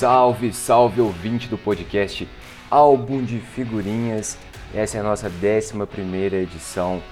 Salve, 0.00 0.50
salve 0.54 0.98
ouvinte 0.98 1.46
do 1.46 1.58
podcast 1.58 2.26
Álbum 2.70 3.22
de 3.22 3.38
Figurinhas. 3.38 4.38
Essa 4.74 4.96
é 4.96 5.00
a 5.00 5.02
nossa 5.02 5.26
11 5.26 6.36
edição. 6.36 7.02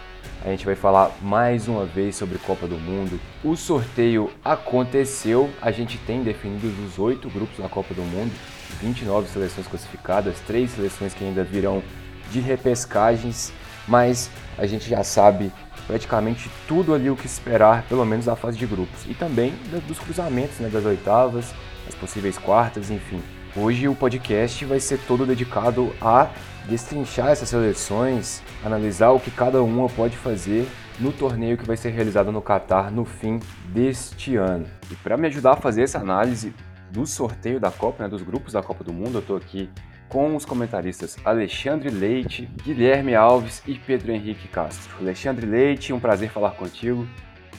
A 0.42 0.48
gente 0.48 0.64
vai 0.64 0.74
falar 0.74 1.12
mais 1.20 1.68
uma 1.68 1.84
vez 1.84 2.16
sobre 2.16 2.38
Copa 2.38 2.66
do 2.66 2.79
Mundo. 2.79 3.20
O 3.45 3.56
sorteio 3.56 4.30
aconteceu, 4.43 5.50
a 5.61 5.70
gente 5.70 5.98
tem 5.98 6.22
definido 6.22 6.66
os 6.86 6.98
oito 6.98 7.29
grupos 7.29 7.59
na 7.59 7.68
Copa 7.68 7.93
do 7.93 8.00
Mundo, 8.00 8.32
29 8.80 9.29
seleções 9.29 9.66
classificadas, 9.66 10.41
três 10.46 10.70
seleções 10.70 11.12
que 11.12 11.23
ainda 11.23 11.45
virão 11.45 11.82
de 12.30 12.41
repescagens, 12.41 13.52
mas 13.86 14.30
a 14.57 14.64
gente 14.64 14.89
já 14.89 15.05
sabe 15.05 15.52
praticamente 15.86 16.50
tudo 16.66 16.95
ali 16.95 17.11
o 17.11 17.16
que 17.16 17.27
esperar, 17.27 17.82
pelo 17.82 18.07
menos 18.07 18.25
na 18.25 18.34
fase 18.34 18.57
de 18.57 18.64
grupos. 18.64 19.04
E 19.07 19.12
também 19.12 19.52
dos 19.86 19.98
cruzamentos, 19.98 20.58
né, 20.58 20.70
das 20.70 20.86
oitavas, 20.86 21.52
as 21.88 21.94
possíveis 21.94 22.38
quartas, 22.38 22.90
enfim. 22.90 23.22
Hoje 23.56 23.88
o 23.88 23.94
podcast 23.94 24.64
vai 24.64 24.78
ser 24.78 25.00
todo 25.06 25.26
dedicado 25.26 25.92
a 26.00 26.30
destrinchar 26.68 27.28
essas 27.28 27.48
seleções, 27.48 28.42
analisar 28.64 29.11
o 29.11 29.20
que 29.20 29.30
cada 29.30 29.62
uma 29.62 29.88
pode 29.88 30.16
fazer 30.16 30.68
no 31.00 31.12
torneio 31.12 31.56
que 31.56 31.66
vai 31.66 31.76
ser 31.76 31.90
realizado 31.90 32.30
no 32.30 32.42
Catar 32.42 32.91
no 32.91 33.05
fim 33.05 33.41
deste 33.72 34.36
ano. 34.36 34.66
E 34.91 34.97
para 34.97 35.16
me 35.16 35.27
ajudar 35.28 35.52
a 35.52 35.56
fazer 35.56 35.83
essa 35.83 35.98
análise 35.98 36.52
do 36.91 37.06
sorteio 37.06 37.58
da 37.58 37.70
Copa, 37.70 38.05
né, 38.05 38.08
dos 38.08 38.22
grupos 38.22 38.52
da 38.52 38.62
Copa 38.62 38.84
do 38.84 38.92
Mundo, 38.92 39.14
eu 39.14 39.20
estou 39.20 39.36
aqui 39.36 39.70
com 40.08 40.34
os 40.34 40.44
comentaristas 40.44 41.16
Alexandre 41.25 41.91
Leite, 41.91 42.48
Guilherme 42.64 43.14
Alves 43.14 43.62
e 43.66 43.75
Pedro 43.75 44.12
Henrique 44.12 44.48
Castro. 44.48 44.97
Alexandre 45.00 45.47
Leite, 45.47 45.92
um 45.92 46.00
prazer 46.00 46.30
falar 46.30 46.52
contigo. 46.52 47.06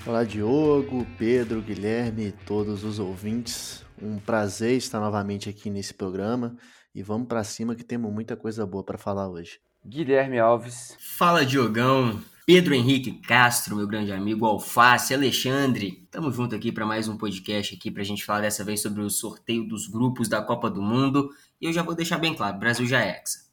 Olá, 0.06 0.24
Diogo, 0.24 1.06
Pedro, 1.18 1.62
Guilherme 1.62 2.28
e 2.28 2.32
todos 2.32 2.84
os 2.84 3.00
ouvintes. 3.00 3.89
Um 4.02 4.18
prazer 4.20 4.78
estar 4.78 5.00
novamente 5.00 5.50
aqui 5.50 5.70
nesse 5.70 5.94
programa 5.94 6.56
e 6.96 7.04
vamos 7.04 7.28
para 7.28 7.44
cima 7.44 7.76
que 7.76 7.84
temos 7.84 8.12
muita 8.12 8.36
coisa 8.36 8.66
boa 8.66 8.84
para 8.84 8.98
falar 8.98 9.28
hoje. 9.28 9.60
Guilherme 9.86 10.40
Alves. 10.40 10.96
Fala, 11.18 11.46
Diogão. 11.46 12.22
Pedro 12.46 12.74
Henrique 12.74 13.12
Castro, 13.12 13.76
meu 13.76 13.86
grande 13.86 14.12
amigo, 14.12 14.46
Alface, 14.46 15.14
Alexandre. 15.14 16.08
Tamo 16.10 16.32
junto 16.32 16.56
aqui 16.56 16.72
para 16.72 16.86
mais 16.86 17.08
um 17.08 17.16
podcast 17.18 17.76
aqui 17.76 17.92
pra 17.92 18.04
gente 18.04 18.26
falar 18.26 18.42
dessa 18.42 18.64
vez 18.64 18.82
sobre 18.82 19.02
o 19.02 19.10
sorteio 19.10 19.68
dos 19.68 19.88
grupos 19.88 20.28
da 20.28 20.42
Copa 20.42 20.70
do 20.70 20.82
Mundo. 20.82 21.30
E 21.62 21.66
eu 21.66 21.74
já 21.74 21.84
vou 21.84 21.94
deixar 21.94 22.18
bem 22.18 22.34
claro, 22.34 22.58
Brasil 22.58 22.88
já 22.88 23.02
é 23.02 23.10
hexa. 23.10 23.50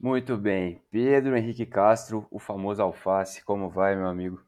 Muito 0.00 0.36
bem. 0.36 0.82
Pedro 0.90 1.36
Henrique 1.36 1.66
Castro, 1.66 2.26
o 2.30 2.38
famoso 2.38 2.82
Alface, 2.82 3.44
como 3.44 3.68
vai, 3.68 3.94
meu 3.94 4.08
amigo? 4.08 4.42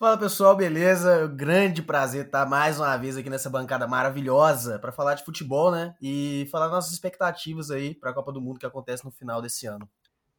Fala 0.00 0.16
pessoal, 0.16 0.54
beleza? 0.54 1.26
Grande 1.26 1.82
prazer 1.82 2.26
estar 2.26 2.46
mais 2.46 2.78
uma 2.78 2.96
vez 2.96 3.16
aqui 3.16 3.28
nessa 3.28 3.50
bancada 3.50 3.84
maravilhosa 3.84 4.78
para 4.78 4.92
falar 4.92 5.14
de 5.14 5.24
futebol, 5.24 5.72
né? 5.72 5.96
E 6.00 6.46
falar 6.52 6.68
nossas 6.68 6.92
expectativas 6.92 7.68
aí 7.68 7.96
para 7.96 8.10
a 8.10 8.14
Copa 8.14 8.30
do 8.30 8.40
Mundo 8.40 8.60
que 8.60 8.66
acontece 8.66 9.04
no 9.04 9.10
final 9.10 9.42
desse 9.42 9.66
ano. 9.66 9.88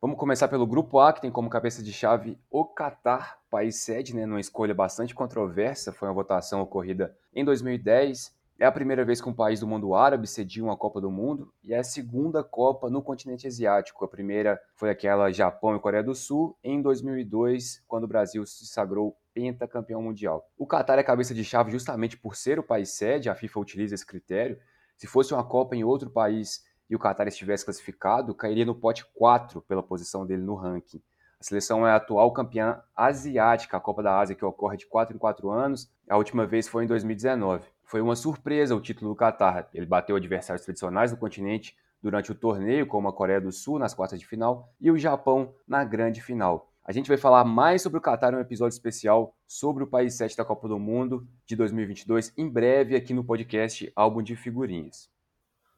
Vamos 0.02 0.18
começar 0.18 0.48
pelo 0.48 0.66
grupo 0.66 0.98
A, 0.98 1.12
que 1.12 1.20
tem 1.20 1.30
como 1.30 1.50
cabeça 1.50 1.84
de 1.84 1.92
chave 1.92 2.40
o 2.50 2.64
Catar, 2.64 3.38
país 3.50 3.84
sede, 3.84 4.16
né, 4.16 4.26
numa 4.26 4.40
escolha 4.40 4.74
bastante 4.74 5.14
controversa, 5.14 5.92
foi 5.92 6.08
uma 6.08 6.14
votação 6.14 6.62
ocorrida 6.62 7.14
em 7.36 7.44
2010. 7.44 8.34
É 8.58 8.66
a 8.66 8.72
primeira 8.72 9.04
vez 9.04 9.22
que 9.22 9.28
um 9.28 9.34
país 9.34 9.60
do 9.60 9.68
mundo 9.68 9.94
árabe 9.94 10.28
cedia 10.28 10.64
uma 10.64 10.76
Copa 10.78 11.00
do 11.00 11.12
Mundo 11.12 11.50
e 11.64 11.74
é 11.74 11.80
a 11.80 11.84
segunda 11.84 12.44
Copa 12.44 12.90
no 12.90 13.02
continente 13.02 13.48
asiático. 13.48 14.04
A 14.04 14.08
primeira 14.08 14.60
foi 14.76 14.90
aquela 14.90 15.32
Japão 15.32 15.76
e 15.76 15.80
Coreia 15.80 16.04
do 16.04 16.14
Sul 16.16 16.58
em 16.62 16.82
2002, 16.82 17.82
quando 17.88 18.04
o 18.06 18.08
Brasil 18.08 18.46
se 18.46 18.66
sagrou 18.66 19.18
pentacampeão 19.40 20.02
mundial. 20.02 20.48
O 20.58 20.68
Catar 20.68 21.00
é 21.00 21.04
cabeça 21.04 21.34
de 21.34 21.44
chave 21.44 21.72
justamente 21.72 22.18
por 22.18 22.36
ser 22.36 22.60
o 22.60 22.64
país 22.64 22.90
sede, 22.90 23.30
a 23.30 23.36
FIFA 23.36 23.60
utiliza 23.60 23.96
esse 23.96 24.06
critério. 24.06 24.60
Se 24.98 25.08
fosse 25.08 25.34
uma 25.34 25.44
Copa 25.44 25.76
em 25.76 25.84
outro 25.84 26.10
país 26.10 26.64
e 26.90 26.96
o 26.96 27.00
Qatar 27.00 27.28
estivesse 27.28 27.64
classificado, 27.64 28.34
cairia 28.36 28.66
no 28.66 28.76
pote 28.76 29.06
4 29.14 29.62
pela 29.62 29.84
posição 29.84 30.26
dele 30.26 30.42
no 30.42 30.56
ranking. 30.56 31.02
A 31.40 31.44
seleção 31.44 31.88
é 31.88 31.92
a 31.92 31.96
atual 31.96 32.34
campeã 32.34 32.82
asiática, 32.94 33.78
a 33.78 33.80
Copa 33.80 34.04
da 34.04 34.20
Ásia, 34.20 34.36
que 34.36 34.44
ocorre 34.44 34.76
de 34.76 34.86
4 34.86 35.16
em 35.16 35.18
4 35.18 35.50
anos. 35.50 35.90
A 36.10 36.18
última 36.18 36.46
vez 36.46 36.68
foi 36.68 36.84
em 36.84 36.88
2019. 36.88 37.66
Foi 37.86 38.02
uma 38.02 38.16
surpresa 38.16 38.76
o 38.76 38.82
título 38.82 39.12
do 39.12 39.18
Qatar. 39.18 39.70
Ele 39.74 39.86
bateu 39.86 40.18
adversários 40.18 40.66
tradicionais 40.66 41.12
do 41.12 41.18
continente 41.18 41.78
durante 42.02 42.32
o 42.32 42.36
torneio, 42.36 42.86
como 42.86 43.08
a 43.08 43.14
Coreia 43.14 43.40
do 43.40 43.52
Sul 43.52 43.80
nas 43.80 43.94
quartas 43.94 44.20
de 44.20 44.28
final 44.28 44.70
e 44.82 44.92
o 44.92 44.98
Japão 44.98 45.54
na 45.68 45.84
grande 45.84 46.22
final. 46.22 46.69
A 46.90 46.92
gente 46.92 47.08
vai 47.08 47.20
falar 47.20 47.46
mais 47.46 47.84
sobre 47.84 48.00
o 48.00 48.02
Qatar 48.02 48.34
em 48.34 48.38
um 48.38 48.40
episódio 48.40 48.74
especial 48.74 49.36
sobre 49.48 49.84
o 49.84 49.88
país 49.88 50.16
7 50.16 50.36
da 50.36 50.44
Copa 50.44 50.68
do 50.68 50.80
Mundo 50.80 51.24
de 51.46 51.56
2022, 51.56 52.34
em 52.36 52.50
breve 52.50 52.96
aqui 52.96 53.14
no 53.14 53.24
podcast 53.24 53.94
Álbum 53.96 54.24
de 54.24 54.36
Figurinhas. 54.36 55.08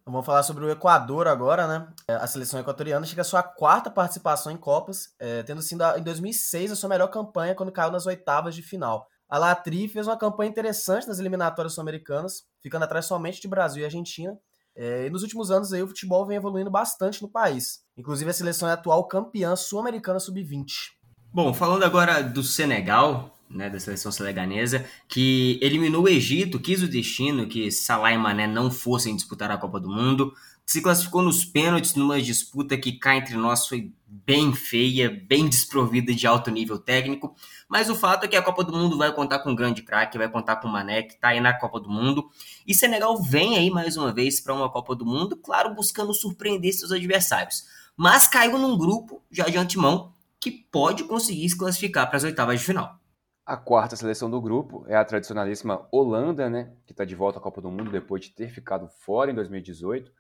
Vamos 0.06 0.26
falar 0.26 0.42
sobre 0.44 0.64
o 0.64 0.70
Equador 0.72 1.28
agora, 1.28 1.68
né? 1.68 1.90
É, 2.08 2.14
a 2.14 2.26
seleção 2.28 2.62
equatoriana 2.62 3.06
chega 3.06 3.24
à 3.24 3.26
sua 3.26 3.44
quarta 3.44 3.92
participação 3.92 4.54
em 4.54 4.56
Copas, 4.56 5.14
é, 5.20 5.44
tendo 5.44 5.62
sido 5.62 5.84
em 5.98 6.02
2006 6.02 6.72
a 6.72 6.76
sua 6.78 6.88
melhor 6.88 7.10
campanha 7.10 7.56
quando 7.56 7.74
caiu 7.74 7.92
nas 7.92 8.06
oitavas 8.06 8.56
de 8.56 8.62
final. 8.62 9.06
A 9.28 9.38
Latri 9.38 9.90
fez 9.90 10.08
uma 10.08 10.18
campanha 10.18 10.50
interessante 10.50 11.10
nas 11.10 11.20
eliminatórias 11.20 11.74
sul-americanas, 11.74 12.46
ficando 12.64 12.84
atrás 12.84 13.06
somente 13.06 13.42
de 13.42 13.50
Brasil 13.50 13.82
e 13.82 13.86
Argentina. 13.86 14.32
É, 14.74 15.08
e 15.08 15.10
nos 15.10 15.24
últimos 15.24 15.52
anos 15.52 15.74
aí, 15.74 15.84
o 15.84 15.88
futebol 15.88 16.26
vem 16.26 16.38
evoluindo 16.38 16.72
bastante 16.72 17.22
no 17.22 17.30
país. 17.30 17.82
Inclusive 17.98 18.32
a 18.32 18.34
seleção 18.34 18.70
é 18.70 18.72
a 18.72 18.76
atual 18.76 19.06
campeã 19.10 19.58
sul-americana 19.58 20.18
sub-20. 20.18 21.01
Bom, 21.34 21.54
falando 21.54 21.84
agora 21.84 22.22
do 22.22 22.44
Senegal, 22.44 23.34
né, 23.50 23.70
da 23.70 23.80
seleção 23.80 24.12
seneganesa, 24.12 24.86
que 25.08 25.58
eliminou 25.62 26.04
o 26.04 26.10
Egito, 26.10 26.60
quis 26.60 26.84
o 26.84 26.90
destino 26.90 27.48
que 27.48 27.72
Salah 27.72 28.12
e 28.12 28.18
Mané 28.18 28.48
não 28.48 28.70
fossem 28.70 29.16
disputar 29.16 29.50
a 29.50 29.58
Copa 29.58 29.80
do 29.80 29.90
Mundo, 29.90 30.34
se 30.66 30.82
classificou 30.82 31.22
nos 31.22 31.46
pênaltis 31.46 31.96
numa 31.96 32.22
disputa 32.22 32.78
que 32.78 32.92
cá 32.92 33.16
entre 33.16 33.38
nós 33.38 33.66
foi 33.66 33.94
bem 34.06 34.52
feia, 34.52 35.10
bem 35.10 35.48
desprovida 35.48 36.14
de 36.14 36.28
alto 36.28 36.52
nível 36.52 36.78
técnico, 36.78 37.34
mas 37.70 37.90
o 37.90 37.96
fato 37.96 38.26
é 38.26 38.28
que 38.28 38.36
a 38.36 38.42
Copa 38.42 38.66
do 38.66 38.74
Mundo 38.74 38.98
vai 38.98 39.14
contar 39.14 39.40
com 39.40 39.52
um 39.52 39.56
grande 39.56 39.84
craque, 39.84 40.18
vai 40.18 40.30
contar 40.30 40.58
com 40.58 40.68
o 40.68 40.72
Mané, 40.72 41.04
que 41.04 41.14
está 41.14 41.30
aí 41.30 41.40
na 41.40 41.54
Copa 41.54 41.80
do 41.80 41.90
Mundo, 41.90 42.30
e 42.68 42.76
Senegal 42.76 43.22
vem 43.24 43.56
aí 43.56 43.70
mais 43.70 43.96
uma 43.96 44.14
vez 44.14 44.42
para 44.42 44.54
uma 44.54 44.70
Copa 44.70 44.94
do 44.94 45.06
Mundo, 45.06 45.38
claro, 45.38 45.74
buscando 45.74 46.14
surpreender 46.14 46.74
seus 46.74 46.92
adversários, 46.92 47.64
mas 47.96 48.28
caiu 48.28 48.58
num 48.58 48.78
grupo, 48.78 49.24
já 49.32 49.46
de 49.46 49.58
antemão, 49.58 50.12
que 50.42 50.50
pode 50.50 51.04
conseguir 51.04 51.48
se 51.48 51.58
classificar 51.58 52.08
para 52.08 52.18
as 52.18 52.24
oitavas 52.24 52.60
de 52.60 52.66
final. 52.66 53.00
A 53.46 53.56
quarta 53.56 53.96
seleção 53.96 54.30
do 54.30 54.42
grupo 54.42 54.84
é 54.88 54.96
a 54.96 55.06
tradicionalíssima 55.06 55.88
Holanda, 55.92 56.50
né, 56.50 56.74
que 56.86 56.94
está 56.94 57.06
de 57.06 57.16
volta 57.16 57.38
à 57.38 57.42
Copa 57.42 57.62
do 57.62 57.70
Mundo 57.70 57.92
depois 57.92 58.24
de 58.24 58.32
ter 58.32 58.50
ficado 58.50 58.88
fora 58.88 59.30
em 59.30 59.36
2018. 59.36 60.12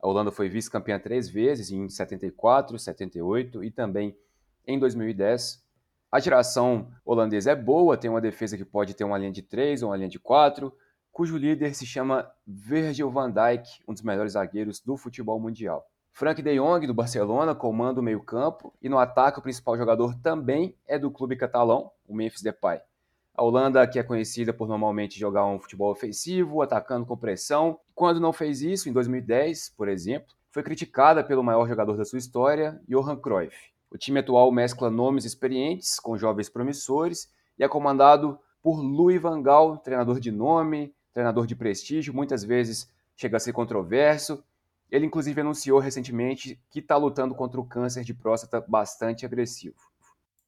A 0.00 0.08
Holanda 0.08 0.30
foi 0.30 0.48
vice-campeã 0.48 0.98
três 0.98 1.28
vezes, 1.28 1.70
em 1.70 1.88
74, 1.88 2.78
78 2.78 3.64
e 3.64 3.70
também 3.70 4.16
em 4.66 4.78
2010. 4.78 5.62
A 6.10 6.20
geração 6.20 6.90
holandesa 7.04 7.50
é 7.50 7.56
boa, 7.56 7.96
tem 7.96 8.08
uma 8.08 8.20
defesa 8.20 8.56
que 8.56 8.64
pode 8.64 8.94
ter 8.94 9.04
uma 9.04 9.18
linha 9.18 9.32
de 9.32 9.42
três 9.42 9.82
ou 9.82 9.90
uma 9.90 9.96
linha 9.96 10.08
de 10.08 10.18
quatro, 10.18 10.72
cujo 11.10 11.36
líder 11.36 11.74
se 11.74 11.84
chama 11.84 12.30
Virgil 12.46 13.10
van 13.10 13.30
Dijk, 13.30 13.82
um 13.86 13.92
dos 13.92 14.02
melhores 14.02 14.32
zagueiros 14.32 14.80
do 14.80 14.96
futebol 14.96 15.40
mundial. 15.40 15.86
Frank 16.18 16.40
de 16.40 16.54
Jong, 16.54 16.86
do 16.86 16.94
Barcelona, 16.94 17.54
comanda 17.54 18.00
o 18.00 18.02
meio-campo, 18.02 18.72
e 18.80 18.88
no 18.88 18.96
ataque 18.96 19.38
o 19.38 19.42
principal 19.42 19.76
jogador 19.76 20.14
também 20.14 20.74
é 20.88 20.98
do 20.98 21.10
clube 21.10 21.36
catalão, 21.36 21.90
o 22.08 22.16
Memphis 22.16 22.40
Depay. 22.40 22.80
A 23.34 23.42
Holanda, 23.42 23.86
que 23.86 23.98
é 23.98 24.02
conhecida 24.02 24.50
por 24.50 24.66
normalmente 24.66 25.20
jogar 25.20 25.44
um 25.44 25.60
futebol 25.60 25.92
ofensivo, 25.92 26.62
atacando 26.62 27.04
com 27.04 27.18
pressão, 27.18 27.78
quando 27.94 28.18
não 28.18 28.32
fez 28.32 28.62
isso, 28.62 28.88
em 28.88 28.94
2010, 28.94 29.74
por 29.76 29.88
exemplo, 29.88 30.34
foi 30.50 30.62
criticada 30.62 31.22
pelo 31.22 31.44
maior 31.44 31.68
jogador 31.68 31.98
da 31.98 32.04
sua 32.06 32.18
história, 32.18 32.80
Johan 32.88 33.16
Cruyff. 33.16 33.54
O 33.90 33.98
time 33.98 34.20
atual 34.20 34.50
mescla 34.50 34.88
nomes 34.88 35.26
experientes 35.26 36.00
com 36.00 36.16
jovens 36.16 36.48
promissores 36.48 37.30
e 37.58 37.62
é 37.62 37.68
comandado 37.68 38.40
por 38.62 38.80
Louis 38.80 39.20
van 39.20 39.42
Gaal, 39.42 39.76
treinador 39.76 40.18
de 40.18 40.30
nome, 40.30 40.94
treinador 41.12 41.46
de 41.46 41.54
prestígio, 41.54 42.14
muitas 42.14 42.42
vezes 42.42 42.90
chega 43.14 43.36
a 43.36 43.40
ser 43.40 43.52
controverso, 43.52 44.42
ele, 44.90 45.06
inclusive, 45.06 45.40
anunciou 45.40 45.78
recentemente 45.78 46.60
que 46.70 46.78
está 46.78 46.96
lutando 46.96 47.34
contra 47.34 47.60
o 47.60 47.64
câncer 47.64 48.04
de 48.04 48.14
próstata 48.14 48.60
bastante 48.60 49.26
agressivo. 49.26 49.76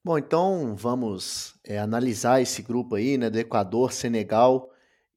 Bom, 0.05 0.17
então 0.17 0.75
vamos 0.77 1.59
é, 1.65 1.79
analisar 1.79 2.41
esse 2.41 2.63
grupo 2.63 2.95
aí, 2.95 3.19
né, 3.19 3.29
do 3.29 3.39
Equador, 3.39 3.93
Senegal, 3.93 4.71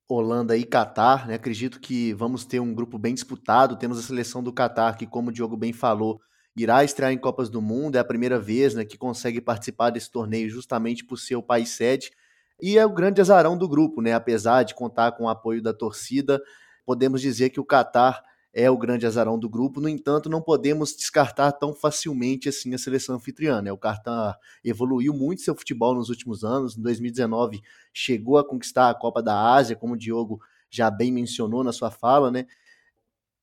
Holanda 0.09 0.57
e 0.57 0.63
Catar. 0.63 1.27
Né? 1.27 1.35
Acredito 1.35 1.79
que 1.79 2.13
vamos 2.13 2.45
ter 2.45 2.59
um 2.59 2.73
grupo 2.73 2.97
bem 2.97 3.13
disputado. 3.13 3.77
Temos 3.77 3.99
a 3.99 4.01
seleção 4.01 4.43
do 4.43 4.51
Catar, 4.51 4.97
que, 4.97 5.05
como 5.05 5.29
o 5.29 5.31
Diogo 5.31 5.55
bem 5.55 5.71
falou, 5.71 6.19
irá 6.55 6.83
estrear 6.83 7.11
em 7.11 7.17
Copas 7.17 7.49
do 7.49 7.61
Mundo. 7.61 7.95
É 7.95 7.99
a 7.99 8.03
primeira 8.03 8.39
vez 8.39 8.73
né, 8.73 8.83
que 8.83 8.97
consegue 8.97 9.39
participar 9.39 9.91
desse 9.91 10.11
torneio 10.11 10.49
justamente 10.49 11.05
por 11.05 11.17
ser 11.17 11.35
o 11.35 11.43
país 11.43 11.69
sede. 11.69 12.11
E 12.59 12.77
é 12.77 12.85
o 12.85 12.93
grande 12.93 13.21
azarão 13.21 13.57
do 13.57 13.67
grupo, 13.69 14.01
né? 14.01 14.13
Apesar 14.13 14.63
de 14.63 14.75
contar 14.75 15.13
com 15.13 15.23
o 15.23 15.29
apoio 15.29 15.63
da 15.63 15.73
torcida, 15.73 16.39
podemos 16.85 17.21
dizer 17.21 17.49
que 17.49 17.59
o 17.59 17.65
Catar 17.65 18.21
é 18.53 18.69
o 18.69 18.77
grande 18.77 19.05
azarão 19.05 19.39
do 19.39 19.49
grupo. 19.49 19.79
No 19.79 19.87
entanto, 19.87 20.29
não 20.29 20.41
podemos 20.41 20.95
descartar 20.95 21.51
tão 21.53 21.73
facilmente 21.73 22.49
assim 22.49 22.73
a 22.73 22.77
seleção 22.77 23.15
anfitriã. 23.15 23.61
Né? 23.61 23.71
O 23.71 23.77
Qatar 23.77 24.37
evoluiu 24.63 25.13
muito 25.13 25.41
seu 25.41 25.55
futebol 25.55 25.95
nos 25.95 26.09
últimos 26.09 26.43
anos. 26.43 26.77
Em 26.77 26.81
2019 26.81 27.61
chegou 27.93 28.37
a 28.37 28.47
conquistar 28.47 28.89
a 28.89 28.95
Copa 28.95 29.21
da 29.21 29.53
Ásia, 29.53 29.75
como 29.75 29.93
o 29.93 29.97
Diogo 29.97 30.41
já 30.69 30.89
bem 30.89 31.11
mencionou 31.11 31.63
na 31.63 31.71
sua 31.71 31.91
fala, 31.91 32.31
né? 32.31 32.45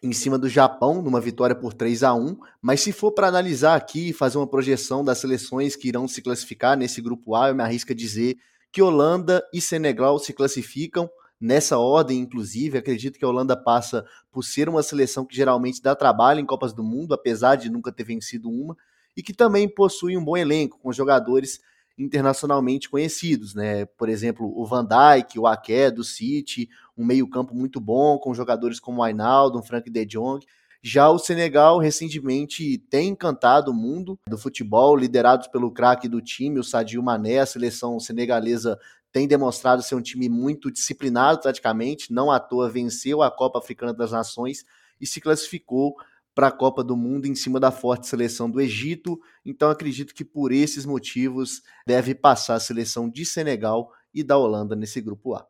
em 0.02 0.12
cima 0.12 0.38
do 0.38 0.48
Japão, 0.48 1.02
numa 1.02 1.20
vitória 1.20 1.56
por 1.56 1.74
3 1.74 2.04
a 2.04 2.14
1 2.14 2.38
mas 2.62 2.80
se 2.80 2.92
for 2.92 3.12
para 3.12 3.26
analisar 3.26 3.74
aqui 3.74 4.10
e 4.10 4.12
fazer 4.12 4.38
uma 4.38 4.46
projeção 4.46 5.04
das 5.04 5.18
seleções 5.18 5.74
que 5.74 5.88
irão 5.88 6.06
se 6.06 6.22
classificar 6.22 6.76
nesse 6.76 7.00
grupo 7.00 7.34
A, 7.34 7.48
eu 7.48 7.54
me 7.54 7.62
arrisco 7.62 7.92
a 7.92 7.96
dizer 7.96 8.36
que 8.70 8.80
Holanda 8.80 9.42
e 9.52 9.60
Senegal 9.60 10.18
se 10.18 10.32
classificam 10.32 11.10
nessa 11.40 11.78
ordem, 11.78 12.18
inclusive. 12.18 12.78
Acredito 12.78 13.18
que 13.18 13.24
a 13.24 13.28
Holanda 13.28 13.56
passa 13.56 14.04
por 14.30 14.42
ser 14.42 14.68
uma 14.68 14.82
seleção 14.82 15.24
que 15.24 15.36
geralmente 15.36 15.82
dá 15.82 15.94
trabalho 15.94 16.40
em 16.40 16.46
Copas 16.46 16.72
do 16.72 16.82
Mundo, 16.82 17.14
apesar 17.14 17.56
de 17.56 17.70
nunca 17.70 17.92
ter 17.92 18.04
vencido 18.04 18.50
uma, 18.50 18.76
e 19.16 19.22
que 19.22 19.32
também 19.32 19.68
possui 19.68 20.16
um 20.16 20.24
bom 20.24 20.36
elenco, 20.36 20.78
com 20.78 20.92
jogadores 20.92 21.60
internacionalmente 21.98 22.88
conhecidos, 22.88 23.54
né? 23.54 23.84
Por 23.84 24.08
exemplo, 24.08 24.52
o 24.56 24.64
Van 24.64 24.86
Dijk, 24.86 25.38
o 25.38 25.46
Ake 25.46 25.90
do 25.90 26.04
City, 26.04 26.68
um 26.96 27.04
meio-campo 27.04 27.54
muito 27.54 27.80
bom, 27.80 28.18
com 28.18 28.32
jogadores 28.32 28.78
como 28.78 29.00
o 29.00 29.02
Ainaldo, 29.02 29.62
Frank 29.62 29.90
de 29.90 30.06
Jong. 30.06 30.46
Já 30.80 31.10
o 31.10 31.18
Senegal 31.18 31.78
recentemente 31.78 32.78
tem 32.88 33.08
encantado 33.08 33.72
o 33.72 33.74
mundo 33.74 34.18
do 34.28 34.38
futebol, 34.38 34.96
liderados 34.96 35.48
pelo 35.48 35.72
craque 35.72 36.08
do 36.08 36.22
time, 36.22 36.60
o 36.60 36.64
Sadio 36.64 37.02
Mané. 37.02 37.40
A 37.40 37.46
seleção 37.46 37.98
senegalesa 37.98 38.78
tem 39.12 39.26
demonstrado 39.26 39.82
ser 39.82 39.94
um 39.94 40.02
time 40.02 40.28
muito 40.28 40.70
disciplinado 40.70 41.40
taticamente, 41.40 42.12
não 42.12 42.30
à 42.30 42.38
toa 42.38 42.68
venceu 42.68 43.22
a 43.22 43.30
Copa 43.30 43.58
Africana 43.58 43.92
das 43.92 44.12
Nações 44.12 44.64
e 45.00 45.06
se 45.06 45.20
classificou 45.20 45.96
para 46.34 46.48
a 46.48 46.52
Copa 46.52 46.84
do 46.84 46.96
Mundo 46.96 47.26
em 47.26 47.34
cima 47.34 47.58
da 47.58 47.72
forte 47.72 48.06
seleção 48.06 48.48
do 48.48 48.60
Egito. 48.60 49.18
Então 49.44 49.70
acredito 49.70 50.14
que 50.14 50.24
por 50.24 50.52
esses 50.52 50.86
motivos 50.86 51.62
deve 51.86 52.14
passar 52.14 52.54
a 52.54 52.60
seleção 52.60 53.08
de 53.08 53.24
Senegal 53.24 53.90
e 54.14 54.22
da 54.22 54.36
Holanda 54.36 54.76
nesse 54.76 55.00
grupo 55.00 55.34
A. 55.34 55.46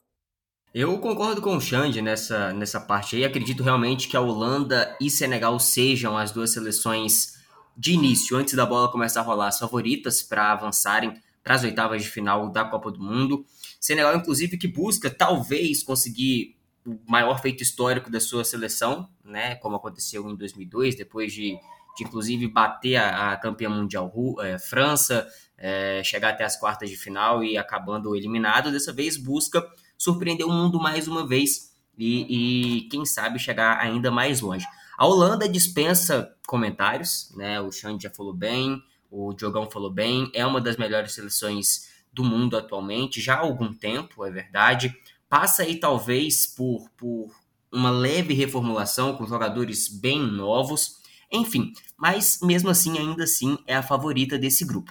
Eu 0.72 0.98
concordo 0.98 1.40
com 1.40 1.56
o 1.56 1.60
Xande 1.60 2.00
nessa, 2.00 2.52
nessa 2.52 2.80
parte 2.80 3.16
aí. 3.16 3.24
Acredito 3.24 3.62
realmente 3.62 4.06
que 4.06 4.16
a 4.16 4.20
Holanda 4.20 4.96
e 5.00 5.10
Senegal 5.10 5.58
sejam 5.58 6.16
as 6.16 6.30
duas 6.30 6.52
seleções 6.52 7.38
de 7.76 7.92
início, 7.92 8.36
antes 8.36 8.54
da 8.54 8.66
bola 8.66 8.90
começar 8.90 9.20
a 9.20 9.24
rolar, 9.24 9.48
as 9.48 9.58
favoritas 9.58 10.22
para 10.22 10.52
avançarem 10.52 11.14
para 11.42 11.54
as 11.54 11.64
oitavas 11.64 12.02
de 12.02 12.08
final 12.08 12.50
da 12.50 12.64
Copa 12.64 12.90
do 12.90 13.00
Mundo. 13.00 13.44
Senegal, 13.80 14.16
inclusive, 14.16 14.58
que 14.58 14.68
busca 14.68 15.08
talvez 15.10 15.82
conseguir 15.82 16.56
o 16.86 16.98
maior 17.06 17.40
feito 17.40 17.62
histórico 17.62 18.10
da 18.10 18.20
sua 18.20 18.44
seleção, 18.44 19.08
né, 19.24 19.56
como 19.56 19.76
aconteceu 19.76 20.28
em 20.28 20.34
2002, 20.34 20.96
depois 20.96 21.32
de, 21.32 21.58
de 21.96 22.04
inclusive 22.04 22.48
bater 22.48 22.96
a, 22.96 23.32
a 23.32 23.36
campeã 23.36 23.68
mundial 23.68 24.12
é, 24.40 24.58
França, 24.58 25.28
é, 25.56 26.02
chegar 26.04 26.30
até 26.30 26.44
as 26.44 26.58
quartas 26.58 26.88
de 26.88 26.96
final 26.96 27.44
e 27.44 27.58
acabando 27.58 28.16
eliminado. 28.16 28.72
Dessa 28.72 28.92
vez 28.92 29.16
busca 29.16 29.66
surpreender 29.98 30.46
o 30.46 30.50
mundo 30.50 30.80
mais 30.80 31.08
uma 31.08 31.26
vez 31.26 31.76
e, 31.98 32.78
e 32.78 32.88
quem 32.88 33.04
sabe 33.04 33.38
chegar 33.38 33.78
ainda 33.78 34.10
mais 34.10 34.40
longe. 34.40 34.64
A 34.96 35.06
Holanda 35.06 35.48
dispensa 35.48 36.34
comentários, 36.46 37.32
né? 37.36 37.60
O 37.60 37.70
Xande 37.70 38.04
já 38.04 38.10
falou 38.10 38.32
bem, 38.32 38.82
o 39.10 39.32
Diogão 39.32 39.70
falou 39.70 39.90
bem, 39.90 40.30
é 40.34 40.44
uma 40.46 40.60
das 40.60 40.76
melhores 40.76 41.12
seleções 41.12 41.88
do 42.12 42.24
mundo 42.24 42.56
atualmente, 42.56 43.20
já 43.20 43.34
há 43.34 43.40
algum 43.40 43.72
tempo, 43.72 44.24
é 44.24 44.30
verdade 44.30 44.94
passa 45.28 45.62
aí 45.62 45.78
talvez 45.78 46.46
por, 46.46 46.88
por 46.96 47.30
uma 47.70 47.90
leve 47.90 48.34
reformulação 48.34 49.14
com 49.16 49.26
jogadores 49.26 49.88
bem 49.88 50.20
novos, 50.20 50.96
enfim, 51.30 51.72
mas 51.96 52.38
mesmo 52.42 52.70
assim, 52.70 52.98
ainda 52.98 53.24
assim, 53.24 53.58
é 53.66 53.76
a 53.76 53.82
favorita 53.82 54.38
desse 54.38 54.64
grupo. 54.64 54.90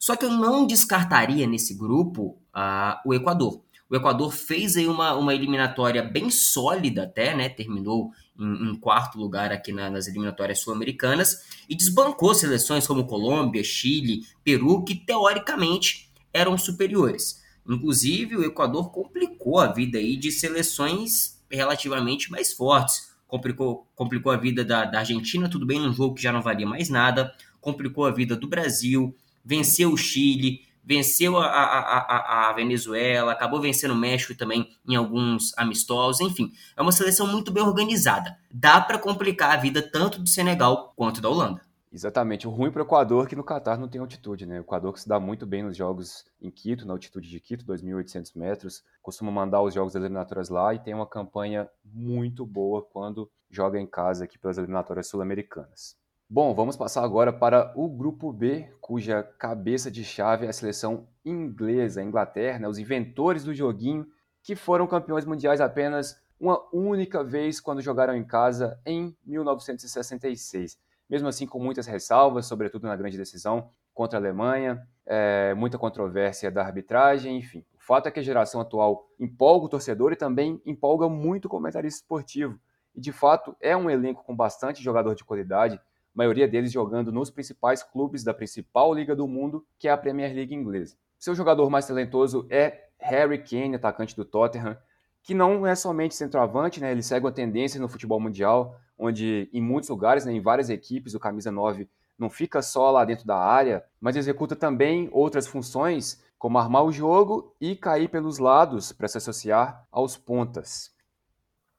Só 0.00 0.16
que 0.16 0.24
eu 0.24 0.30
não 0.30 0.66
descartaria 0.66 1.46
nesse 1.46 1.74
grupo 1.74 2.38
uh, 2.54 2.96
o 3.06 3.12
Equador. 3.12 3.62
O 3.88 3.96
Equador 3.96 4.32
fez 4.32 4.76
aí 4.76 4.86
uma, 4.86 5.14
uma 5.14 5.34
eliminatória 5.34 6.02
bem 6.02 6.30
sólida 6.30 7.04
até, 7.04 7.34
né? 7.34 7.48
Terminou 7.48 8.10
em, 8.38 8.70
em 8.70 8.74
quarto 8.74 9.18
lugar 9.18 9.52
aqui 9.52 9.72
na, 9.72 9.90
nas 9.90 10.06
eliminatórias 10.06 10.60
sul-americanas 10.60 11.42
e 11.68 11.74
desbancou 11.74 12.34
seleções 12.34 12.86
como 12.86 13.06
Colômbia, 13.06 13.62
Chile, 13.62 14.26
Peru, 14.42 14.84
que 14.84 14.94
teoricamente 14.94 16.10
eram 16.32 16.58
superiores. 16.58 17.42
Inclusive, 17.66 18.36
o 18.36 18.44
Equador 18.44 18.90
complicou 18.90 19.58
a 19.58 19.72
vida 19.72 19.98
aí 19.98 20.16
de 20.16 20.30
seleções 20.30 21.42
relativamente 21.50 22.30
mais 22.30 22.52
fortes. 22.52 23.14
Complicou, 23.26 23.88
complicou 23.94 24.30
a 24.30 24.36
vida 24.36 24.64
da, 24.64 24.84
da 24.84 24.98
Argentina, 24.98 25.48
tudo 25.48 25.64
bem, 25.64 25.80
num 25.80 25.92
jogo 25.92 26.14
que 26.14 26.22
já 26.22 26.32
não 26.32 26.42
valia 26.42 26.66
mais 26.66 26.88
nada. 26.88 27.32
Complicou 27.60 28.04
a 28.04 28.10
vida 28.10 28.36
do 28.36 28.46
Brasil, 28.46 29.16
venceu 29.44 29.92
o 29.92 29.96
Chile, 29.96 30.60
venceu 30.84 31.38
a, 31.38 31.46
a, 31.46 31.98
a, 31.98 32.50
a, 32.50 32.52
Venezuela, 32.52 33.32
acabou 33.32 33.60
vencendo 33.60 33.92
o 33.92 33.96
México 33.96 34.34
também 34.34 34.68
em 34.86 34.94
alguns 34.94 35.56
amistosos, 35.56 36.20
enfim, 36.20 36.52
é 36.76 36.82
uma 36.82 36.92
seleção 36.92 37.26
muito 37.26 37.50
bem 37.50 37.62
organizada. 37.62 38.36
Dá 38.52 38.80
para 38.80 38.98
complicar 38.98 39.52
a 39.52 39.60
vida 39.60 39.82
tanto 39.82 40.20
do 40.20 40.28
Senegal 40.28 40.92
quanto 40.94 41.20
da 41.20 41.28
Holanda. 41.28 41.62
Exatamente. 41.94 42.48
O 42.48 42.50
ruim 42.50 42.72
para 42.72 42.82
o 42.82 42.84
Equador 42.84 43.24
é 43.24 43.28
que 43.28 43.36
no 43.36 43.44
Catar 43.44 43.78
não 43.78 43.86
tem 43.86 44.00
altitude, 44.00 44.44
né? 44.44 44.58
O 44.58 44.62
Equador 44.62 44.92
que 44.92 45.00
se 45.00 45.08
dá 45.08 45.20
muito 45.20 45.46
bem 45.46 45.62
nos 45.62 45.76
jogos 45.76 46.24
em 46.42 46.50
Quito, 46.50 46.84
na 46.84 46.92
altitude 46.92 47.30
de 47.30 47.38
Quito, 47.38 47.64
2.800 47.64 48.32
metros, 48.34 48.82
costuma 49.00 49.30
mandar 49.30 49.62
os 49.62 49.72
jogos 49.72 49.92
das 49.92 50.02
eliminatórias 50.02 50.48
lá 50.48 50.74
e 50.74 50.80
tem 50.80 50.92
uma 50.92 51.06
campanha 51.06 51.68
muito 51.84 52.44
boa 52.44 52.82
quando 52.82 53.30
joga 53.48 53.78
em 53.78 53.86
casa 53.86 54.24
aqui 54.24 54.36
pelas 54.36 54.58
eliminatórias 54.58 55.06
sul-americanas. 55.06 55.96
Bom, 56.34 56.52
vamos 56.52 56.76
passar 56.76 57.04
agora 57.04 57.32
para 57.32 57.72
o 57.76 57.88
grupo 57.88 58.32
B, 58.32 58.68
cuja 58.80 59.22
cabeça 59.22 59.88
de 59.88 60.02
chave 60.02 60.46
é 60.46 60.48
a 60.48 60.52
seleção 60.52 61.06
inglesa, 61.24 62.00
a 62.00 62.04
Inglaterra, 62.04 62.58
né? 62.58 62.66
os 62.66 62.76
inventores 62.76 63.44
do 63.44 63.54
joguinho, 63.54 64.04
que 64.42 64.56
foram 64.56 64.84
campeões 64.84 65.24
mundiais 65.24 65.60
apenas 65.60 66.20
uma 66.40 66.60
única 66.72 67.22
vez 67.22 67.60
quando 67.60 67.80
jogaram 67.80 68.16
em 68.16 68.24
casa 68.24 68.76
em 68.84 69.16
1966 69.24 70.76
mesmo 71.08 71.28
assim 71.28 71.46
com 71.46 71.58
muitas 71.58 71.86
ressalvas, 71.86 72.46
sobretudo 72.46 72.88
na 72.88 72.96
grande 72.96 73.16
decisão 73.16 73.70
contra 73.92 74.18
a 74.18 74.20
Alemanha, 74.20 74.84
é, 75.06 75.54
muita 75.54 75.78
controvérsia 75.78 76.50
da 76.50 76.62
arbitragem, 76.62 77.36
enfim. 77.36 77.64
O 77.74 77.80
fato 77.80 78.08
é 78.08 78.10
que 78.10 78.18
a 78.18 78.22
geração 78.22 78.60
atual 78.60 79.06
empolga 79.20 79.66
o 79.66 79.68
torcedor 79.68 80.12
e 80.12 80.16
também 80.16 80.60
empolga 80.66 81.08
muito 81.08 81.44
o 81.44 81.48
comentarista 81.48 82.00
esportivo. 82.00 82.58
E 82.94 83.00
de 83.00 83.12
fato 83.12 83.56
é 83.60 83.76
um 83.76 83.88
elenco 83.88 84.24
com 84.24 84.34
bastante 84.34 84.82
jogador 84.82 85.14
de 85.14 85.24
qualidade, 85.24 85.80
maioria 86.14 86.46
deles 86.46 86.72
jogando 86.72 87.10
nos 87.10 87.30
principais 87.30 87.82
clubes 87.82 88.22
da 88.22 88.32
principal 88.32 88.94
liga 88.94 89.16
do 89.16 89.26
mundo, 89.26 89.66
que 89.78 89.88
é 89.88 89.90
a 89.90 89.96
Premier 89.96 90.32
League 90.34 90.54
inglesa. 90.54 90.96
Seu 91.18 91.34
jogador 91.34 91.68
mais 91.68 91.86
talentoso 91.86 92.46
é 92.48 92.88
Harry 92.98 93.38
Kane, 93.38 93.74
atacante 93.74 94.14
do 94.14 94.24
Tottenham, 94.24 94.76
que 95.22 95.34
não 95.34 95.66
é 95.66 95.74
somente 95.74 96.14
centroavante, 96.14 96.80
né? 96.80 96.92
ele 96.92 97.02
segue 97.02 97.26
uma 97.26 97.32
tendência 97.32 97.80
no 97.80 97.88
futebol 97.88 98.20
mundial, 98.20 98.78
onde 98.96 99.48
em 99.52 99.60
muitos 99.60 99.90
lugares, 99.90 100.24
né, 100.24 100.32
em 100.32 100.40
várias 100.40 100.70
equipes, 100.70 101.14
o 101.14 101.20
camisa 101.20 101.50
9 101.50 101.88
não 102.18 102.30
fica 102.30 102.62
só 102.62 102.90
lá 102.90 103.04
dentro 103.04 103.26
da 103.26 103.36
área, 103.36 103.84
mas 104.00 104.16
executa 104.16 104.54
também 104.54 105.08
outras 105.12 105.46
funções, 105.46 106.22
como 106.38 106.58
armar 106.58 106.84
o 106.84 106.92
jogo 106.92 107.54
e 107.60 107.74
cair 107.74 108.08
pelos 108.08 108.38
lados 108.38 108.92
para 108.92 109.08
se 109.08 109.18
associar 109.18 109.84
aos 109.90 110.16
pontas. 110.16 110.93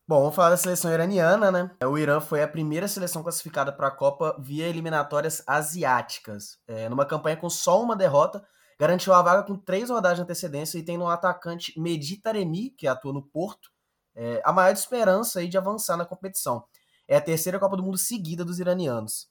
Bom, 0.08 0.20
vamos 0.20 0.36
falar 0.36 0.52
da 0.52 0.58
seleção 0.58 0.94
iraniana, 0.94 1.52
né? 1.52 1.72
O 1.84 1.98
Irã 1.98 2.22
foi 2.22 2.44
a 2.44 2.48
primeira 2.48 2.88
seleção 2.88 3.24
classificada 3.24 3.72
para 3.72 3.88
a 3.88 3.92
Copa 3.92 4.36
via 4.40 4.68
eliminatórias 4.68 5.42
asiáticas. 5.48 6.60
É, 6.68 6.88
numa 6.88 7.08
campanha 7.08 7.36
com 7.36 7.50
só 7.50 7.82
uma 7.82 7.96
derrota, 7.96 8.46
garantiu 8.80 9.16
a 9.16 9.22
vaga 9.24 9.42
com 9.42 9.58
três 9.58 9.90
rodadas 9.90 10.20
de 10.20 10.24
antecedência 10.24 10.78
e 10.78 10.84
tem 10.84 10.96
no 10.96 11.08
atacante 11.08 11.74
Mehdi 11.76 12.18
Taremi, 12.18 12.70
que 12.78 12.86
atua 12.86 13.12
no 13.12 13.24
Porto, 13.24 13.72
é, 14.16 14.44
a 14.46 14.54
maior 14.54 14.72
esperança 14.72 15.40
aí 15.40 15.48
de 15.48 15.58
avançar 15.58 15.98
na 15.98 16.06
competição. 16.06 16.64
É 17.08 17.18
a 17.18 17.22
terceira 17.22 17.58
Copa 17.58 17.76
do 17.76 17.82
Mundo 17.82 17.98
seguida 17.98 18.46
dos 18.46 18.60
iranianos. 18.60 19.28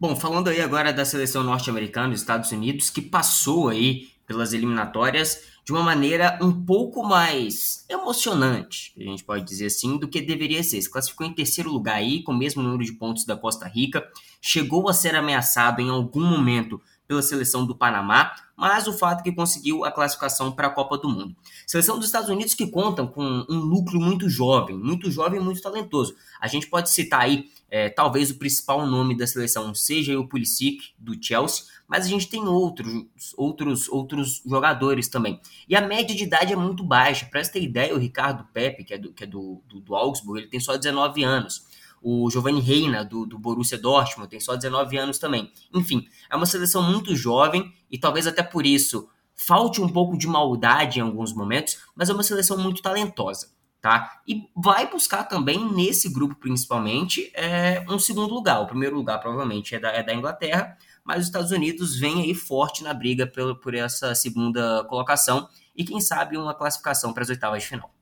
Bom, 0.00 0.16
falando 0.16 0.48
aí 0.48 0.60
agora 0.60 0.92
da 0.92 1.04
seleção 1.04 1.44
norte-americana 1.44 2.08
dos 2.08 2.20
Estados 2.20 2.50
Unidos, 2.50 2.90
que 2.90 3.00
passou 3.00 3.68
aí 3.68 4.08
pelas 4.26 4.52
eliminatórias 4.52 5.53
de 5.64 5.72
uma 5.72 5.82
maneira 5.82 6.38
um 6.42 6.52
pouco 6.64 7.02
mais 7.02 7.86
emocionante, 7.88 8.92
a 8.98 9.02
gente 9.02 9.24
pode 9.24 9.44
dizer 9.44 9.66
assim, 9.66 9.96
do 9.96 10.06
que 10.06 10.20
deveria 10.20 10.62
ser. 10.62 10.80
Se 10.82 10.90
classificou 10.90 11.26
em 11.26 11.32
terceiro 11.32 11.72
lugar 11.72 11.96
aí, 11.96 12.22
com 12.22 12.32
o 12.32 12.36
mesmo 12.36 12.62
número 12.62 12.84
de 12.84 12.92
pontos 12.92 13.24
da 13.24 13.34
Costa 13.34 13.66
Rica, 13.66 14.06
chegou 14.42 14.88
a 14.90 14.92
ser 14.92 15.14
ameaçado 15.14 15.80
em 15.80 15.88
algum 15.88 16.22
momento 16.22 16.80
pela 17.06 17.22
seleção 17.22 17.66
do 17.66 17.74
Panamá, 17.74 18.32
mas 18.56 18.86
o 18.86 18.92
fato 18.92 19.20
é 19.20 19.22
que 19.22 19.32
conseguiu 19.32 19.84
a 19.84 19.90
classificação 19.90 20.52
para 20.52 20.68
a 20.68 20.70
Copa 20.70 20.96
do 20.96 21.08
Mundo. 21.08 21.34
Seleção 21.66 21.96
dos 21.96 22.06
Estados 22.06 22.28
Unidos 22.28 22.54
que 22.54 22.66
contam 22.66 23.06
com 23.06 23.44
um 23.48 23.60
núcleo 23.60 24.00
muito 24.00 24.28
jovem, 24.28 24.76
muito 24.76 25.10
jovem 25.10 25.40
muito 25.40 25.60
talentoso. 25.60 26.14
A 26.40 26.46
gente 26.46 26.66
pode 26.66 26.90
citar 26.90 27.20
aí, 27.20 27.50
é, 27.70 27.88
talvez 27.88 28.30
o 28.30 28.38
principal 28.38 28.86
nome 28.86 29.16
da 29.16 29.26
seleção 29.26 29.74
seja 29.74 30.18
o 30.18 30.28
Pulisic, 30.28 30.92
do 30.98 31.14
Chelsea, 31.22 31.64
mas 31.88 32.06
a 32.06 32.08
gente 32.08 32.28
tem 32.28 32.46
outros, 32.46 33.04
outros, 33.36 33.88
outros 33.88 34.42
jogadores 34.44 35.08
também. 35.08 35.40
E 35.68 35.76
a 35.76 35.86
média 35.86 36.14
de 36.14 36.24
idade 36.24 36.52
é 36.52 36.56
muito 36.56 36.82
baixa. 36.82 37.26
Para 37.26 37.42
você 37.42 37.52
ter 37.52 37.62
ideia, 37.62 37.94
o 37.94 37.98
Ricardo 37.98 38.44
Pepe, 38.52 38.84
que 38.84 38.94
é 38.94 38.98
do, 38.98 39.12
que 39.12 39.24
é 39.24 39.26
do, 39.26 39.62
do, 39.68 39.80
do 39.80 39.94
Augsburg, 39.94 40.40
ele 40.40 40.50
tem 40.50 40.60
só 40.60 40.76
19 40.76 41.22
anos. 41.22 41.66
O 42.02 42.30
Giovanni 42.30 42.60
Reina, 42.60 43.04
do, 43.04 43.24
do 43.24 43.38
Borussia 43.38 43.78
Dortmund, 43.78 44.28
tem 44.28 44.40
só 44.40 44.56
19 44.56 44.96
anos 44.96 45.18
também. 45.18 45.50
Enfim, 45.72 46.06
é 46.30 46.36
uma 46.36 46.46
seleção 46.46 46.82
muito 46.82 47.16
jovem 47.16 47.72
e 47.90 47.98
talvez 47.98 48.26
até 48.26 48.42
por 48.42 48.66
isso 48.66 49.08
falte 49.34 49.80
um 49.80 49.88
pouco 49.88 50.16
de 50.16 50.26
maldade 50.26 50.98
em 50.98 51.02
alguns 51.02 51.32
momentos, 51.32 51.78
mas 51.94 52.08
é 52.08 52.12
uma 52.12 52.22
seleção 52.22 52.58
muito 52.58 52.82
talentosa. 52.82 53.48
tá? 53.80 54.20
E 54.26 54.42
vai 54.56 54.90
buscar 54.90 55.24
também, 55.24 55.70
nesse 55.72 56.08
grupo 56.10 56.34
principalmente, 56.36 57.30
é, 57.34 57.84
um 57.88 57.98
segundo 57.98 58.32
lugar. 58.32 58.60
O 58.60 58.66
primeiro 58.66 58.96
lugar, 58.96 59.18
provavelmente, 59.18 59.74
é 59.74 59.80
da, 59.80 59.88
é 59.90 60.02
da 60.02 60.14
Inglaterra, 60.14 60.76
mas 61.04 61.20
os 61.20 61.26
Estados 61.26 61.50
Unidos 61.50 61.98
vem 61.98 62.22
aí 62.22 62.34
forte 62.34 62.82
na 62.82 62.94
briga 62.94 63.26
por, 63.26 63.58
por 63.60 63.74
essa 63.74 64.14
segunda 64.14 64.84
colocação 64.84 65.48
e, 65.76 65.84
quem 65.84 66.00
sabe, 66.00 66.36
uma 66.36 66.54
classificação 66.54 67.12
para 67.12 67.22
as 67.22 67.28
oitavas 67.28 67.62
de 67.62 67.68
final. 67.68 67.94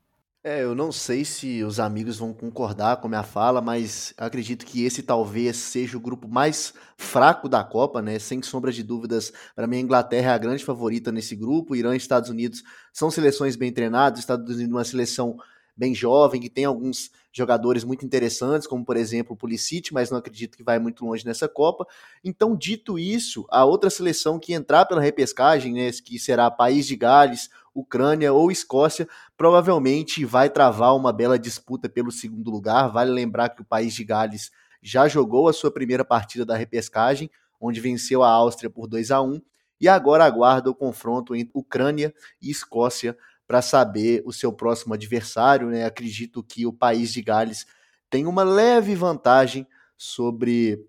É, 0.45 0.65
eu 0.65 0.75
não 0.75 0.91
sei 0.91 1.25
se 1.25 1.63
os 1.63 1.79
amigos 1.79 2.17
vão 2.17 2.35
concordar 2.35 2.97
com 2.97 3.07
a 3.07 3.11
minha 3.11 3.23
fala, 3.23 3.61
mas 3.61 4.13
acredito 4.17 4.67
que 4.67 4.85
esse 4.85 5.01
talvez 5.01 5.57
seja 5.57 5.97
o 5.97 6.01
grupo 6.01 6.27
mais 6.27 6.75
fraco 6.97 7.49
da 7.49 7.63
Copa, 7.63 8.03
né? 8.03 8.19
Sem 8.19 8.43
sombra 8.43 8.73
de 8.73 8.83
dúvidas, 8.83 9.33
para 9.55 9.69
mim 9.69 9.77
a 9.77 9.81
Inglaterra 9.81 10.33
é 10.33 10.35
a 10.35 10.39
grande 10.39 10.65
favorita 10.65 11.13
nesse 11.13 11.37
grupo. 11.37 11.77
Irã 11.77 11.95
e 11.95 11.97
Estados 11.97 12.29
Unidos 12.29 12.65
são 12.93 13.09
seleções 13.09 13.55
bem 13.55 13.73
treinadas, 13.73 14.19
Estados 14.19 14.47
Unidos 14.53 14.73
é 14.73 14.77
uma 14.77 14.85
seleção 14.85 15.37
bem 15.83 15.93
jovem, 15.93 16.41
que 16.41 16.49
tem 16.49 16.65
alguns 16.65 17.11
jogadores 17.33 17.83
muito 17.83 18.07
interessantes, 18.07 18.69
como 18.69 18.85
por 18.85 18.97
exemplo 18.97 19.35
o 19.35 19.37
Pulisic, 19.37 19.93
mas 19.93 20.13
não 20.13 20.19
acredito 20.19 20.57
que 20.57 20.63
vai 20.63 20.79
muito 20.79 21.05
longe 21.05 21.27
nessa 21.27 21.49
Copa. 21.49 21.85
Então, 22.23 22.55
dito 22.55 23.01
isso, 23.01 23.45
a 23.51 23.65
outra 23.65 23.91
seleção 23.91 24.39
que 24.39 24.53
entrar 24.53 24.85
pela 24.85 25.01
repescagem, 25.01 25.73
né, 25.73 25.91
que 25.91 26.21
será 26.21 26.49
País 26.53 26.87
de 26.87 26.95
Gales, 26.95 27.51
Ucrânia 27.75 28.33
ou 28.33 28.53
Escócia, 28.53 29.09
provavelmente 29.37 30.25
vai 30.25 30.49
travar 30.49 30.95
uma 30.95 31.13
bela 31.13 31.37
disputa 31.37 31.89
pelo 31.89 32.13
segundo 32.13 32.49
lugar. 32.49 32.93
Vale 32.93 33.11
lembrar 33.11 33.49
que 33.49 33.63
o 33.63 33.65
País 33.65 33.93
de 33.93 34.05
Gales 34.05 34.53
já 34.81 35.09
jogou 35.09 35.49
a 35.49 35.53
sua 35.53 35.73
primeira 35.73 36.05
partida 36.05 36.45
da 36.45 36.55
repescagem, 36.55 37.29
onde 37.61 37.81
venceu 37.81 38.23
a 38.23 38.31
Áustria 38.31 38.71
por 38.71 38.87
2 38.87 39.11
a 39.11 39.21
1 39.21 39.41
e 39.81 39.89
agora 39.89 40.25
aguarda 40.25 40.71
o 40.71 40.75
confronto 40.77 41.35
entre 41.35 41.51
Ucrânia 41.55 42.15
e 42.41 42.53
Escócia 42.53 43.19
para 43.53 43.61
saber 43.61 44.23
o 44.25 44.33
seu 44.33 44.51
próximo 44.51 44.95
adversário. 44.95 45.69
Né? 45.69 45.85
Acredito 45.85 46.43
que 46.43 46.65
o 46.65 46.73
país 46.73 47.13
de 47.13 47.21
Gales 47.21 47.67
tem 48.09 48.27
uma 48.27 48.43
leve 48.43 48.95
vantagem 48.95 49.67
sobre 49.95 50.83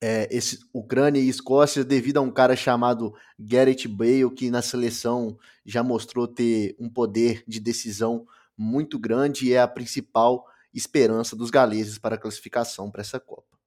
é, 0.00 0.28
esse, 0.30 0.60
Ucrânia 0.72 1.18
e 1.18 1.28
Escócia 1.28 1.82
devido 1.82 2.18
a 2.18 2.20
um 2.20 2.30
cara 2.30 2.54
chamado 2.54 3.12
Gareth 3.36 3.88
Bale, 3.88 4.30
que 4.30 4.52
na 4.52 4.62
seleção 4.62 5.36
já 5.66 5.82
mostrou 5.82 6.28
ter 6.28 6.76
um 6.78 6.88
poder 6.88 7.42
de 7.44 7.58
decisão 7.58 8.24
muito 8.56 8.96
grande 8.96 9.48
e 9.48 9.52
é 9.52 9.60
a 9.60 9.66
principal 9.66 10.46
esperança 10.72 11.34
dos 11.34 11.50
galeses 11.50 11.98
para 11.98 12.14
a 12.14 12.18
classificação 12.18 12.88
para 12.88 13.00
essa 13.00 13.18
Copa. 13.18 13.58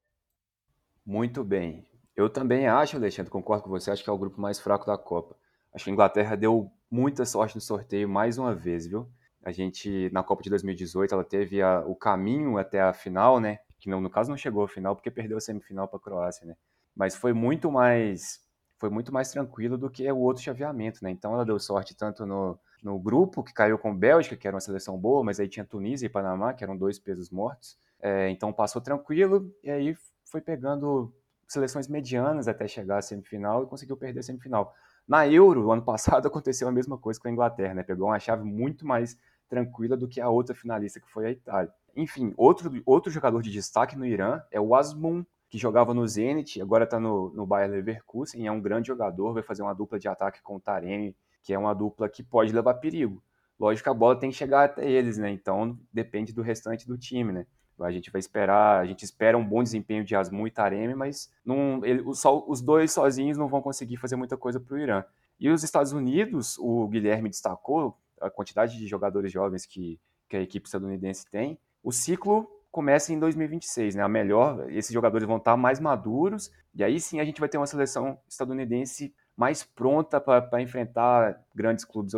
Muito 1.06 1.44
bem. 1.44 1.86
Eu 2.16 2.30
também 2.30 2.70
acho, 2.70 2.96
Alexandre, 2.96 3.30
concordo 3.30 3.66
com 3.66 3.70
você, 3.70 3.92
acho 3.92 4.02
que 4.02 4.10
é 4.10 4.14
o 4.14 4.18
grupo 4.18 4.40
mais 4.40 4.62
fraco 4.62 4.86
da 4.86 4.98
Copa. 4.98 5.36
Acho 5.74 5.84
que 5.84 5.90
a 5.90 5.94
Inglaterra 5.94 6.38
deu 6.38 6.72
muita 6.94 7.26
sorte 7.26 7.56
no 7.56 7.62
sorteio 7.62 8.08
mais 8.08 8.38
uma 8.38 8.54
vez, 8.54 8.86
viu? 8.86 9.10
A 9.44 9.52
gente, 9.52 10.12
na 10.14 10.22
Copa 10.22 10.44
de 10.44 10.50
2018, 10.52 11.12
ela 11.12 11.24
teve 11.24 11.60
a, 11.60 11.80
o 11.80 11.96
caminho 11.96 12.56
até 12.60 12.80
a 12.82 12.94
final, 12.94 13.40
né? 13.40 13.58
Que 13.80 13.90
não, 13.90 14.00
no 14.00 14.12
caso 14.12 14.30
não 14.30 14.38
chegou 14.38 14.64
à 14.64 14.68
final 14.68 14.96
porque 14.96 15.10
perdeu 15.10 15.38
a 15.38 15.42
semifinal 15.42 15.88
para 15.88 15.98
a 15.98 16.00
Croácia, 16.00 16.46
né? 16.46 16.56
Mas 16.96 17.16
foi 17.16 17.34
muito 17.34 17.72
mais 17.72 18.42
foi 18.78 18.92
muito 18.92 19.12
mais 19.12 19.32
tranquilo 19.32 19.76
do 19.76 19.90
que 19.90 20.10
o 20.12 20.18
outro 20.20 20.44
chaveamento, 20.44 21.00
né? 21.04 21.10
Então 21.10 21.34
ela 21.34 21.44
deu 21.44 21.58
sorte 21.58 21.96
tanto 21.96 22.28
no, 22.28 22.60
no 22.84 23.00
grupo, 23.00 23.44
que 23.44 23.54
caiu 23.54 23.80
com 23.80 23.96
Bélgica, 23.96 24.36
que 24.36 24.48
era 24.48 24.56
uma 24.56 24.62
seleção 24.62 24.96
boa, 24.96 25.24
mas 25.24 25.40
aí 25.40 25.48
tinha 25.48 25.66
Tunísia 25.66 26.06
e 26.06 26.10
Panamá, 26.10 26.54
que 26.54 26.64
eram 26.64 26.78
dois 26.78 27.00
pesos 27.00 27.32
mortos. 27.32 27.76
É, 28.00 28.30
então 28.30 28.54
passou 28.54 28.82
tranquilo 28.82 29.52
e 29.64 29.72
aí 29.72 29.96
foi 30.26 30.42
pegando 30.42 31.12
seleções 31.48 31.88
medianas 31.88 32.48
até 32.48 32.68
chegar 32.68 33.00
à 33.00 33.02
semifinal 33.02 33.64
e 33.64 33.68
conseguiu 33.68 33.98
perder 33.98 34.20
a 34.20 34.24
semifinal. 34.24 34.76
Na 35.08 35.28
Euro, 35.28 35.72
ano 35.72 35.82
passado, 35.82 36.28
aconteceu 36.28 36.68
a 36.68 36.72
mesma 36.72 36.98
coisa 36.98 37.20
com 37.20 37.28
a 37.28 37.32
Inglaterra, 37.32 37.74
né? 37.74 37.84
Pegou 37.84 38.08
uma 38.08 38.20
chave 38.20 38.44
muito 38.44 38.86
mais 38.86 39.18
tranquila 39.50 39.96
do 39.98 40.08
que 40.08 40.22
a 40.22 40.30
outra 40.30 40.56
finalista, 40.56 41.00
que 41.00 41.10
foi 41.10 41.26
a 41.26 41.32
Itália. 41.32 41.72
Enfim, 41.96 42.34
outro, 42.36 42.72
outro 42.86 43.12
jogador 43.12 43.42
de 43.42 43.52
destaque 43.52 43.96
no 43.96 44.06
Irã 44.06 44.42
é 44.50 44.60
o 44.60 44.74
Asmun, 44.74 45.24
que 45.50 45.58
jogava 45.60 45.94
no 45.94 46.08
Zenit, 46.08 46.60
agora 46.60 46.86
está 46.86 47.00
no, 47.00 47.30
no 47.30 47.46
Bayer 47.46 47.70
Leverkusen, 47.70 48.48
é 48.48 48.52
um 48.52 48.60
grande 48.60 48.88
jogador, 48.88 49.34
vai 49.34 49.44
fazer 49.44 49.62
uma 49.62 49.76
dupla 49.76 50.00
de 50.00 50.08
ataque 50.08 50.42
com 50.42 50.56
o 50.56 50.60
Taremi, 50.60 51.16
que 51.44 51.54
é 51.54 51.60
uma 51.60 51.76
dupla 51.76 52.10
que 52.10 52.24
pode 52.24 52.52
levar 52.52 52.74
perigo. 52.76 53.22
Lógico 53.60 53.84
que 53.84 53.90
a 53.90 53.94
bola 53.94 54.16
tem 54.16 54.32
que 54.32 54.36
chegar 54.36 54.64
até 54.64 54.90
eles, 54.90 55.20
né? 55.20 55.30
Então 55.30 55.78
depende 55.92 56.34
do 56.34 56.42
restante 56.42 56.88
do 56.88 56.98
time, 56.98 57.32
né? 57.32 57.46
A 57.84 57.92
gente 57.92 58.12
vai 58.12 58.20
esperar, 58.20 58.82
a 58.82 58.86
gente 58.86 59.04
espera 59.04 59.38
um 59.38 59.46
bom 59.46 59.62
desempenho 59.62 60.04
de 60.04 60.16
Asmu 60.16 60.48
e 60.48 60.52
Taremi, 60.52 60.96
mas 60.96 61.32
não, 61.46 61.84
ele, 61.84 62.04
só, 62.14 62.44
os 62.48 62.62
dois 62.62 62.92
sozinhos 62.92 63.38
não 63.38 63.48
vão 63.48 63.62
conseguir 63.62 63.98
fazer 63.98 64.16
muita 64.16 64.38
coisa 64.38 64.60
para 64.60 64.76
o 64.76 64.80
Irã. 64.80 65.04
E 65.40 65.50
os 65.50 65.64
Estados 65.64 65.92
Unidos, 65.92 66.58
o 66.60 66.88
Guilherme 66.88 67.30
destacou 67.30 67.98
a 68.22 68.30
quantidade 68.30 68.78
de 68.78 68.88
jogadores 68.88 69.32
jovens 69.32 69.66
que, 69.66 70.00
que 70.30 70.38
a 70.38 70.42
equipe 70.42 70.66
estadunidense 70.66 71.30
tem. 71.30 71.58
O 71.84 71.92
ciclo 71.92 72.48
começa 72.72 73.14
em 73.14 73.20
2026, 73.20 73.96
né? 73.96 74.04
A 74.04 74.08
melhor, 74.08 74.72
esses 74.72 74.92
jogadores 74.92 75.28
vão 75.28 75.38
estar 75.38 75.56
mais 75.56 75.80
maduros 75.80 76.52
e 76.74 76.84
aí 76.84 77.00
sim 77.00 77.20
a 77.20 77.26
gente 77.26 77.40
vai 77.40 77.48
ter 77.48 77.58
uma 77.58 77.68
seleção 77.68 78.18
estadunidense 78.28 79.14
mais 79.36 79.64
pronta 79.64 80.22
para 80.22 80.62
enfrentar 80.62 81.40
grandes 81.54 81.86
clubes, 81.86 82.14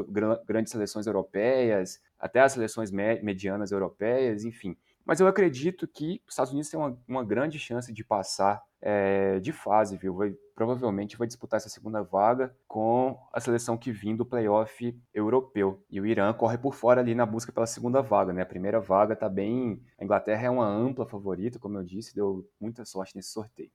grandes 0.46 0.72
seleções 0.72 1.08
europeias, 1.08 2.02
até 2.20 2.42
as 2.42 2.54
seleções 2.54 2.92
medianas 2.92 3.72
europeias, 3.72 4.44
enfim. 4.44 4.78
Mas 5.06 5.20
eu 5.20 5.28
acredito 5.28 5.88
que 5.88 6.22
os 6.28 6.34
Estados 6.34 6.52
Unidos 6.52 6.70
têm 6.70 6.80
uma, 6.80 6.98
uma 7.08 7.24
grande 7.24 7.60
chance 7.60 7.94
de 7.94 8.04
passar 8.04 8.64
é, 8.82 9.40
de 9.40 9.52
fase, 9.52 9.98
viu? 9.98 10.16
Vai, 10.16 10.36
provavelmente 10.56 11.18
vai 11.18 11.28
disputar 11.28 11.58
essa 11.58 11.70
segunda 11.70 12.02
vaga 12.02 12.56
com 12.68 13.18
a 13.32 13.40
seleção 13.40 13.78
que 13.78 13.92
vem 13.92 14.16
do 14.16 14.26
playoff 14.26 14.98
europeu. 15.14 15.84
E 15.90 16.02
o 16.02 16.06
Irã 16.06 16.34
corre 16.34 16.58
por 16.58 16.74
fora 16.74 17.02
ali 17.02 17.14
na 17.14 17.26
busca 17.26 17.52
pela 17.52 17.68
segunda 17.68 18.02
vaga, 18.02 18.34
né? 18.34 18.42
A 18.42 18.48
primeira 18.48 18.80
vaga 18.80 19.14
está 19.14 19.30
bem. 19.30 19.80
A 20.00 20.04
Inglaterra 20.04 20.48
é 20.48 20.50
uma 20.50 20.68
ampla 20.68 21.06
favorita, 21.06 21.60
como 21.60 21.78
eu 21.78 21.84
disse, 21.84 22.16
deu 22.16 22.48
muita 22.60 22.84
sorte 22.84 23.16
nesse 23.16 23.30
sorteio. 23.30 23.72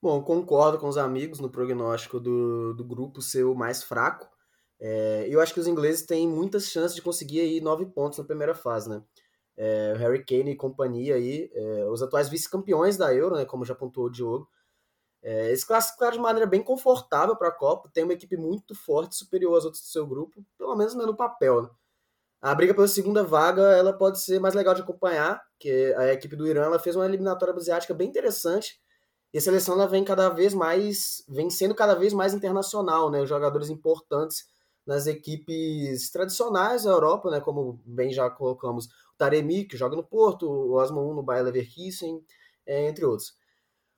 Bom, 0.00 0.20
concordo 0.22 0.78
com 0.78 0.88
os 0.88 0.98
amigos 0.98 1.38
no 1.38 1.48
prognóstico 1.48 2.18
do, 2.18 2.74
do 2.74 2.84
grupo 2.84 3.22
ser 3.22 3.44
o 3.44 3.54
mais 3.54 3.82
fraco. 3.82 4.28
É, 4.80 5.26
eu 5.28 5.40
acho 5.40 5.54
que 5.54 5.60
os 5.60 5.68
ingleses 5.68 6.04
têm 6.04 6.28
muitas 6.28 6.66
chances 6.66 6.96
de 6.96 7.00
conseguir 7.00 7.40
aí 7.40 7.60
nove 7.60 7.86
pontos 7.86 8.18
na 8.18 8.24
primeira 8.24 8.52
fase, 8.52 8.90
né? 8.90 9.00
É, 9.62 9.94
Harry 9.96 10.24
Kane 10.24 10.50
e 10.50 10.56
companhia 10.56 11.14
aí, 11.14 11.48
é, 11.54 11.84
os 11.88 12.02
atuais 12.02 12.28
vice-campeões 12.28 12.96
da 12.96 13.14
Euro, 13.14 13.36
né, 13.36 13.44
como 13.44 13.64
já 13.64 13.74
apontou 13.74 14.06
o 14.06 14.10
Diogo. 14.10 14.48
É, 15.22 15.46
eles 15.46 15.62
classificaram 15.62 16.14
de 16.14 16.18
maneira 16.18 16.48
bem 16.48 16.60
confortável 16.60 17.36
para 17.36 17.46
a 17.46 17.52
Copa, 17.52 17.88
tem 17.94 18.02
uma 18.02 18.12
equipe 18.12 18.36
muito 18.36 18.74
forte, 18.74 19.14
superior 19.14 19.56
às 19.56 19.64
outras 19.64 19.80
do 19.80 19.86
seu 19.86 20.04
grupo, 20.04 20.44
pelo 20.58 20.74
menos 20.74 20.96
né, 20.96 21.06
no 21.06 21.14
papel. 21.14 21.62
Né? 21.62 21.70
A 22.40 22.52
briga 22.56 22.74
pela 22.74 22.88
segunda 22.88 23.22
vaga 23.22 23.62
ela 23.62 23.92
pode 23.92 24.20
ser 24.20 24.40
mais 24.40 24.52
legal 24.52 24.74
de 24.74 24.82
acompanhar, 24.82 25.40
que 25.60 25.94
a 25.96 26.12
equipe 26.12 26.34
do 26.34 26.44
Irã 26.44 26.64
ela 26.64 26.80
fez 26.80 26.96
uma 26.96 27.04
eliminatória 27.04 27.54
asiática 27.54 27.94
bem 27.94 28.08
interessante, 28.08 28.80
e 29.32 29.38
a 29.38 29.40
seleção 29.40 29.76
ela 29.76 29.86
vem 29.86 30.04
cada 30.04 30.28
vez 30.28 30.52
mais, 30.52 31.24
vem 31.28 31.48
sendo 31.48 31.72
cada 31.72 31.94
vez 31.94 32.12
mais 32.12 32.34
internacional, 32.34 33.10
né? 33.10 33.22
Os 33.22 33.28
jogadores 33.28 33.70
importantes 33.70 34.44
nas 34.84 35.06
equipes 35.06 36.10
tradicionais 36.10 36.82
da 36.82 36.90
Europa, 36.90 37.30
né? 37.30 37.40
Como 37.40 37.80
bem 37.86 38.12
já 38.12 38.28
colocamos, 38.28 38.88
Taremi, 39.22 39.64
que 39.64 39.76
joga 39.76 39.94
no 39.94 40.02
Porto, 40.02 40.50
o 40.50 40.72
Osman 40.74 41.14
no 41.14 41.22
Bayer 41.22 41.44
Leverkusen, 41.44 42.20
é, 42.66 42.88
entre 42.88 43.04
outros. 43.04 43.34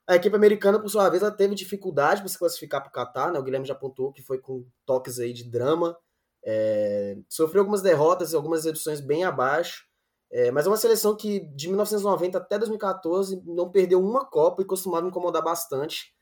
A 0.07 0.17
equipe 0.17 0.37
americana, 0.37 0.79
por 0.79 0.91
sua 0.91 1.09
vez, 1.09 1.23
ela 1.23 1.33
teve 1.33 1.55
dificuldade 1.55 2.21
para 2.21 2.29
se 2.29 2.39
classificar 2.39 2.83
para 2.83 2.91
o 2.91 2.93
Qatar, 2.93 3.33
né? 3.33 3.39
O 3.39 3.43
Guilherme 3.43 3.67
já 3.67 3.73
apontou 3.73 4.13
que 4.13 4.21
foi 4.21 4.39
com 4.39 4.67
toques 4.85 5.19
aí 5.19 5.33
de 5.33 5.51
drama. 5.51 5.97
É, 6.45 7.17
sofreu 7.27 7.63
algumas 7.63 7.81
derrotas 7.81 8.33
e 8.33 8.37
algumas 8.37 8.67
reduções 8.67 9.01
bem 9.01 9.25
abaixo. 9.25 9.87
É, 10.31 10.51
mas 10.51 10.67
é 10.67 10.69
uma 10.69 10.77
seleção 10.77 11.17
que, 11.17 11.41
de 11.55 11.69
1990 11.69 12.37
até 12.37 12.59
2014, 12.59 13.41
não 13.47 13.71
perdeu 13.71 14.03
uma 14.03 14.27
Copa 14.27 14.61
e 14.61 14.67
costumava 14.67 15.07
incomodar 15.07 15.43
bastante. 15.43 16.13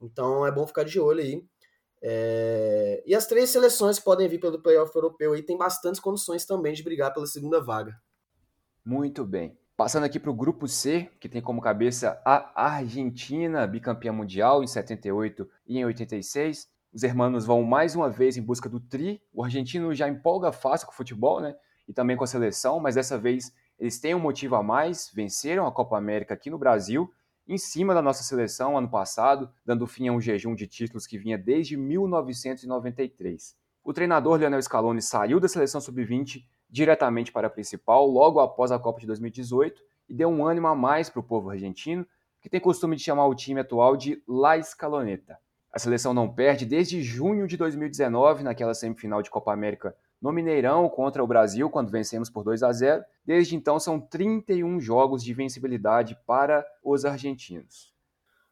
Então 0.00 0.46
é 0.46 0.52
bom 0.52 0.64
ficar 0.66 0.84
de 0.84 1.00
olho 1.00 1.20
aí. 1.20 1.44
É, 2.00 3.02
e 3.06 3.14
as 3.14 3.26
três 3.26 3.50
seleções 3.50 3.98
que 3.98 4.04
podem 4.04 4.28
vir 4.28 4.38
pelo 4.38 4.62
playoff 4.62 4.94
europeu 4.94 5.32
aí 5.32 5.42
têm 5.42 5.56
bastantes 5.56 6.00
condições 6.00 6.44
também 6.44 6.74
de 6.74 6.82
brigar 6.84 7.12
pela 7.12 7.26
segunda 7.26 7.60
vaga. 7.60 7.92
Muito 8.84 9.24
bem. 9.24 9.56
Passando 9.76 10.04
aqui 10.04 10.18
para 10.18 10.30
o 10.30 10.34
grupo 10.34 10.66
C, 10.66 11.08
que 11.20 11.28
tem 11.28 11.40
como 11.40 11.60
cabeça 11.60 12.20
a 12.24 12.52
Argentina, 12.54 13.66
bicampeã 13.66 14.12
mundial 14.12 14.62
em 14.62 14.66
78 14.66 15.48
e 15.66 15.78
em 15.78 15.84
86. 15.84 16.68
Os 16.92 17.02
hermanos 17.02 17.46
vão 17.46 17.62
mais 17.62 17.94
uma 17.94 18.10
vez 18.10 18.36
em 18.36 18.42
busca 18.42 18.68
do 18.68 18.80
tri. 18.80 19.22
O 19.32 19.42
argentino 19.42 19.94
já 19.94 20.08
empolga 20.08 20.52
fácil 20.52 20.86
com 20.86 20.92
o 20.92 20.96
futebol, 20.96 21.40
né? 21.40 21.54
E 21.88 21.92
também 21.92 22.16
com 22.16 22.24
a 22.24 22.26
seleção, 22.26 22.80
mas 22.80 22.96
dessa 22.96 23.16
vez 23.16 23.52
eles 23.78 24.00
têm 24.00 24.14
um 24.14 24.20
motivo 24.20 24.56
a 24.56 24.62
mais. 24.62 25.10
Venceram 25.14 25.66
a 25.66 25.72
Copa 25.72 25.96
América 25.96 26.34
aqui 26.34 26.50
no 26.50 26.58
Brasil, 26.58 27.08
em 27.46 27.56
cima 27.56 27.94
da 27.94 28.02
nossa 28.02 28.22
seleção 28.22 28.76
ano 28.76 28.90
passado, 28.90 29.48
dando 29.64 29.86
fim 29.86 30.08
a 30.08 30.12
um 30.12 30.20
jejum 30.20 30.54
de 30.54 30.66
títulos 30.66 31.06
que 31.06 31.18
vinha 31.18 31.38
desde 31.38 31.76
1993. 31.76 33.56
O 33.84 33.92
treinador 33.92 34.38
Leonel 34.38 34.62
Scaloni 34.62 35.02
saiu 35.02 35.40
da 35.40 35.48
seleção 35.48 35.80
sub-20 35.80 36.44
diretamente 36.72 37.30
para 37.30 37.46
a 37.46 37.50
principal 37.50 38.06
logo 38.06 38.40
após 38.40 38.72
a 38.72 38.78
Copa 38.78 38.98
de 38.98 39.06
2018 39.06 39.82
e 40.08 40.14
deu 40.14 40.30
um 40.30 40.46
ânimo 40.46 40.66
a 40.66 40.74
mais 40.74 41.10
para 41.10 41.20
o 41.20 41.22
povo 41.22 41.50
argentino, 41.50 42.06
que 42.40 42.48
tem 42.48 42.58
costume 42.58 42.96
de 42.96 43.02
chamar 43.02 43.26
o 43.26 43.34
time 43.34 43.60
atual 43.60 43.96
de 43.96 44.22
La 44.26 44.56
Escaloneta. 44.56 45.38
A 45.70 45.78
seleção 45.78 46.12
não 46.12 46.28
perde 46.32 46.64
desde 46.64 47.02
junho 47.02 47.46
de 47.46 47.56
2019, 47.56 48.42
naquela 48.42 48.74
semifinal 48.74 49.22
de 49.22 49.30
Copa 49.30 49.52
América 49.52 49.94
no 50.20 50.32
Mineirão 50.32 50.88
contra 50.88 51.22
o 51.22 51.26
Brasil, 51.26 51.68
quando 51.68 51.90
vencemos 51.90 52.30
por 52.30 52.44
2 52.44 52.62
a 52.62 52.72
0. 52.72 53.04
Desde 53.24 53.56
então, 53.56 53.78
são 53.80 54.00
31 54.00 54.80
jogos 54.80 55.22
de 55.22 55.34
vencibilidade 55.34 56.16
para 56.26 56.64
os 56.82 57.04
argentinos. 57.04 57.91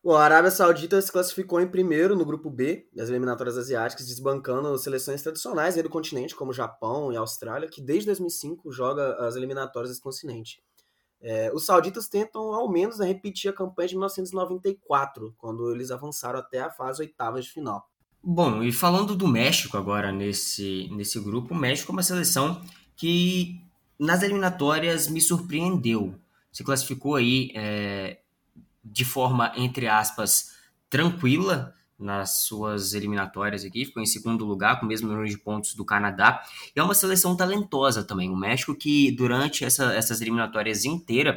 Bom, 0.02 0.14
a 0.14 0.24
Arábia 0.24 0.50
Saudita 0.50 1.00
se 1.02 1.12
classificou 1.12 1.60
em 1.60 1.66
primeiro 1.68 2.16
no 2.16 2.24
grupo 2.24 2.48
B 2.48 2.88
das 2.94 3.10
eliminatórias 3.10 3.58
asiáticas, 3.58 4.06
desbancando 4.06 4.78
seleções 4.78 5.22
tradicionais 5.22 5.76
do 5.76 5.90
continente, 5.90 6.34
como 6.34 6.54
Japão 6.54 7.12
e 7.12 7.16
Austrália, 7.16 7.68
que 7.68 7.82
desde 7.82 8.06
2005 8.06 8.72
joga 8.72 9.14
as 9.26 9.36
eliminatórias 9.36 9.90
desse 9.90 10.00
continente. 10.00 10.62
É, 11.20 11.52
os 11.52 11.66
sauditas 11.66 12.08
tentam, 12.08 12.54
ao 12.54 12.70
menos, 12.70 12.98
né, 12.98 13.06
repetir 13.06 13.50
a 13.50 13.54
campanha 13.54 13.88
de 13.88 13.94
1994, 13.94 15.34
quando 15.36 15.70
eles 15.70 15.90
avançaram 15.90 16.38
até 16.38 16.60
a 16.60 16.70
fase 16.70 17.02
oitavas 17.02 17.44
de 17.44 17.50
final. 17.50 17.86
Bom, 18.22 18.62
e 18.62 18.72
falando 18.72 19.14
do 19.14 19.28
México 19.28 19.76
agora 19.76 20.10
nesse, 20.10 20.88
nesse 20.92 21.20
grupo, 21.20 21.52
o 21.52 21.56
México 21.56 21.92
é 21.92 21.94
uma 21.94 22.02
seleção 22.02 22.62
que 22.96 23.60
nas 23.98 24.22
eliminatórias 24.22 25.08
me 25.08 25.20
surpreendeu. 25.20 26.14
Se 26.50 26.64
classificou 26.64 27.16
aí 27.16 27.50
é, 27.54 28.20
de 28.84 29.04
forma, 29.04 29.52
entre 29.56 29.86
aspas, 29.86 30.56
tranquila 30.88 31.74
nas 31.98 32.42
suas 32.44 32.94
eliminatórias 32.94 33.64
aqui, 33.64 33.84
ficou 33.84 34.02
em 34.02 34.06
segundo 34.06 34.44
lugar, 34.44 34.80
com 34.80 34.86
o 34.86 34.88
mesmo 34.88 35.08
número 35.08 35.28
de 35.28 35.36
pontos 35.36 35.74
do 35.74 35.84
Canadá, 35.84 36.42
e 36.74 36.80
é 36.80 36.82
uma 36.82 36.94
seleção 36.94 37.36
talentosa 37.36 38.02
também. 38.02 38.30
O 38.30 38.36
México 38.36 38.74
que 38.74 39.12
durante 39.12 39.64
essa, 39.64 39.92
essas 39.92 40.20
eliminatórias 40.20 40.84
inteiras 40.84 41.36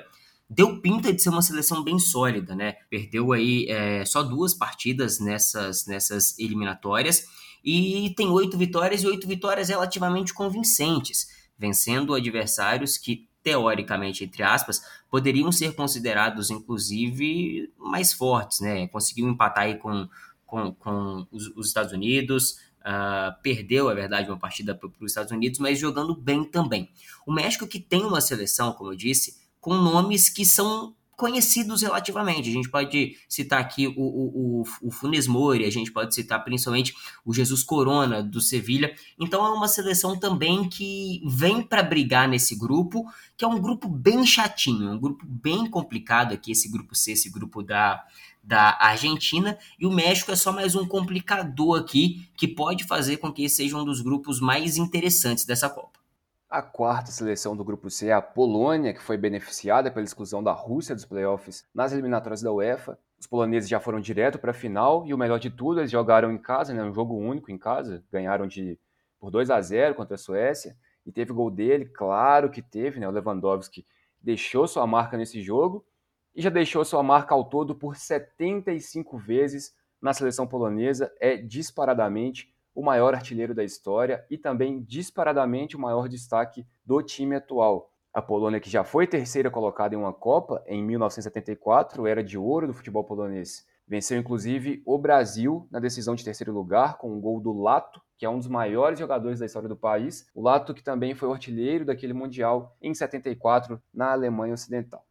deu 0.49 0.79
pinta 0.79 1.11
de 1.11 1.21
ser 1.21 1.29
uma 1.29 1.41
seleção 1.41 1.83
bem 1.83 1.99
sólida, 1.99 2.55
né? 2.55 2.75
Perdeu 2.89 3.33
aí 3.33 3.65
é, 3.69 4.05
só 4.05 4.23
duas 4.23 4.53
partidas 4.53 5.19
nessas, 5.19 5.85
nessas 5.85 6.37
eliminatórias 6.39 7.25
e 7.63 8.13
tem 8.15 8.27
oito 8.27 8.57
vitórias 8.57 9.03
e 9.03 9.07
oito 9.07 9.27
vitórias 9.27 9.69
relativamente 9.69 10.33
convincentes, 10.33 11.27
vencendo 11.57 12.13
adversários 12.13 12.97
que 12.97 13.27
teoricamente, 13.43 14.23
entre 14.23 14.41
aspas, 14.41 14.81
poderiam 15.09 15.51
ser 15.51 15.75
considerados, 15.75 16.49
inclusive, 16.49 17.71
mais 17.77 18.13
fortes, 18.13 18.61
né? 18.61 18.87
Conseguiu 18.87 19.27
empatar 19.27 19.65
aí 19.65 19.77
com, 19.77 20.07
com, 20.45 20.73
com 20.73 21.27
os, 21.31 21.47
os 21.55 21.67
Estados 21.67 21.91
Unidos, 21.91 22.57
uh, 22.79 23.35
perdeu, 23.41 23.89
é 23.89 23.95
verdade, 23.95 24.29
uma 24.29 24.39
partida 24.39 24.73
para 24.73 24.87
os 24.87 25.11
Estados 25.11 25.31
Unidos, 25.31 25.59
mas 25.59 25.77
jogando 25.77 26.15
bem 26.15 26.43
também. 26.43 26.89
O 27.25 27.33
México, 27.33 27.67
que 27.67 27.79
tem 27.79 28.03
uma 28.03 28.21
seleção, 28.21 28.71
como 28.71 28.91
eu 28.91 28.95
disse, 28.95 29.37
com 29.59 29.73
nomes 29.73 30.29
que 30.29 30.45
são 30.45 30.95
conhecidos 31.15 31.81
relativamente. 31.81 32.49
A 32.49 32.53
gente 32.53 32.69
pode 32.69 33.17
citar 33.27 33.59
aqui 33.59 33.87
o, 33.87 33.93
o, 33.95 34.63
o, 34.81 34.91
Funes 34.91 35.27
Mori, 35.27 35.65
a 35.65 35.71
gente 35.71 35.91
pode 35.91 36.13
citar 36.13 36.43
principalmente 36.43 36.93
o 37.25 37.33
Jesus 37.33 37.63
Corona 37.63 38.21
do 38.21 38.41
Sevilha. 38.41 38.93
Então 39.19 39.45
é 39.45 39.49
uma 39.49 39.67
seleção 39.67 40.17
também 40.17 40.67
que 40.67 41.21
vem 41.25 41.61
para 41.61 41.83
brigar 41.83 42.27
nesse 42.27 42.55
grupo, 42.55 43.05
que 43.37 43.45
é 43.45 43.47
um 43.47 43.59
grupo 43.59 43.87
bem 43.87 44.25
chatinho, 44.25 44.91
um 44.91 44.99
grupo 44.99 45.25
bem 45.25 45.69
complicado 45.69 46.33
aqui, 46.33 46.51
esse 46.51 46.69
grupo 46.69 46.95
C, 46.95 47.11
esse 47.11 47.29
grupo 47.29 47.61
da, 47.61 48.03
da 48.43 48.77
Argentina, 48.79 49.57
e 49.79 49.85
o 49.85 49.91
México 49.91 50.31
é 50.31 50.35
só 50.35 50.51
mais 50.51 50.75
um 50.75 50.85
complicador 50.85 51.79
aqui 51.79 52.27
que 52.35 52.47
pode 52.47 52.83
fazer 52.85 53.17
com 53.17 53.31
que 53.31 53.47
seja 53.47 53.77
um 53.77 53.85
dos 53.85 54.01
grupos 54.01 54.39
mais 54.39 54.77
interessantes 54.77 55.45
dessa 55.45 55.69
Copa. 55.69 56.02
A 56.53 56.61
quarta 56.61 57.11
seleção 57.11 57.57
do 57.57 57.63
grupo 57.63 57.89
C 57.89 58.09
é 58.09 58.13
a 58.13 58.21
Polônia, 58.21 58.93
que 58.93 59.01
foi 59.01 59.17
beneficiada 59.17 59.89
pela 59.89 60.05
exclusão 60.05 60.43
da 60.43 60.51
Rússia 60.51 60.93
dos 60.93 61.03
playoffs 61.03 61.67
nas 61.73 61.91
eliminatórias 61.91 62.43
da 62.43 62.51
UEFA. 62.51 62.95
Os 63.19 63.25
poloneses 63.25 63.67
já 63.67 63.79
foram 63.79 63.99
direto 63.99 64.37
para 64.37 64.51
a 64.51 64.53
final 64.53 65.03
e 65.07 65.15
o 65.15 65.17
melhor 65.17 65.39
de 65.39 65.49
tudo, 65.49 65.79
eles 65.79 65.89
jogaram 65.89 66.31
em 66.31 66.37
casa, 66.37 66.71
né, 66.71 66.83
um 66.83 66.93
jogo 66.93 67.15
único 67.15 67.49
em 67.49 67.57
casa, 67.57 68.03
ganharam 68.11 68.45
de 68.45 68.79
por 69.19 69.31
2 69.31 69.49
a 69.49 69.59
0 69.59 69.95
contra 69.95 70.13
a 70.13 70.17
Suécia 70.19 70.77
e 71.03 71.11
teve 71.11 71.33
gol 71.33 71.49
dele, 71.49 71.85
claro 71.85 72.51
que 72.51 72.61
teve, 72.61 72.99
né, 72.99 73.07
o 73.07 73.11
Lewandowski 73.11 73.83
deixou 74.21 74.67
sua 74.67 74.85
marca 74.85 75.17
nesse 75.17 75.41
jogo 75.41 75.83
e 76.35 76.41
já 76.43 76.51
deixou 76.51 76.85
sua 76.85 77.01
marca 77.01 77.33
ao 77.33 77.45
todo 77.45 77.73
por 77.73 77.95
75 77.95 79.17
vezes 79.17 79.75
na 79.99 80.13
seleção 80.13 80.45
polonesa, 80.45 81.11
é 81.19 81.35
disparadamente 81.35 82.52
o 82.73 82.83
maior 82.83 83.13
artilheiro 83.13 83.53
da 83.53 83.63
história 83.63 84.25
e 84.29 84.37
também 84.37 84.81
disparadamente 84.81 85.75
o 85.75 85.79
maior 85.79 86.07
destaque 86.07 86.65
do 86.85 87.01
time 87.01 87.35
atual. 87.35 87.91
A 88.13 88.21
Polônia, 88.21 88.59
que 88.59 88.69
já 88.69 88.83
foi 88.83 89.07
terceira 89.07 89.49
colocada 89.49 89.95
em 89.95 89.97
uma 89.97 90.13
Copa 90.13 90.63
em 90.67 90.83
1974, 90.83 92.05
era 92.05 92.23
de 92.23 92.37
ouro 92.37 92.67
do 92.67 92.73
futebol 92.73 93.03
polonês. 93.03 93.65
Venceu 93.87 94.17
inclusive 94.17 94.81
o 94.85 94.97
Brasil 94.97 95.67
na 95.69 95.79
decisão 95.79 96.15
de 96.15 96.23
terceiro 96.23 96.53
lugar 96.53 96.97
com 96.97 97.11
um 97.11 97.19
gol 97.19 97.41
do 97.41 97.51
Lato, 97.51 98.01
que 98.17 98.25
é 98.25 98.29
um 98.29 98.37
dos 98.37 98.47
maiores 98.47 98.99
jogadores 98.99 99.39
da 99.39 99.45
história 99.45 99.67
do 99.67 99.75
país. 99.75 100.27
O 100.33 100.41
Lato 100.41 100.73
que 100.73 100.83
também 100.83 101.15
foi 101.15 101.29
artilheiro 101.31 101.85
daquele 101.85 102.13
mundial 102.13 102.77
em 102.81 102.93
74 102.93 103.81
na 103.93 104.11
Alemanha 104.11 104.53
Ocidental. 104.53 105.05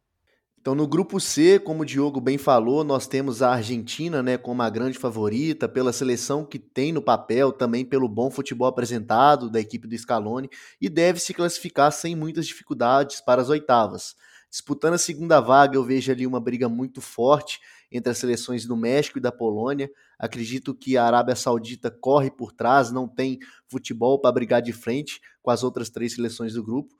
Então, 0.63 0.73
no 0.73 0.87
grupo 0.87 1.19
C, 1.19 1.59
como 1.59 1.81
o 1.81 1.85
Diogo 1.85 2.21
bem 2.21 2.37
falou, 2.37 2.85
nós 2.85 3.05
temos 3.05 3.41
a 3.41 3.51
Argentina 3.51 4.23
né, 4.23 4.37
como 4.37 4.61
a 4.61 4.69
grande 4.69 4.97
favorita, 4.97 5.67
pela 5.67 5.91
seleção 5.91 6.45
que 6.45 6.57
tem 6.57 6.93
no 6.93 7.01
papel, 7.01 7.51
também 7.51 7.83
pelo 7.83 8.07
bom 8.07 8.31
futebol 8.31 8.65
apresentado 8.65 9.49
da 9.49 9.59
equipe 9.59 9.89
do 9.89 9.97
Scaloni, 9.97 10.49
e 10.79 10.87
deve 10.87 11.19
se 11.19 11.33
classificar 11.33 11.91
sem 11.91 12.15
muitas 12.15 12.47
dificuldades 12.47 13.19
para 13.19 13.41
as 13.41 13.49
oitavas. 13.49 14.15
Disputando 14.49 14.93
a 14.93 14.97
segunda 14.97 15.41
vaga, 15.41 15.75
eu 15.75 15.83
vejo 15.83 16.09
ali 16.13 16.25
uma 16.25 16.39
briga 16.39 16.69
muito 16.69 17.01
forte 17.01 17.59
entre 17.91 18.13
as 18.13 18.17
seleções 18.17 18.65
do 18.65 18.77
México 18.77 19.17
e 19.17 19.21
da 19.21 19.33
Polônia. 19.33 19.91
Acredito 20.17 20.73
que 20.73 20.95
a 20.95 21.03
Arábia 21.03 21.35
Saudita 21.35 21.91
corre 21.91 22.31
por 22.31 22.53
trás, 22.53 22.89
não 22.89 23.05
tem 23.05 23.37
futebol 23.67 24.17
para 24.17 24.31
brigar 24.31 24.61
de 24.61 24.71
frente 24.71 25.19
com 25.41 25.51
as 25.51 25.61
outras 25.61 25.89
três 25.89 26.13
seleções 26.13 26.53
do 26.53 26.63
grupo. 26.63 26.95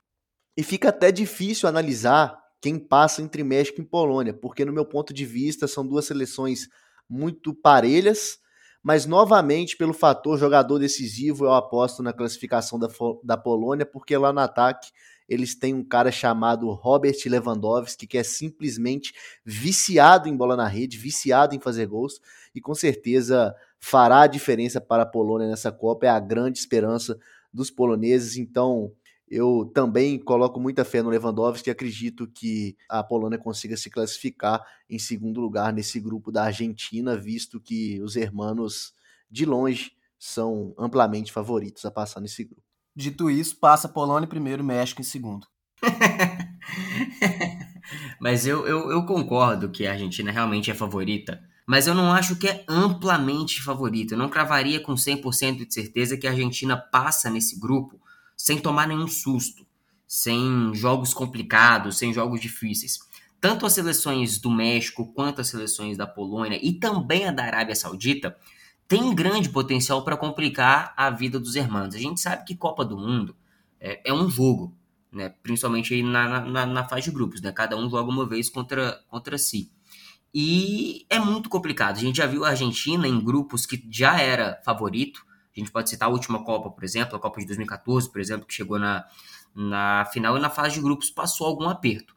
E 0.54 0.62
fica 0.62 0.90
até 0.90 1.10
difícil 1.10 1.66
analisar 1.66 2.43
quem 2.64 2.78
passa 2.78 3.20
entre 3.20 3.44
México 3.44 3.78
e 3.82 3.84
Polônia, 3.84 4.32
porque 4.32 4.64
no 4.64 4.72
meu 4.72 4.86
ponto 4.86 5.12
de 5.12 5.26
vista 5.26 5.68
são 5.68 5.86
duas 5.86 6.06
seleções 6.06 6.66
muito 7.06 7.52
parelhas, 7.52 8.38
mas 8.82 9.04
novamente 9.04 9.76
pelo 9.76 9.92
fator 9.92 10.38
jogador 10.38 10.78
decisivo 10.78 11.44
eu 11.44 11.52
aposto 11.52 12.02
na 12.02 12.10
classificação 12.10 12.78
da, 12.78 12.88
da 13.22 13.36
Polônia, 13.36 13.84
porque 13.84 14.16
lá 14.16 14.32
no 14.32 14.40
ataque 14.40 14.90
eles 15.28 15.54
têm 15.54 15.74
um 15.74 15.84
cara 15.84 16.10
chamado 16.10 16.70
Robert 16.70 17.16
Lewandowski, 17.26 18.06
que 18.06 18.16
é 18.16 18.22
simplesmente 18.22 19.12
viciado 19.44 20.26
em 20.26 20.34
bola 20.34 20.56
na 20.56 20.66
rede, 20.66 20.96
viciado 20.96 21.54
em 21.54 21.60
fazer 21.60 21.84
gols, 21.84 22.18
e 22.54 22.62
com 22.62 22.74
certeza 22.74 23.54
fará 23.78 24.22
a 24.22 24.26
diferença 24.26 24.80
para 24.80 25.02
a 25.02 25.06
Polônia 25.06 25.48
nessa 25.48 25.70
Copa, 25.70 26.06
é 26.06 26.08
a 26.08 26.18
grande 26.18 26.60
esperança 26.60 27.18
dos 27.52 27.70
poloneses, 27.70 28.38
então 28.38 28.90
eu 29.28 29.70
também 29.74 30.18
coloco 30.18 30.60
muita 30.60 30.84
fé 30.84 31.02
no 31.02 31.10
Lewandowski 31.10 31.68
e 31.68 31.72
acredito 31.72 32.26
que 32.26 32.76
a 32.88 33.02
Polônia 33.02 33.38
consiga 33.38 33.76
se 33.76 33.90
classificar 33.90 34.64
em 34.88 34.98
segundo 34.98 35.40
lugar 35.40 35.72
nesse 35.72 35.98
grupo 35.98 36.30
da 36.30 36.44
Argentina, 36.44 37.16
visto 37.16 37.60
que 37.60 38.00
os 38.02 38.16
hermanos, 38.16 38.92
de 39.30 39.46
longe, 39.46 39.92
são 40.18 40.74
amplamente 40.78 41.32
favoritos 41.32 41.84
a 41.84 41.90
passar 41.90 42.20
nesse 42.20 42.44
grupo. 42.44 42.62
Dito 42.94 43.30
isso, 43.30 43.58
passa 43.58 43.88
Polônia 43.88 44.26
em 44.26 44.28
primeiro, 44.28 44.62
México 44.62 45.00
em 45.00 45.04
segundo. 45.04 45.46
mas 48.20 48.46
eu, 48.46 48.66
eu, 48.66 48.90
eu 48.90 49.04
concordo 49.04 49.70
que 49.70 49.86
a 49.86 49.92
Argentina 49.92 50.30
realmente 50.30 50.70
é 50.70 50.74
favorita 50.74 51.42
mas 51.66 51.86
eu 51.86 51.94
não 51.94 52.12
acho 52.12 52.36
que 52.36 52.46
é 52.46 52.64
amplamente 52.68 53.62
favorita. 53.62 54.14
Eu 54.14 54.18
não 54.18 54.28
cravaria 54.28 54.80
com 54.80 54.94
100% 54.94 55.66
de 55.66 55.72
certeza 55.72 56.16
que 56.16 56.26
a 56.26 56.30
Argentina 56.30 56.76
passa 56.76 57.30
nesse 57.30 57.58
grupo, 57.58 57.98
sem 58.36 58.58
tomar 58.58 58.86
nenhum 58.86 59.08
susto, 59.08 59.66
sem 60.06 60.72
jogos 60.74 61.14
complicados, 61.14 61.98
sem 61.98 62.12
jogos 62.12 62.40
difíceis. 62.40 62.98
Tanto 63.40 63.66
as 63.66 63.72
seleções 63.72 64.38
do 64.38 64.50
México 64.50 65.12
quanto 65.12 65.40
as 65.40 65.48
seleções 65.48 65.96
da 65.96 66.06
Polônia 66.06 66.58
e 66.62 66.72
também 66.72 67.26
a 67.26 67.32
da 67.32 67.44
Arábia 67.44 67.74
Saudita 67.74 68.36
têm 68.88 69.14
grande 69.14 69.48
potencial 69.48 70.04
para 70.04 70.16
complicar 70.16 70.94
a 70.96 71.10
vida 71.10 71.38
dos 71.38 71.56
irmãos. 71.56 71.94
A 71.94 71.98
gente 71.98 72.20
sabe 72.20 72.44
que 72.44 72.56
Copa 72.56 72.84
do 72.84 72.96
Mundo 72.96 73.36
é, 73.80 74.00
é 74.10 74.12
um 74.14 74.30
jogo, 74.30 74.74
né? 75.12 75.28
principalmente 75.42 76.02
na, 76.02 76.40
na, 76.40 76.66
na, 76.66 76.88
fase 76.88 77.02
de 77.02 77.10
grupos, 77.10 77.40
né? 77.40 77.52
cada 77.52 77.76
um 77.76 77.88
joga 77.90 78.10
uma 78.10 78.26
vez 78.26 78.48
contra, 78.48 79.00
contra 79.08 79.36
si. 79.36 79.70
E 80.32 81.06
é 81.08 81.18
muito 81.18 81.48
complicado. 81.48 81.96
A 81.96 82.00
gente 82.00 82.16
já 82.16 82.26
viu 82.26 82.44
a 82.44 82.50
Argentina 82.50 83.06
em 83.06 83.22
grupos 83.22 83.66
que 83.66 83.86
já 83.90 84.20
era 84.20 84.60
favorito, 84.64 85.24
a 85.56 85.60
gente 85.60 85.70
pode 85.70 85.88
citar 85.88 86.08
a 86.08 86.12
última 86.12 86.44
Copa, 86.44 86.70
por 86.70 86.82
exemplo, 86.84 87.16
a 87.16 87.20
Copa 87.20 87.40
de 87.40 87.46
2014, 87.46 88.10
por 88.10 88.20
exemplo, 88.20 88.46
que 88.46 88.54
chegou 88.54 88.78
na, 88.78 89.04
na 89.54 90.04
final 90.12 90.36
e 90.36 90.40
na 90.40 90.50
fase 90.50 90.74
de 90.74 90.80
grupos 90.80 91.10
passou 91.10 91.46
algum 91.46 91.68
aperto. 91.68 92.14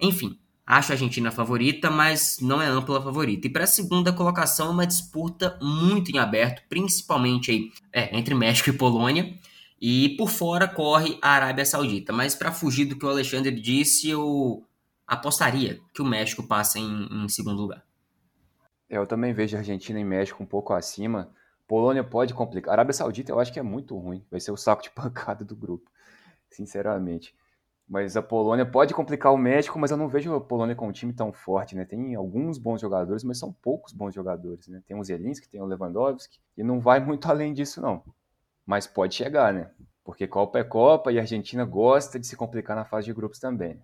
Enfim, 0.00 0.38
acho 0.66 0.92
a 0.92 0.94
Argentina 0.94 1.30
favorita, 1.30 1.90
mas 1.90 2.38
não 2.40 2.62
é 2.62 2.66
ampla 2.66 3.02
favorita. 3.02 3.46
E 3.46 3.50
para 3.50 3.64
a 3.64 3.66
segunda 3.66 4.12
colocação, 4.12 4.70
uma 4.70 4.86
disputa 4.86 5.58
muito 5.60 6.10
em 6.10 6.18
aberto, 6.18 6.62
principalmente 6.68 7.50
aí, 7.50 7.72
é, 7.92 8.16
entre 8.16 8.34
México 8.34 8.70
e 8.70 8.72
Polônia. 8.72 9.34
E 9.80 10.16
por 10.16 10.28
fora 10.28 10.66
corre 10.66 11.18
a 11.22 11.30
Arábia 11.30 11.64
Saudita. 11.64 12.12
Mas 12.12 12.34
para 12.34 12.50
fugir 12.50 12.86
do 12.86 12.98
que 12.98 13.04
o 13.04 13.08
Alexandre 13.08 13.52
disse, 13.60 14.08
eu 14.08 14.64
apostaria 15.06 15.80
que 15.94 16.02
o 16.02 16.06
México 16.06 16.42
passa 16.42 16.78
em, 16.78 17.06
em 17.10 17.28
segundo 17.28 17.60
lugar. 17.60 17.84
Eu 18.90 19.06
também 19.06 19.32
vejo 19.32 19.56
a 19.56 19.60
Argentina 19.60 20.00
e 20.00 20.04
México 20.04 20.42
um 20.42 20.46
pouco 20.46 20.72
acima 20.72 21.30
Polônia 21.68 22.02
pode 22.02 22.32
complicar. 22.32 22.72
Arábia 22.72 22.94
Saudita 22.94 23.30
eu 23.30 23.38
acho 23.38 23.52
que 23.52 23.60
é 23.60 23.62
muito 23.62 23.96
ruim. 23.96 24.24
Vai 24.30 24.40
ser 24.40 24.50
o 24.50 24.56
saco 24.56 24.82
de 24.82 24.90
pancada 24.90 25.44
do 25.44 25.54
grupo, 25.54 25.88
sinceramente. 26.50 27.36
Mas 27.86 28.16
a 28.16 28.22
Polônia 28.22 28.66
pode 28.66 28.92
complicar 28.94 29.32
o 29.32 29.38
México, 29.38 29.78
mas 29.78 29.90
eu 29.90 29.96
não 29.96 30.08
vejo 30.08 30.34
a 30.34 30.40
Polônia 30.40 30.74
com 30.74 30.88
um 30.88 30.92
time 30.92 31.12
tão 31.12 31.32
forte, 31.32 31.76
né? 31.76 31.84
Tem 31.84 32.14
alguns 32.14 32.58
bons 32.58 32.80
jogadores, 32.80 33.22
mas 33.22 33.38
são 33.38 33.52
poucos 33.52 33.92
bons 33.92 34.14
jogadores, 34.14 34.66
né? 34.68 34.82
Tem 34.86 34.98
o 34.98 35.04
Zelinski, 35.04 35.48
tem 35.48 35.60
o 35.60 35.66
Lewandowski, 35.66 36.40
e 36.56 36.62
não 36.62 36.80
vai 36.80 37.00
muito 37.00 37.28
além 37.30 37.52
disso, 37.52 37.80
não. 37.80 38.02
Mas 38.66 38.86
pode 38.86 39.14
chegar, 39.14 39.52
né? 39.52 39.70
Porque 40.04 40.26
Copa 40.26 40.58
é 40.58 40.64
Copa 40.64 41.12
e 41.12 41.18
a 41.18 41.22
Argentina 41.22 41.66
gosta 41.66 42.18
de 42.18 42.26
se 42.26 42.36
complicar 42.36 42.74
na 42.74 42.84
fase 42.84 43.06
de 43.06 43.12
grupos 43.12 43.38
também. 43.38 43.78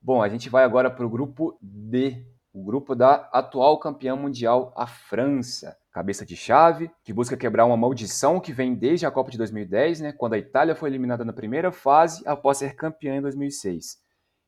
Bom, 0.00 0.22
a 0.22 0.28
gente 0.28 0.48
vai 0.48 0.64
agora 0.64 0.90
para 0.90 1.04
o 1.04 1.10
grupo 1.10 1.58
D, 1.60 2.26
o 2.54 2.62
grupo 2.62 2.94
da 2.94 3.28
atual 3.32 3.78
campeã 3.78 4.16
mundial, 4.16 4.72
a 4.74 4.86
França. 4.86 5.76
Cabeça 5.98 6.24
de 6.24 6.36
chave, 6.36 6.88
que 7.02 7.12
busca 7.12 7.36
quebrar 7.36 7.66
uma 7.66 7.76
maldição 7.76 8.38
que 8.38 8.52
vem 8.52 8.72
desde 8.72 9.04
a 9.04 9.10
Copa 9.10 9.32
de 9.32 9.36
2010, 9.36 10.00
né, 10.00 10.12
quando 10.12 10.34
a 10.34 10.38
Itália 10.38 10.76
foi 10.76 10.88
eliminada 10.88 11.24
na 11.24 11.32
primeira 11.32 11.72
fase 11.72 12.22
após 12.24 12.58
ser 12.58 12.76
campeã 12.76 13.16
em 13.16 13.20
2006. 13.20 13.98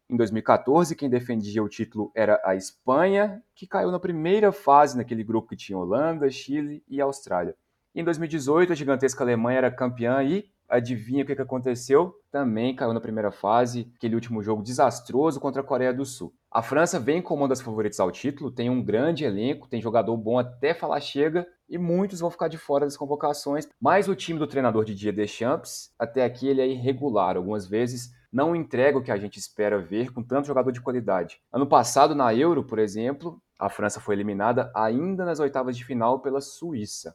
Em 0.08 0.16
2014, 0.16 0.94
quem 0.94 1.10
defendia 1.10 1.60
o 1.60 1.68
título 1.68 2.12
era 2.14 2.40
a 2.44 2.54
Espanha, 2.54 3.42
que 3.52 3.66
caiu 3.66 3.90
na 3.90 3.98
primeira 3.98 4.52
fase 4.52 4.96
naquele 4.96 5.24
grupo 5.24 5.48
que 5.48 5.56
tinha 5.56 5.76
Holanda, 5.76 6.30
Chile 6.30 6.84
e 6.86 7.00
Austrália. 7.00 7.56
Em 7.96 8.04
2018, 8.04 8.72
a 8.72 8.76
gigantesca 8.76 9.24
Alemanha 9.24 9.58
era 9.58 9.72
campeã 9.72 10.22
e 10.22 10.48
Adivinha 10.68 11.24
o 11.24 11.26
que, 11.26 11.32
aconteceu? 11.32 12.14
Também 12.30 12.76
caiu 12.76 12.94
na 12.94 13.00
primeira 13.00 13.32
fase, 13.32 13.92
aquele 13.96 14.14
último 14.14 14.40
jogo 14.40 14.62
desastroso 14.62 15.40
contra 15.40 15.62
a 15.62 15.64
Coreia 15.64 15.92
do 15.92 16.04
Sul. 16.04 16.32
A 16.52 16.62
França 16.62 16.98
vem 16.98 17.22
como 17.22 17.42
uma 17.42 17.48
das 17.48 17.60
favoritas 17.60 18.00
ao 18.00 18.10
título, 18.10 18.50
tem 18.50 18.68
um 18.68 18.82
grande 18.82 19.24
elenco, 19.24 19.68
tem 19.68 19.80
jogador 19.80 20.16
bom 20.16 20.36
até 20.36 20.74
falar 20.74 21.00
chega, 21.00 21.46
e 21.68 21.78
muitos 21.78 22.18
vão 22.18 22.28
ficar 22.28 22.48
de 22.48 22.58
fora 22.58 22.84
das 22.84 22.96
convocações. 22.96 23.68
Mas 23.80 24.08
o 24.08 24.16
time 24.16 24.36
do 24.36 24.48
treinador 24.48 24.84
Didier 24.84 25.14
Deschamps, 25.14 25.94
até 25.96 26.24
aqui 26.24 26.48
ele 26.48 26.60
é 26.60 26.66
irregular, 26.66 27.36
algumas 27.36 27.68
vezes 27.68 28.12
não 28.32 28.56
entrega 28.56 28.98
o 28.98 29.02
que 29.02 29.12
a 29.12 29.16
gente 29.16 29.38
espera 29.38 29.78
ver 29.78 30.12
com 30.12 30.24
tanto 30.24 30.48
jogador 30.48 30.72
de 30.72 30.80
qualidade. 30.80 31.40
Ano 31.52 31.68
passado, 31.68 32.16
na 32.16 32.34
Euro, 32.34 32.64
por 32.64 32.80
exemplo, 32.80 33.40
a 33.56 33.68
França 33.68 34.00
foi 34.00 34.16
eliminada 34.16 34.72
ainda 34.74 35.24
nas 35.24 35.38
oitavas 35.38 35.76
de 35.76 35.84
final 35.84 36.18
pela 36.18 36.40
Suíça. 36.40 37.14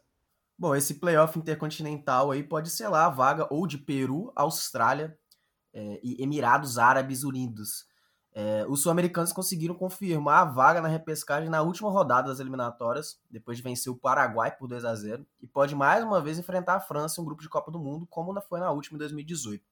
Bom, 0.58 0.74
esse 0.74 0.94
playoff 0.94 1.38
intercontinental 1.38 2.32
aí 2.32 2.42
pode 2.42 2.70
ser 2.70 2.88
lá 2.88 3.06
a 3.06 3.10
vaga 3.10 3.46
ou 3.50 3.68
de 3.68 3.78
Peru, 3.78 4.32
Austrália 4.34 5.18
é, 5.74 6.00
e 6.02 6.24
Emirados 6.24 6.78
Árabes 6.78 7.26
Unidos. 7.26 7.86
É, 8.38 8.66
os 8.68 8.82
sul-americanos 8.82 9.32
conseguiram 9.32 9.74
confirmar 9.74 10.42
a 10.42 10.52
vaga 10.52 10.82
na 10.82 10.90
repescagem 10.90 11.50
na 11.50 11.62
última 11.62 11.90
rodada 11.90 12.28
das 12.28 12.42
eliminatórias, 12.42 13.18
depois 13.32 13.56
de 13.56 13.64
vencer 13.64 13.90
o 13.90 13.96
Paraguai 13.96 14.52
por 14.52 14.68
2 14.68 14.84
a 14.84 14.94
0 14.94 15.26
e 15.42 15.48
pode 15.48 15.74
mais 15.74 16.04
uma 16.04 16.22
vez 16.22 16.38
enfrentar 16.38 16.76
a 16.76 16.80
França 16.82 17.22
em 17.22 17.24
um 17.24 17.26
grupo 17.26 17.42
de 17.42 17.48
Copa 17.48 17.72
do 17.72 17.80
Mundo, 17.80 18.06
como 18.06 18.38
foi 18.42 18.60
na 18.60 18.70
última 18.72 18.98
em 18.98 19.00
2018. 19.00 19.64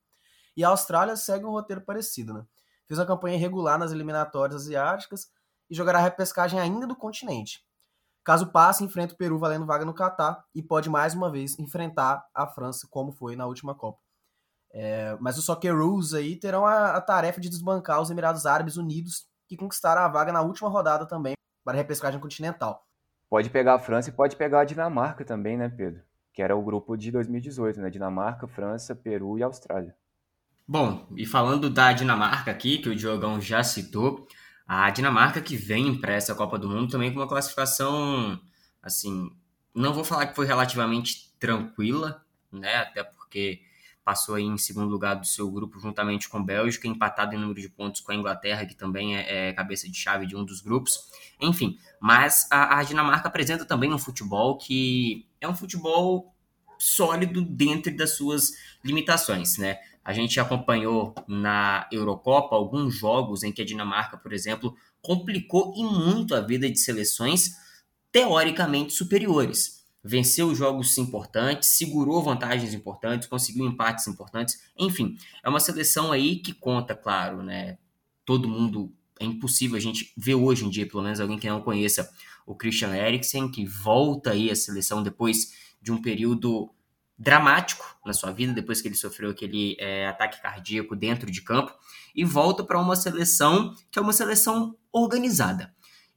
E 0.55 0.63
a 0.63 0.69
Austrália 0.69 1.17
segue 1.17 1.43
um 1.43 1.51
roteiro 1.51 1.81
parecido, 1.81 2.33
né? 2.33 2.45
Fez 2.87 2.97
uma 2.97 3.05
campanha 3.05 3.35
irregular 3.35 3.77
nas 3.77 3.91
eliminatórias 3.91 4.61
asiáticas 4.61 5.29
e 5.69 5.75
jogará 5.75 5.99
a 5.99 6.03
repescagem 6.03 6.57
ainda 6.57 6.87
do 6.87 6.95
continente. 6.95 7.65
Caso 8.23 8.47
passe, 8.47 8.81
enfrenta 8.81 9.13
o 9.13 9.17
Peru 9.17 9.37
valendo 9.37 9.65
vaga 9.65 9.83
no 9.83 9.93
Catar 9.93 10.45
e 10.55 10.63
pode 10.63 10.89
mais 10.89 11.13
uma 11.13 11.29
vez 11.29 11.59
enfrentar 11.59 12.25
a 12.33 12.47
França, 12.47 12.87
como 12.89 13.11
foi 13.11 13.35
na 13.35 13.45
última 13.45 13.75
Copa. 13.75 14.02
É, 14.73 15.15
mas 15.19 15.37
os 15.37 15.45
Socceroos 15.45 16.15
aí 16.15 16.35
terão 16.35 16.65
a, 16.65 16.95
a, 16.95 17.01
tarefa 17.01 17.39
de 17.39 17.47
desbancar 17.47 18.01
os 18.01 18.09
Emirados 18.09 18.47
Árabes 18.47 18.75
Unidos, 18.75 19.27
que 19.47 19.55
conquistaram 19.55 20.01
a 20.01 20.07
vaga 20.07 20.33
na 20.33 20.41
última 20.41 20.67
rodada 20.67 21.05
também 21.05 21.35
para 21.63 21.73
a 21.73 21.77
repescagem 21.77 22.19
continental. 22.19 22.83
Pode 23.29 23.51
pegar 23.51 23.75
a 23.75 23.79
França 23.79 24.09
e 24.09 24.13
pode 24.13 24.35
pegar 24.35 24.61
a 24.61 24.65
Dinamarca 24.65 25.23
também, 25.23 25.55
né, 25.55 25.69
Pedro? 25.69 26.01
Que 26.33 26.41
era 26.41 26.55
o 26.55 26.63
grupo 26.63 26.97
de 26.97 27.11
2018, 27.11 27.81
né? 27.81 27.89
Dinamarca, 27.91 28.47
França, 28.47 28.95
Peru 28.95 29.37
e 29.37 29.43
Austrália. 29.43 29.95
Bom, 30.67 31.05
e 31.15 31.25
falando 31.25 31.69
da 31.69 31.93
Dinamarca 31.93 32.49
aqui, 32.49 32.79
que 32.79 32.89
o 32.89 32.95
Diogão 32.95 33.39
já 33.39 33.63
citou, 33.63 34.27
a 34.65 34.89
Dinamarca 34.89 35.41
que 35.41 35.55
vem 35.55 35.99
para 35.99 36.13
essa 36.13 36.33
Copa 36.33 36.57
do 36.57 36.69
Mundo 36.69 36.91
também 36.91 37.13
com 37.13 37.19
uma 37.19 37.27
classificação, 37.27 38.39
assim, 38.81 39.29
não 39.75 39.93
vou 39.93 40.03
falar 40.03 40.27
que 40.27 40.35
foi 40.35 40.47
relativamente 40.47 41.31
tranquila, 41.37 42.25
né? 42.51 42.77
Até 42.77 43.03
porque 43.03 43.61
passou 44.03 44.35
aí 44.35 44.43
em 44.43 44.57
segundo 44.57 44.89
lugar 44.89 45.15
do 45.15 45.25
seu 45.25 45.49
grupo 45.49 45.79
juntamente 45.79 46.27
com 46.27 46.43
Bélgica, 46.43 46.87
empatado 46.87 47.35
em 47.35 47.39
número 47.39 47.61
de 47.61 47.69
pontos 47.69 48.01
com 48.01 48.11
a 48.11 48.15
Inglaterra, 48.15 48.65
que 48.65 48.75
também 48.75 49.17
é, 49.17 49.49
é 49.49 49.53
cabeça 49.53 49.89
de 49.89 49.97
chave 49.97 50.25
de 50.25 50.35
um 50.35 50.43
dos 50.43 50.61
grupos. 50.61 51.09
Enfim, 51.39 51.77
mas 51.99 52.47
a, 52.51 52.79
a 52.79 52.83
Dinamarca 52.83 53.27
apresenta 53.27 53.65
também 53.65 53.93
um 53.93 53.99
futebol 53.99 54.57
que 54.57 55.27
é 55.39 55.47
um 55.47 55.55
futebol 55.55 56.33
sólido 56.77 57.41
dentro 57.41 57.95
das 57.95 58.17
suas 58.17 58.51
limitações, 58.83 59.57
né? 59.57 59.79
A 60.03 60.11
gente 60.11 60.37
acompanhou 60.37 61.15
na 61.25 61.87
Eurocopa 61.89 62.55
alguns 62.55 62.93
jogos 62.93 63.41
em 63.41 63.53
que 63.53 63.61
a 63.61 63.65
Dinamarca, 63.65 64.17
por 64.17 64.33
exemplo, 64.33 64.75
complicou 65.01 65.73
e 65.77 65.83
muito 65.83 66.35
a 66.35 66.41
vida 66.41 66.69
de 66.69 66.77
seleções 66.77 67.51
teoricamente 68.11 68.93
superiores. 68.93 69.82
Venceu 70.03 70.53
jogos 70.53 70.97
importantes, 70.97 71.77
segurou 71.77 72.21
vantagens 72.21 72.73
importantes, 72.73 73.27
conseguiu 73.27 73.65
empates 73.65 74.05
importantes. 74.07 74.59
Enfim, 74.77 75.17
é 75.41 75.47
uma 75.47 75.61
seleção 75.61 76.11
aí 76.11 76.35
que 76.37 76.53
conta, 76.53 76.93
claro, 76.93 77.41
né? 77.41 77.77
Todo 78.25 78.49
mundo 78.49 78.93
é 79.19 79.25
impossível 79.25 79.77
a 79.77 79.79
gente 79.79 80.13
ver 80.17 80.35
hoje 80.35 80.65
em 80.65 80.69
dia, 80.69 80.85
pelo 80.85 81.03
menos 81.03 81.19
alguém 81.19 81.39
que 81.39 81.49
não 81.49 81.61
conheça 81.61 82.11
o 82.45 82.53
Christian 82.53 82.93
Eriksen, 82.93 83.49
que 83.49 83.65
volta 83.65 84.31
aí 84.31 84.51
à 84.51 84.55
seleção 84.55 85.01
depois 85.01 85.53
de 85.81 85.91
um 85.91 86.01
período 86.01 86.69
dramático 87.17 87.85
na 88.05 88.11
sua 88.11 88.31
vida, 88.31 88.51
depois 88.51 88.81
que 88.81 88.87
ele 88.89 88.95
sofreu 88.95 89.29
aquele 89.29 89.77
é, 89.79 90.07
ataque 90.07 90.41
cardíaco 90.41 90.95
dentro 90.95 91.31
de 91.31 91.41
campo, 91.41 91.73
e 92.13 92.25
volta 92.25 92.63
para 92.63 92.79
uma 92.79 92.95
seleção 92.95 93.73
que 93.89 93.97
é 93.97 94.01
uma 94.01 94.13
seleção 94.13 94.75
organizada. 94.91 95.73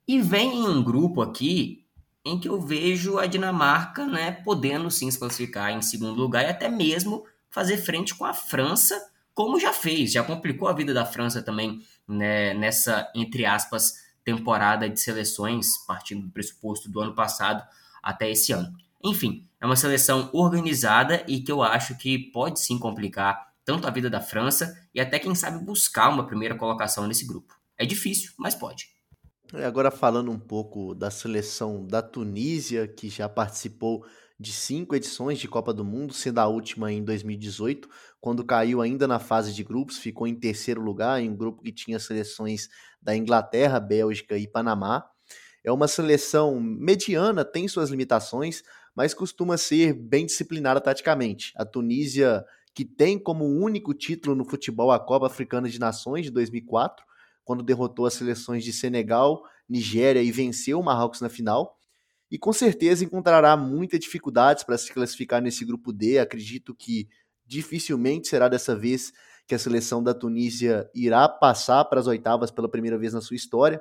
E 0.09 0.21
vem 0.21 0.59
em 0.59 0.69
um 0.69 0.83
grupo 0.83 1.23
aqui 1.23 1.86
em 2.27 2.41
que 2.41 2.49
eu 2.49 2.61
vejo 2.61 3.19
a 3.19 3.27
Dinamarca 3.27 4.05
né, 4.05 4.33
podendo 4.33 4.91
sim 4.91 5.09
se 5.09 5.19
classificar 5.19 5.71
em 5.71 5.81
segundo 5.81 6.21
lugar 6.21 6.43
e 6.43 6.49
até 6.49 6.69
mesmo 6.69 7.25
fazer 7.49 7.79
frente 7.79 8.17
com 8.17 8.25
a 8.25 8.35
França, 8.35 9.01
como 9.33 9.61
já 9.61 9.73
fez, 9.73 10.11
já 10.13 10.25
complicou 10.25 10.67
a 10.67 10.73
vida 10.73 10.93
da 10.93 11.07
França 11.07 11.41
também 11.41 11.81
né, 12.07 12.53
nessa, 12.53 13.09
entre 13.15 13.47
aspas, 13.47 13.95
temporada 14.25 14.91
de 14.91 15.01
seleções, 15.01 15.79
partindo 15.87 16.23
do 16.27 16.33
pressuposto 16.33 16.91
do 16.91 17.01
ano 17.01 17.15
passado 17.15 17.63
até 18.03 18.29
esse 18.29 18.53
ano. 18.53 18.77
Enfim, 19.05 19.47
é 19.61 19.65
uma 19.65 19.77
seleção 19.77 20.29
organizada 20.33 21.25
e 21.29 21.41
que 21.41 21.53
eu 21.53 21.63
acho 21.63 21.97
que 21.97 22.19
pode 22.19 22.59
sim 22.59 22.77
complicar 22.77 23.53
tanto 23.65 23.87
a 23.87 23.91
vida 23.91 24.11
da 24.11 24.21
França 24.21 24.77
e 24.93 25.01
até, 25.01 25.21
quem 25.21 25.35
sabe, 25.35 25.65
buscar 25.65 26.09
uma 26.09 26.27
primeira 26.27 26.57
colocação 26.57 27.07
nesse 27.07 27.25
grupo. 27.25 27.55
É 27.79 27.87
difícil, 27.87 28.33
mas 28.37 28.55
pode. 28.55 28.96
Agora 29.53 29.93
falando 29.93 30.31
um 30.31 30.39
pouco 30.39 30.93
da 30.93 31.09
seleção 31.09 31.87
da 31.87 32.03
Tunísia, 32.03 32.89
que 32.89 33.09
já 33.09 33.29
participou 33.29 34.05
de 34.39 34.53
cinco 34.53 34.97
edições 34.97 35.39
de 35.39 35.47
Copa 35.47 35.73
do 35.73 35.85
Mundo, 35.85 36.13
sendo 36.13 36.41
a 36.41 36.47
última 36.47 36.93
em 36.93 37.03
2018, 37.03 37.89
quando 38.21 38.45
caiu 38.45 38.83
ainda 38.83 39.07
na 39.07 39.21
fase 39.21 39.55
de 39.55 39.63
grupos, 39.63 39.99
ficou 39.99 40.27
em 40.27 40.35
terceiro 40.35 40.81
lugar, 40.83 41.23
em 41.23 41.31
um 41.31 41.37
grupo 41.37 41.63
que 41.63 41.73
tinha 41.73 41.99
seleções 41.99 42.69
da 43.01 43.17
Inglaterra, 43.17 43.79
Bélgica 43.79 44.37
e 44.37 44.49
Panamá. 44.49 45.09
É 45.63 45.71
uma 45.71 45.87
seleção 45.87 46.61
mediana, 46.61 47.45
tem 47.45 47.69
suas 47.69 47.89
limitações, 47.89 48.63
mas 48.97 49.15
costuma 49.15 49.57
ser 49.57 49.95
bem 49.95 50.27
disciplinada 50.27 50.81
taticamente. 50.81 51.53
A 51.57 51.65
Tunísia, 51.65 52.45
que 52.75 52.85
tem 52.85 53.17
como 53.17 53.45
único 53.45 53.95
título 53.95 54.35
no 54.35 54.45
futebol 54.45 54.91
a 54.91 54.99
Copa 54.99 55.27
Africana 55.27 55.69
de 55.69 55.79
Nações 55.79 56.25
de 56.25 56.31
2004, 56.33 57.07
quando 57.47 57.63
derrotou 57.63 58.07
as 58.07 58.15
seleções 58.15 58.65
de 58.65 58.73
Senegal, 58.73 59.41
Nigéria 59.69 60.21
e 60.21 60.33
venceu 60.33 60.81
o 60.81 60.85
Marrocos 60.85 61.21
na 61.21 61.29
final. 61.29 61.79
E 62.29 62.37
com 62.37 62.53
certeza 62.53 63.05
encontrará 63.05 63.57
muitas 63.57 64.01
dificuldades 64.01 64.65
para 64.65 64.77
se 64.77 64.93
classificar 64.93 65.41
nesse 65.41 65.65
grupo 65.65 65.93
D. 65.93 66.19
Acredito 66.19 66.75
que 66.75 67.09
dificilmente 67.47 68.27
será 68.27 68.49
dessa 68.49 68.75
vez 68.75 69.13
que 69.47 69.55
a 69.55 69.59
seleção 69.61 70.03
da 70.03 70.13
Tunísia 70.13 70.91
irá 70.93 71.29
passar 71.29 71.85
para 71.85 72.01
as 72.01 72.09
oitavas 72.09 72.51
pela 72.51 72.69
primeira 72.69 72.99
vez 72.99 73.13
na 73.13 73.21
sua 73.21 73.37
história, 73.37 73.81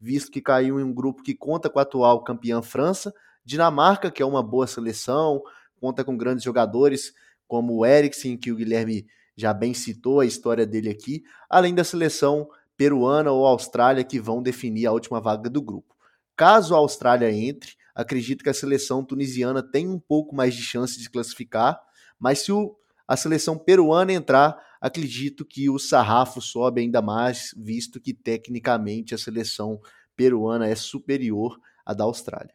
visto 0.00 0.32
que 0.32 0.42
caiu 0.42 0.80
em 0.80 0.82
um 0.82 0.92
grupo 0.92 1.22
que 1.22 1.32
conta 1.32 1.70
com 1.70 1.78
a 1.78 1.82
atual 1.82 2.24
campeã 2.24 2.60
França, 2.60 3.14
Dinamarca, 3.44 4.10
que 4.10 4.20
é 4.20 4.26
uma 4.26 4.42
boa 4.42 4.66
seleção, 4.66 5.40
conta 5.80 6.04
com 6.04 6.16
grandes 6.16 6.42
jogadores 6.42 7.14
como 7.46 7.72
o 7.76 7.86
Eriksen, 7.86 8.36
que 8.36 8.50
o 8.50 8.56
Guilherme 8.56 9.06
já 9.36 9.54
bem 9.54 9.72
citou 9.72 10.18
a 10.18 10.26
história 10.26 10.66
dele 10.66 10.90
aqui, 10.90 11.22
além 11.48 11.72
da 11.72 11.84
seleção 11.84 12.48
peruana 12.76 13.30
ou 13.30 13.46
Austrália 13.46 14.04
que 14.04 14.20
vão 14.20 14.42
definir 14.42 14.86
a 14.86 14.92
última 14.92 15.20
vaga 15.20 15.48
do 15.48 15.62
grupo. 15.62 15.94
Caso 16.36 16.74
a 16.74 16.78
Austrália 16.78 17.30
entre, 17.32 17.72
acredito 17.94 18.44
que 18.44 18.50
a 18.50 18.54
seleção 18.54 19.04
tunisiana 19.04 19.62
tem 19.62 19.88
um 19.88 19.98
pouco 19.98 20.34
mais 20.34 20.54
de 20.54 20.62
chance 20.62 21.00
de 21.00 21.08
classificar, 21.08 21.80
mas 22.18 22.40
se 22.40 22.52
o, 22.52 22.76
a 23.08 23.16
seleção 23.16 23.56
peruana 23.56 24.12
entrar, 24.12 24.58
acredito 24.80 25.44
que 25.44 25.70
o 25.70 25.78
sarrafo 25.78 26.40
sobe 26.40 26.82
ainda 26.82 27.00
mais, 27.00 27.54
visto 27.56 28.00
que 28.00 28.12
tecnicamente 28.12 29.14
a 29.14 29.18
seleção 29.18 29.80
peruana 30.14 30.68
é 30.68 30.74
superior 30.74 31.58
à 31.84 31.94
da 31.94 32.04
Austrália. 32.04 32.54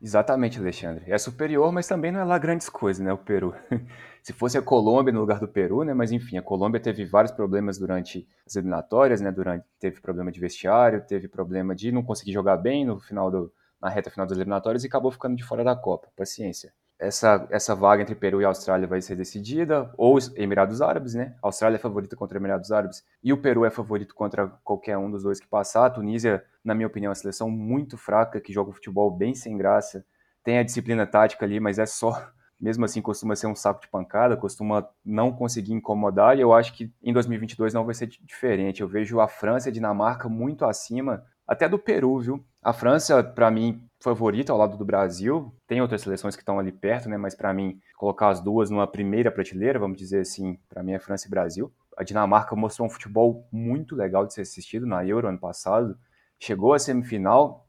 Exatamente, 0.00 0.58
Alexandre. 0.58 1.04
É 1.10 1.16
superior, 1.16 1.72
mas 1.72 1.88
também 1.88 2.12
não 2.12 2.20
é 2.20 2.24
lá 2.24 2.38
grandes 2.38 2.68
coisas, 2.68 3.04
né, 3.04 3.12
o 3.12 3.18
Peru. 3.18 3.54
Se 4.26 4.32
fosse 4.32 4.58
a 4.58 4.60
Colômbia 4.62 5.12
no 5.12 5.20
lugar 5.20 5.38
do 5.38 5.46
Peru, 5.46 5.84
né, 5.84 5.94
mas 5.94 6.10
enfim, 6.10 6.36
a 6.36 6.42
Colômbia 6.42 6.80
teve 6.80 7.04
vários 7.04 7.30
problemas 7.30 7.78
durante 7.78 8.26
as 8.44 8.56
eliminatórias, 8.56 9.20
né, 9.20 9.30
durante 9.30 9.64
teve 9.78 10.00
problema 10.00 10.32
de 10.32 10.40
vestiário, 10.40 11.00
teve 11.06 11.28
problema 11.28 11.76
de 11.76 11.92
não 11.92 12.02
conseguir 12.02 12.32
jogar 12.32 12.56
bem 12.56 12.84
no 12.84 12.98
final 12.98 13.30
do, 13.30 13.52
na 13.80 13.88
reta 13.88 14.10
final 14.10 14.26
das 14.26 14.36
eliminatórias 14.36 14.82
e 14.82 14.88
acabou 14.88 15.12
ficando 15.12 15.36
de 15.36 15.44
fora 15.44 15.62
da 15.62 15.76
Copa. 15.76 16.08
Paciência 16.16 16.72
essa, 16.98 17.46
essa 17.50 17.72
vaga 17.72 18.02
entre 18.02 18.16
Peru 18.16 18.42
e 18.42 18.44
Austrália 18.44 18.88
vai 18.88 19.00
ser 19.00 19.14
decidida, 19.14 19.94
ou 19.96 20.18
Emirados 20.34 20.82
Árabes, 20.82 21.14
né? 21.14 21.36
A 21.40 21.46
Austrália 21.46 21.76
é 21.76 21.78
favorita 21.78 22.16
contra 22.16 22.36
Emirados 22.36 22.72
Árabes 22.72 23.04
e 23.22 23.32
o 23.32 23.40
Peru 23.40 23.64
é 23.64 23.70
favorito 23.70 24.12
contra 24.12 24.48
qualquer 24.64 24.98
um 24.98 25.08
dos 25.08 25.22
dois 25.22 25.38
que 25.38 25.46
passar. 25.46 25.86
A 25.86 25.90
Tunísia, 25.90 26.42
na 26.64 26.74
minha 26.74 26.88
opinião, 26.88 27.10
é 27.10 27.12
uma 27.12 27.14
seleção 27.14 27.48
muito 27.48 27.96
fraca, 27.96 28.40
que 28.40 28.52
joga 28.52 28.70
um 28.70 28.72
futebol 28.72 29.08
bem 29.08 29.36
sem 29.36 29.56
graça. 29.56 30.04
Tem 30.42 30.58
a 30.58 30.64
disciplina 30.64 31.06
tática 31.06 31.44
ali, 31.44 31.60
mas 31.60 31.78
é 31.78 31.86
só. 31.86 32.34
Mesmo 32.58 32.84
assim, 32.84 33.02
costuma 33.02 33.36
ser 33.36 33.46
um 33.46 33.54
saco 33.54 33.80
de 33.82 33.88
pancada, 33.88 34.36
costuma 34.36 34.88
não 35.04 35.30
conseguir 35.30 35.72
incomodar, 35.72 36.38
e 36.38 36.40
eu 36.40 36.52
acho 36.52 36.72
que 36.74 36.90
em 37.02 37.12
2022 37.12 37.74
não 37.74 37.84
vai 37.84 37.94
ser 37.94 38.06
diferente. 38.06 38.80
Eu 38.80 38.88
vejo 38.88 39.20
a 39.20 39.28
França 39.28 39.68
e 39.68 39.70
a 39.70 39.72
Dinamarca 39.72 40.28
muito 40.28 40.64
acima, 40.64 41.22
até 41.46 41.68
do 41.68 41.78
Peru, 41.78 42.18
viu? 42.18 42.44
A 42.62 42.72
França, 42.72 43.22
para 43.22 43.50
mim, 43.50 43.86
favorita 44.00 44.52
ao 44.52 44.58
lado 44.58 44.76
do 44.76 44.84
Brasil. 44.84 45.54
Tem 45.66 45.80
outras 45.80 46.00
seleções 46.02 46.34
que 46.34 46.42
estão 46.42 46.58
ali 46.58 46.72
perto, 46.72 47.08
né? 47.08 47.16
Mas 47.16 47.34
para 47.34 47.52
mim, 47.52 47.80
colocar 47.96 48.30
as 48.30 48.40
duas 48.40 48.70
numa 48.70 48.86
primeira 48.86 49.30
prateleira, 49.30 49.78
vamos 49.78 49.98
dizer 49.98 50.20
assim, 50.20 50.58
para 50.68 50.82
mim 50.82 50.92
é 50.92 50.98
França 50.98 51.26
e 51.26 51.30
Brasil. 51.30 51.72
A 51.96 52.02
Dinamarca 52.02 52.56
mostrou 52.56 52.86
um 52.86 52.90
futebol 52.90 53.46
muito 53.52 53.94
legal 53.94 54.26
de 54.26 54.34
ser 54.34 54.42
assistido 54.42 54.86
na 54.86 55.04
Euro 55.06 55.28
ano 55.28 55.38
passado. 55.38 55.96
Chegou 56.38 56.74
à 56.74 56.78
semifinal, 56.78 57.66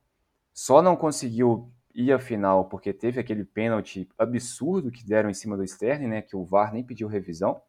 só 0.54 0.82
não 0.82 0.96
conseguiu 0.96 1.72
ir 1.98 2.14
à 2.14 2.20
final 2.20 2.66
porque 2.66 2.94
teve 2.94 3.20
aquele 3.20 3.44
pênalti 3.44 4.08
absurdo 4.18 4.90
que 4.92 5.06
deram 5.06 5.30
em 5.30 5.34
cima 5.34 5.58
do 5.58 5.64
Sterling, 5.64 6.08
né? 6.08 6.22
Que 6.22 6.36
o 6.36 6.46
VAR 6.46 6.72
nem 6.72 6.84
pediu 6.84 7.10
revisão. 7.10 7.60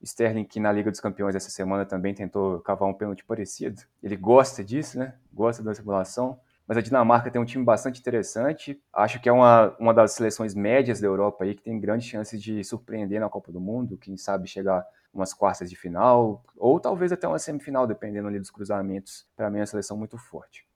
Sterling, 0.00 0.44
que 0.44 0.60
na 0.60 0.70
Liga 0.70 0.92
dos 0.92 1.00
Campeões 1.00 1.34
essa 1.34 1.50
semana 1.50 1.84
também 1.84 2.14
tentou 2.14 2.60
cavar 2.60 2.88
um 2.88 2.94
pênalti 2.94 3.24
parecido. 3.24 3.82
Ele 4.00 4.16
gosta 4.16 4.62
disso, 4.62 4.98
né? 4.98 5.14
Gosta 5.32 5.62
da 5.62 5.74
simulação 5.74 6.38
mas 6.68 6.76
a 6.76 6.82
Dinamarca 6.82 7.30
tem 7.30 7.40
um 7.40 7.46
time 7.46 7.64
bastante 7.64 7.98
interessante. 7.98 8.78
Acho 8.92 9.18
que 9.18 9.26
é 9.26 9.32
uma, 9.32 9.74
uma 9.80 9.94
das 9.94 10.12
seleções 10.12 10.54
médias 10.54 11.00
da 11.00 11.06
Europa 11.06 11.42
aí 11.42 11.54
que 11.54 11.62
tem 11.62 11.80
grandes 11.80 12.06
chances 12.06 12.42
de 12.42 12.62
surpreender 12.62 13.18
na 13.18 13.30
Copa 13.30 13.50
do 13.50 13.58
Mundo, 13.58 13.96
quem 13.96 14.18
sabe 14.18 14.46
chegar 14.46 14.86
umas 15.10 15.32
quartas 15.32 15.70
de 15.70 15.76
final, 15.76 16.44
ou 16.54 16.78
talvez 16.78 17.10
até 17.10 17.26
uma 17.26 17.38
semifinal, 17.38 17.86
dependendo 17.86 18.28
ali 18.28 18.38
dos 18.38 18.50
cruzamentos. 18.50 19.26
Para 19.34 19.48
mim 19.48 19.56
é 19.56 19.60
uma 19.60 19.66
seleção 19.66 19.96
muito 19.96 20.18
forte. 20.18 20.67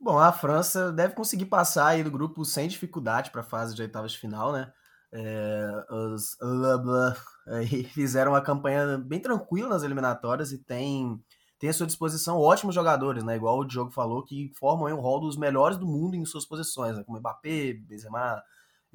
Bom, 0.00 0.18
a 0.18 0.32
França 0.32 0.92
deve 0.92 1.14
conseguir 1.14 1.46
passar 1.46 1.88
aí 1.88 2.04
do 2.04 2.10
grupo 2.10 2.44
sem 2.44 2.68
dificuldade 2.68 3.30
para 3.30 3.40
a 3.40 3.44
fase 3.44 3.74
de 3.74 3.82
oitavas 3.82 4.12
de 4.12 4.18
final, 4.18 4.52
né? 4.52 4.72
É, 5.10 5.84
os 5.90 6.36
Leblanc 6.40 7.18
fizeram 7.92 8.32
uma 8.32 8.42
campanha 8.42 8.98
bem 8.98 9.20
tranquila 9.20 9.68
nas 9.70 9.82
eliminatórias 9.82 10.52
e 10.52 10.58
tem 10.58 11.22
tem 11.58 11.70
à 11.70 11.72
sua 11.72 11.86
disposição 11.86 12.38
ótimos 12.38 12.74
jogadores, 12.74 13.24
né? 13.24 13.34
Igual 13.34 13.58
o 13.58 13.64
Diogo 13.64 13.90
falou, 13.90 14.22
que 14.24 14.52
formam 14.54 14.86
um 14.96 15.00
rol 15.00 15.18
dos 15.20 15.36
melhores 15.36 15.76
do 15.76 15.86
mundo 15.86 16.14
em 16.14 16.24
suas 16.24 16.46
posições, 16.46 16.96
né? 16.96 17.02
como 17.02 17.18
Mbappé, 17.18 17.72
Benzema, 17.72 18.40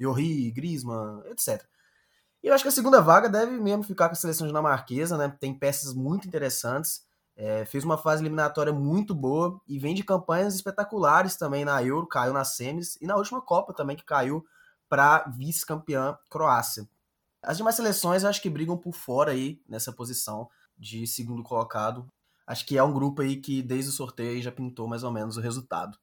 Youri, 0.00 0.50
Griezmann, 0.50 1.22
etc. 1.26 1.62
E 2.42 2.48
eu 2.48 2.54
acho 2.54 2.64
que 2.64 2.68
a 2.68 2.72
segunda 2.72 3.02
vaga 3.02 3.28
deve 3.28 3.52
mesmo 3.60 3.82
ficar 3.82 4.08
com 4.08 4.14
a 4.14 4.16
seleção 4.16 4.46
dinamarquesa, 4.46 5.18
né? 5.18 5.28
Tem 5.40 5.52
peças 5.58 5.94
muito 5.94 6.26
interessantes. 6.26 7.02
É, 7.36 7.64
fez 7.64 7.82
uma 7.84 7.98
fase 7.98 8.22
eliminatória 8.22 8.72
muito 8.72 9.14
boa 9.14 9.60
e 9.66 9.78
vem 9.78 9.94
de 9.94 10.04
campanhas 10.04 10.54
espetaculares 10.54 11.36
também 11.36 11.64
na 11.64 11.82
Euro, 11.82 12.06
caiu 12.06 12.32
na 12.32 12.44
semis 12.44 12.96
e 13.00 13.06
na 13.06 13.16
última 13.16 13.40
Copa 13.40 13.74
também 13.74 13.96
que 13.96 14.04
caiu 14.04 14.44
para 14.88 15.24
vice-campeã 15.36 16.16
Croácia. 16.30 16.88
As 17.42 17.56
demais 17.56 17.76
seleções 17.76 18.22
eu 18.22 18.28
acho 18.28 18.40
que 18.40 18.48
brigam 18.48 18.76
por 18.76 18.94
fora 18.94 19.32
aí 19.32 19.60
nessa 19.68 19.92
posição 19.92 20.48
de 20.78 21.06
segundo 21.06 21.42
colocado 21.42 22.08
acho 22.46 22.66
que 22.66 22.76
é 22.76 22.82
um 22.82 22.92
grupo 22.92 23.22
aí 23.22 23.36
que 23.36 23.62
desde 23.62 23.90
o 23.90 23.92
sorteio 23.92 24.42
já 24.42 24.52
pintou 24.52 24.86
mais 24.86 25.02
ou 25.02 25.12
menos 25.12 25.36
o 25.36 25.40
resultado. 25.40 25.98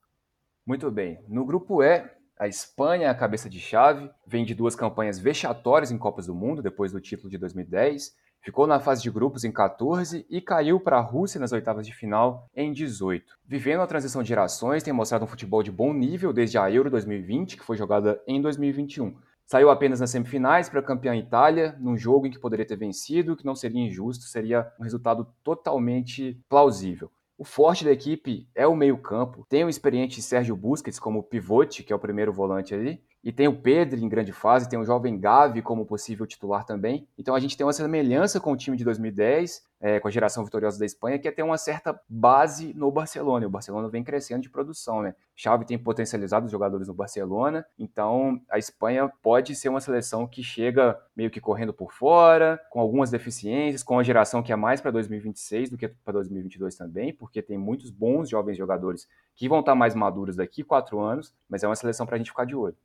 Muito 0.66 0.90
bem. 0.92 1.24
No 1.28 1.46
grupo 1.46 1.84
E, 1.84 2.10
a 2.38 2.48
Espanha 2.48 3.08
é 3.08 3.10
a 3.10 3.16
cabeça 3.16 3.50
de 3.50 3.60
chave, 3.60 4.10
vem 4.26 4.46
de 4.46 4.56
duas 4.56 4.76
campanhas 4.76 5.20
vexatórias 5.20 5.92
em 5.92 5.98
Copas 5.98 6.28
do 6.28 6.36
Mundo 6.36 6.62
depois 6.62 6.92
do 6.92 7.02
título 7.02 7.30
de 7.30 7.38
2010, 7.38 8.16
ficou 8.42 8.68
na 8.68 8.80
fase 8.80 9.02
de 9.02 9.12
grupos 9.12 9.44
em 9.44 9.52
14 9.52 10.26
e 10.30 10.42
caiu 10.42 10.80
para 10.80 10.98
a 10.98 11.02
Rússia 11.02 11.40
nas 11.40 11.52
oitavas 11.52 11.86
de 11.86 11.94
final 11.94 12.48
em 12.56 12.72
18. 12.72 13.26
Vivendo 13.46 13.82
a 13.82 13.88
transição 13.88 14.22
de 14.22 14.30
gerações, 14.30 14.84
tem 14.84 14.94
mostrado 14.94 15.26
um 15.26 15.28
futebol 15.28 15.64
de 15.64 15.72
bom 15.72 15.94
nível 15.94 16.34
desde 16.34 16.58
a 16.58 16.70
Euro 16.72 16.90
2020, 16.90 17.58
que 17.58 17.64
foi 17.64 17.78
jogada 17.78 18.22
em 18.28 18.42
2021. 18.42 19.16
Saiu 19.46 19.70
apenas 19.70 20.00
nas 20.00 20.10
semifinais 20.10 20.70
para 20.70 20.82
campeã 20.82 21.16
Itália, 21.16 21.76
num 21.80 21.98
jogo 21.98 22.26
em 22.26 22.32
que 22.32 22.40
poderia 22.40 22.66
ter 22.66 22.78
vencido, 22.78 23.36
que 23.36 23.46
não 23.46 23.56
seria 23.56 23.86
injusto, 23.86 24.24
seria 24.26 24.72
um 24.80 24.84
resultado 24.84 25.28
totalmente 25.44 26.42
plausível. 26.48 27.12
O 27.38 27.44
forte 27.44 27.84
da 27.84 27.92
equipe 27.92 28.48
é 28.54 28.68
o 28.68 28.76
meio-campo. 28.76 29.46
Tem 29.50 29.66
o 29.66 29.70
experiente 29.70 30.22
Sérgio 30.22 30.56
Busquets 30.56 31.00
como 31.00 31.24
pivote, 31.24 31.84
que 31.84 31.92
é 31.92 31.96
o 31.96 32.00
primeiro 32.00 32.32
volante 32.32 32.74
ali, 32.74 33.02
e 33.24 33.32
tem 33.32 33.48
o 33.48 33.56
Pedro 33.56 34.00
em 34.00 34.10
grande 34.10 34.32
fase, 34.32 34.68
tem 34.68 34.80
o 34.80 34.86
jovem 34.86 35.20
Gavi 35.20 35.62
como 35.62 35.86
possível 35.86 36.26
titular 36.26 36.66
também. 36.66 37.08
Então 37.18 37.36
a 37.36 37.40
gente 37.40 37.56
tem 37.56 37.66
uma 37.66 37.74
semelhança 37.74 38.40
com 38.40 38.52
o 38.52 38.58
time 38.58 38.76
de 38.76 38.84
2010, 38.84 39.64
é, 39.80 40.00
com 40.00 40.08
a 40.08 40.12
geração 40.12 40.44
vitoriosa 40.44 40.80
da 40.80 40.86
Espanha, 40.86 41.20
que 41.20 41.28
é 41.28 41.32
ter 41.32 41.44
uma 41.44 41.58
certa 41.58 42.00
base 42.10 42.74
no 42.74 42.92
Barcelona. 42.92 43.46
O 43.46 43.50
Barcelona 43.50 43.90
vem 43.90 44.04
crescendo 44.04 44.42
de 44.42 44.50
produção, 44.50 45.04
né? 45.04 45.16
Xavi 45.36 45.66
tem 45.66 45.78
potencializado 45.78 46.46
os 46.46 46.52
jogadores 46.52 46.88
no 46.88 46.94
Barcelona, 46.94 47.66
então 47.78 48.42
a 48.50 48.58
Espanha 48.58 49.12
pode 49.22 49.56
ser 49.56 49.70
uma 49.70 49.82
seleção 49.82 50.28
que 50.28 50.44
chega 50.44 51.00
meio 51.16 51.30
que 51.30 51.40
correndo 51.40 51.74
por 51.74 51.92
fora, 51.94 52.60
com 52.70 52.80
algumas 52.80 53.12
deficiências, 53.12 53.84
com 53.84 53.96
uma 53.96 54.04
geração 54.04 54.42
que 54.42 54.52
é 54.52 54.56
mais 54.56 54.82
para 54.82 54.92
2026 54.92 55.70
do 55.70 55.78
que 55.78 55.88
para 55.88 56.14
2022 56.14 56.76
também, 56.76 57.14
porque 57.14 57.42
tem 57.42 57.58
muitos 57.58 57.90
bons 57.90 58.30
jovens 58.30 58.58
jogadores 58.58 59.08
que 59.36 59.48
vão 59.48 59.60
estar 59.62 59.76
mais 59.76 59.96
maduros 59.96 60.36
daqui 60.36 60.64
quatro 60.64 61.00
anos, 61.00 61.34
mas 61.50 61.64
é 61.64 61.68
uma 61.68 61.76
seleção 61.76 62.06
para 62.06 62.16
a 62.16 62.18
gente 62.18 62.30
ficar 62.30 62.46
de 62.46 62.56
olho. 62.56 62.76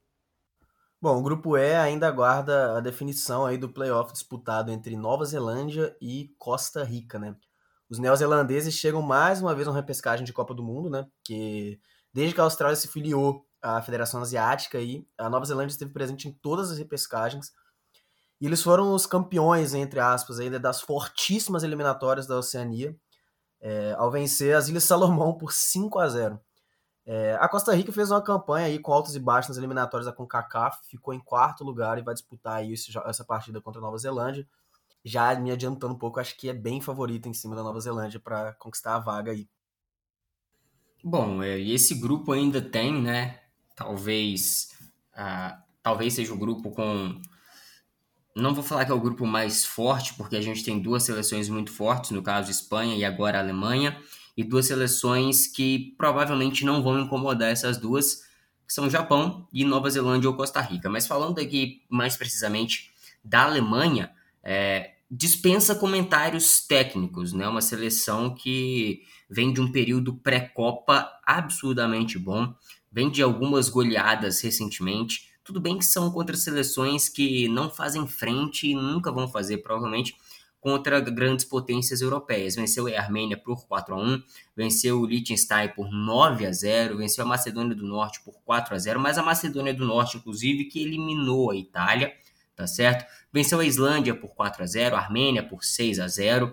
Bom, 1.06 1.18
o 1.18 1.22
grupo 1.22 1.56
E 1.56 1.72
ainda 1.72 2.08
aguarda 2.08 2.76
a 2.76 2.80
definição 2.80 3.46
aí 3.46 3.56
do 3.56 3.68
playoff 3.68 4.12
disputado 4.12 4.72
entre 4.72 4.96
Nova 4.96 5.24
Zelândia 5.24 5.96
e 6.00 6.34
Costa 6.36 6.82
Rica, 6.82 7.16
né? 7.16 7.36
Os 7.88 8.00
neozelandeses 8.00 8.74
chegam 8.74 9.00
mais 9.02 9.40
uma 9.40 9.54
vez 9.54 9.68
na 9.68 9.72
repescagem 9.72 10.26
de 10.26 10.32
Copa 10.32 10.52
do 10.52 10.64
Mundo, 10.64 10.90
né? 10.90 11.06
Que 11.22 11.80
desde 12.12 12.34
que 12.34 12.40
a 12.40 12.42
Austrália 12.42 12.74
se 12.74 12.88
filiou 12.88 13.46
à 13.62 13.80
Federação 13.80 14.20
Asiática 14.20 14.78
aí, 14.78 15.06
a 15.16 15.30
Nova 15.30 15.44
Zelândia 15.44 15.74
esteve 15.74 15.92
presente 15.92 16.26
em 16.26 16.32
todas 16.32 16.72
as 16.72 16.78
repescagens. 16.78 17.52
E 18.40 18.46
eles 18.46 18.60
foram 18.60 18.92
os 18.92 19.06
campeões, 19.06 19.74
entre 19.74 20.00
aspas, 20.00 20.40
ainda 20.40 20.58
das 20.58 20.80
fortíssimas 20.80 21.62
eliminatórias 21.62 22.26
da 22.26 22.36
Oceania, 22.36 22.96
é, 23.60 23.94
ao 23.96 24.10
vencer 24.10 24.56
as 24.56 24.66
Ilhas 24.68 24.82
Salomão 24.82 25.38
por 25.38 25.52
5 25.52 26.00
a 26.00 26.08
0. 26.08 26.40
É, 27.08 27.38
a 27.40 27.48
Costa 27.48 27.72
Rica 27.72 27.92
fez 27.92 28.10
uma 28.10 28.20
campanha 28.20 28.66
aí 28.66 28.80
com 28.80 28.92
altos 28.92 29.14
e 29.14 29.20
baixos 29.20 29.50
nas 29.50 29.58
eliminatórias 29.58 30.06
da 30.06 30.12
CONCACAF, 30.12 30.88
ficou 30.90 31.14
em 31.14 31.20
quarto 31.20 31.62
lugar 31.62 31.96
e 31.98 32.02
vai 32.02 32.12
disputar 32.12 32.56
aí 32.56 32.74
essa 33.06 33.24
partida 33.24 33.60
contra 33.60 33.80
a 33.80 33.84
Nova 33.84 33.96
Zelândia. 33.96 34.44
Já 35.04 35.38
me 35.38 35.52
adiantando 35.52 35.94
um 35.94 35.98
pouco, 35.98 36.18
acho 36.18 36.36
que 36.36 36.48
é 36.48 36.52
bem 36.52 36.80
favorito 36.80 37.28
em 37.28 37.32
cima 37.32 37.54
da 37.54 37.62
Nova 37.62 37.78
Zelândia 37.78 38.18
para 38.18 38.54
conquistar 38.54 38.96
a 38.96 38.98
vaga 38.98 39.30
aí. 39.30 39.48
Bom, 41.04 41.40
é, 41.44 41.60
e 41.60 41.72
esse 41.72 41.94
grupo 41.94 42.32
ainda 42.32 42.60
tem, 42.60 43.00
né? 43.00 43.38
Talvez, 43.76 44.76
talvez 45.80 46.14
seja 46.14 46.34
o 46.34 46.38
grupo 46.38 46.72
com 46.72 47.20
não 48.34 48.52
vou 48.52 48.64
falar 48.64 48.84
que 48.84 48.90
é 48.90 48.94
o 48.94 49.00
grupo 49.00 49.24
mais 49.24 49.64
forte, 49.64 50.12
porque 50.14 50.36
a 50.36 50.42
gente 50.42 50.64
tem 50.64 50.78
duas 50.78 51.04
seleções 51.04 51.48
muito 51.48 51.72
fortes, 51.72 52.10
no 52.10 52.22
caso 52.22 52.50
Espanha 52.50 52.96
e 52.96 53.04
agora 53.04 53.38
Alemanha 53.38 53.96
e 54.36 54.44
duas 54.44 54.66
seleções 54.66 55.46
que 55.46 55.94
provavelmente 55.96 56.64
não 56.64 56.82
vão 56.82 57.00
incomodar 57.00 57.50
essas 57.50 57.78
duas, 57.78 58.24
que 58.66 58.72
são 58.72 58.90
Japão 58.90 59.46
e 59.52 59.64
Nova 59.64 59.88
Zelândia 59.88 60.28
ou 60.28 60.36
Costa 60.36 60.60
Rica. 60.60 60.90
Mas 60.90 61.06
falando 61.06 61.38
aqui 61.38 61.82
mais 61.88 62.16
precisamente 62.16 62.90
da 63.24 63.44
Alemanha, 63.44 64.10
é, 64.42 64.92
dispensa 65.10 65.74
comentários 65.74 66.60
técnicos, 66.66 67.32
né? 67.32 67.48
Uma 67.48 67.62
seleção 67.62 68.34
que 68.34 69.02
vem 69.28 69.52
de 69.52 69.60
um 69.60 69.70
período 69.70 70.14
pré-copa 70.14 71.10
absurdamente 71.24 72.18
bom, 72.18 72.54
vem 72.90 73.10
de 73.10 73.22
algumas 73.22 73.68
goleadas 73.68 74.40
recentemente. 74.40 75.30
Tudo 75.42 75.60
bem 75.60 75.78
que 75.78 75.84
são 75.84 76.10
contra 76.10 76.36
seleções 76.36 77.08
que 77.08 77.48
não 77.48 77.70
fazem 77.70 78.06
frente 78.06 78.68
e 78.68 78.74
nunca 78.74 79.12
vão 79.12 79.28
fazer, 79.28 79.58
provavelmente, 79.58 80.16
contra 80.66 80.98
grandes 80.98 81.44
potências 81.44 82.00
europeias. 82.00 82.56
Venceu 82.56 82.88
a 82.88 83.00
Armênia 83.00 83.36
por 83.36 83.68
4 83.68 83.94
a 83.94 83.98
1, 83.98 84.22
venceu 84.56 85.00
o 85.00 85.06
Liechtenstein 85.06 85.68
por 85.68 85.92
9 85.92 86.44
a 86.44 86.50
0, 86.50 86.96
venceu 86.96 87.24
a 87.24 87.28
Macedônia 87.28 87.72
do 87.72 87.86
Norte 87.86 88.20
por 88.24 88.34
4 88.44 88.74
a 88.74 88.78
0, 88.80 88.98
mas 88.98 89.16
a 89.16 89.22
Macedônia 89.22 89.72
do 89.72 89.86
Norte, 89.86 90.16
inclusive, 90.16 90.64
que 90.64 90.82
eliminou 90.82 91.52
a 91.52 91.56
Itália, 91.56 92.12
tá 92.56 92.66
certo? 92.66 93.06
Venceu 93.32 93.60
a 93.60 93.64
Islândia 93.64 94.12
por 94.12 94.34
4 94.34 94.64
a 94.64 94.66
0, 94.66 94.96
a 94.96 94.98
Armênia 94.98 95.40
por 95.40 95.62
6 95.62 96.00
a 96.00 96.08
0. 96.08 96.52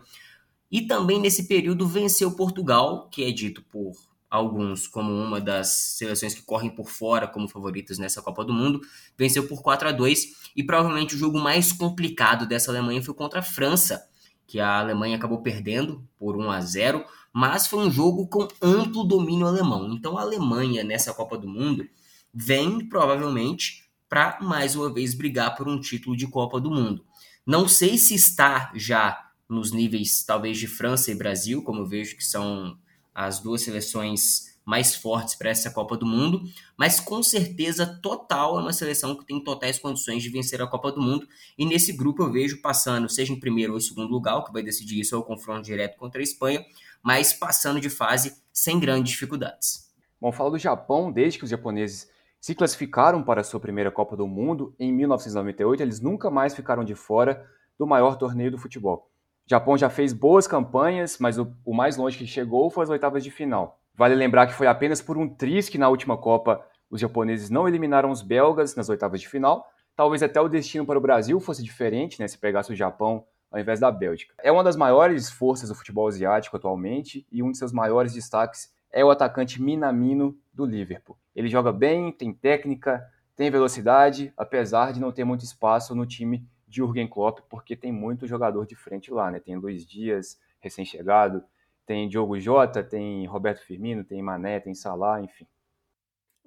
E 0.69 0.83
também 0.83 1.19
nesse 1.19 1.47
período 1.47 1.87
venceu 1.87 2.35
Portugal, 2.35 3.09
que 3.09 3.23
é 3.23 3.31
dito 3.31 3.63
por 3.63 3.95
alguns 4.33 4.87
como 4.87 5.13
uma 5.13 5.39
das 5.39 5.67
seleções 5.67 6.33
que 6.33 6.41
correm 6.41 6.71
por 6.71 6.89
fora 6.89 7.27
como 7.27 7.47
favoritas 7.47 7.99
nessa 7.99 8.19
Copa 8.19 8.43
do 8.43 8.51
Mundo, 8.51 8.81
venceu 9.15 9.47
por 9.47 9.61
4 9.61 9.89
a 9.89 9.91
2 9.91 10.51
e 10.55 10.63
provavelmente 10.63 11.13
o 11.13 11.17
jogo 11.19 11.37
mais 11.37 11.71
complicado 11.71 12.47
dessa 12.47 12.71
Alemanha 12.71 13.03
foi 13.03 13.13
contra 13.13 13.41
a 13.41 13.43
França, 13.43 14.09
que 14.47 14.59
a 14.59 14.79
Alemanha 14.79 15.17
acabou 15.17 15.43
perdendo 15.43 16.03
por 16.17 16.35
1 16.35 16.49
a 16.49 16.61
0, 16.61 17.05
mas 17.31 17.67
foi 17.67 17.85
um 17.85 17.91
jogo 17.91 18.25
com 18.25 18.47
amplo 18.59 19.03
domínio 19.03 19.45
alemão. 19.45 19.93
Então 19.93 20.17
a 20.17 20.21
Alemanha 20.21 20.83
nessa 20.83 21.13
Copa 21.13 21.37
do 21.37 21.47
Mundo 21.47 21.87
vem 22.33 22.89
provavelmente 22.89 23.87
para 24.09 24.39
mais 24.41 24.75
uma 24.75 24.91
vez 24.91 25.13
brigar 25.13 25.55
por 25.55 25.67
um 25.67 25.79
título 25.79 26.17
de 26.17 26.25
Copa 26.25 26.59
do 26.59 26.71
Mundo. 26.71 27.05
Não 27.45 27.67
sei 27.67 27.99
se 27.99 28.15
está 28.15 28.71
já 28.73 29.29
nos 29.47 29.71
níveis 29.71 30.23
talvez 30.23 30.57
de 30.57 30.65
França 30.65 31.11
e 31.11 31.15
Brasil, 31.15 31.61
como 31.61 31.81
eu 31.81 31.85
vejo 31.85 32.17
que 32.17 32.23
são 32.23 32.75
as 33.13 33.39
duas 33.39 33.61
seleções 33.61 34.53
mais 34.65 34.95
fortes 34.95 35.35
para 35.35 35.49
essa 35.49 35.69
Copa 35.69 35.97
do 35.97 36.05
Mundo, 36.05 36.41
mas 36.77 36.99
com 36.99 37.21
certeza 37.21 37.85
total 38.01 38.57
é 38.57 38.61
uma 38.61 38.73
seleção 38.73 39.15
que 39.15 39.25
tem 39.25 39.43
totais 39.43 39.77
condições 39.77 40.23
de 40.23 40.29
vencer 40.29 40.61
a 40.61 40.67
Copa 40.67 40.91
do 40.91 41.01
Mundo. 41.01 41.27
E 41.57 41.65
nesse 41.65 41.91
grupo 41.91 42.23
eu 42.23 42.31
vejo 42.31 42.61
passando, 42.61 43.09
seja 43.09 43.33
em 43.33 43.39
primeiro 43.39 43.73
ou 43.73 43.81
segundo 43.81 44.09
lugar, 44.09 44.37
o 44.37 44.43
que 44.43 44.53
vai 44.53 44.63
decidir 44.63 44.99
isso 44.99 45.15
é 45.15 45.17
o 45.17 45.23
confronto 45.23 45.63
direto 45.63 45.97
contra 45.97 46.21
a 46.21 46.23
Espanha, 46.23 46.65
mas 47.01 47.33
passando 47.33 47.79
de 47.79 47.89
fase 47.89 48.37
sem 48.53 48.79
grandes 48.79 49.11
dificuldades. 49.11 49.91
Bom, 50.19 50.31
falo 50.31 50.51
do 50.51 50.57
Japão, 50.57 51.11
desde 51.11 51.37
que 51.37 51.43
os 51.43 51.51
japoneses 51.51 52.09
se 52.39 52.55
classificaram 52.55 53.21
para 53.21 53.41
a 53.41 53.43
sua 53.43 53.59
primeira 53.59 53.91
Copa 53.91 54.15
do 54.15 54.27
Mundo 54.27 54.73
em 54.79 54.91
1998, 54.91 55.83
eles 55.83 55.99
nunca 55.99 56.29
mais 56.29 56.55
ficaram 56.55 56.83
de 56.83 56.95
fora 56.95 57.45
do 57.77 57.85
maior 57.85 58.17
torneio 58.17 58.51
do 58.51 58.57
futebol. 58.57 59.12
O 59.45 59.49
Japão 59.49 59.77
já 59.77 59.89
fez 59.89 60.13
boas 60.13 60.47
campanhas, 60.47 61.17
mas 61.19 61.37
o, 61.37 61.53
o, 61.65 61.73
mais 61.73 61.97
longe 61.97 62.17
que 62.17 62.25
chegou 62.25 62.69
foi 62.69 62.83
as 62.83 62.89
oitavas 62.89 63.23
de 63.23 63.29
final. 63.29 63.79
Vale 63.93 64.15
lembrar 64.15 64.47
que 64.47 64.53
foi 64.53 64.67
apenas 64.67 65.01
por 65.01 65.17
um 65.17 65.27
tris 65.27 65.67
que 65.67 65.77
na 65.77 65.89
última 65.89 66.17
Copa 66.17 66.65
os 66.89 67.01
japoneses 67.01 67.49
não 67.49 67.67
eliminaram 67.67 68.09
os 68.09 68.21
belgas 68.21 68.75
nas 68.75 68.87
oitavas 68.87 69.19
de 69.19 69.27
final. 69.27 69.67
Talvez 69.95 70.23
até 70.23 70.39
o 70.39 70.47
destino 70.47 70.85
para 70.85 70.97
o 70.97 71.01
Brasil 71.01 71.39
fosse 71.39 71.61
diferente, 71.61 72.19
né, 72.19 72.27
se 72.27 72.37
pegasse 72.37 72.71
o 72.71 72.75
Japão 72.75 73.25
ao 73.51 73.59
invés 73.59 73.79
da 73.79 73.91
Bélgica. 73.91 74.33
É 74.41 74.51
uma 74.51 74.63
das 74.63 74.75
maiores 74.75 75.29
forças 75.29 75.69
do 75.69 75.75
futebol 75.75 76.07
asiático 76.07 76.55
atualmente 76.55 77.27
e 77.31 77.43
um 77.43 77.51
de 77.51 77.57
seus 77.57 77.71
maiores 77.71 78.13
destaques 78.13 78.73
é 78.91 79.03
o 79.03 79.11
atacante 79.11 79.61
Minamino 79.61 80.37
do 80.53 80.65
Liverpool. 80.65 81.17
Ele 81.35 81.49
joga 81.49 81.71
bem, 81.71 82.11
tem 82.11 82.33
técnica, 82.33 83.03
tem 83.35 83.51
velocidade, 83.51 84.31
apesar 84.37 84.93
de 84.93 85.01
não 85.01 85.11
ter 85.11 85.23
muito 85.23 85.43
espaço 85.43 85.93
no 85.93 86.05
time 86.05 86.47
Jürgen 86.73 87.07
Klopp, 87.07 87.39
porque 87.49 87.75
tem 87.75 87.91
muito 87.91 88.27
jogador 88.27 88.65
de 88.65 88.75
frente 88.75 89.11
lá, 89.11 89.29
né? 89.29 89.39
Tem 89.39 89.55
Luiz 89.55 89.85
Dias, 89.85 90.39
recém-chegado, 90.59 91.43
tem 91.85 92.07
Diogo 92.07 92.39
Jota, 92.39 92.83
tem 92.83 93.25
Roberto 93.25 93.65
Firmino, 93.65 94.03
tem 94.03 94.21
Mané, 94.21 94.59
tem 94.59 94.73
Salah, 94.73 95.21
enfim. 95.21 95.45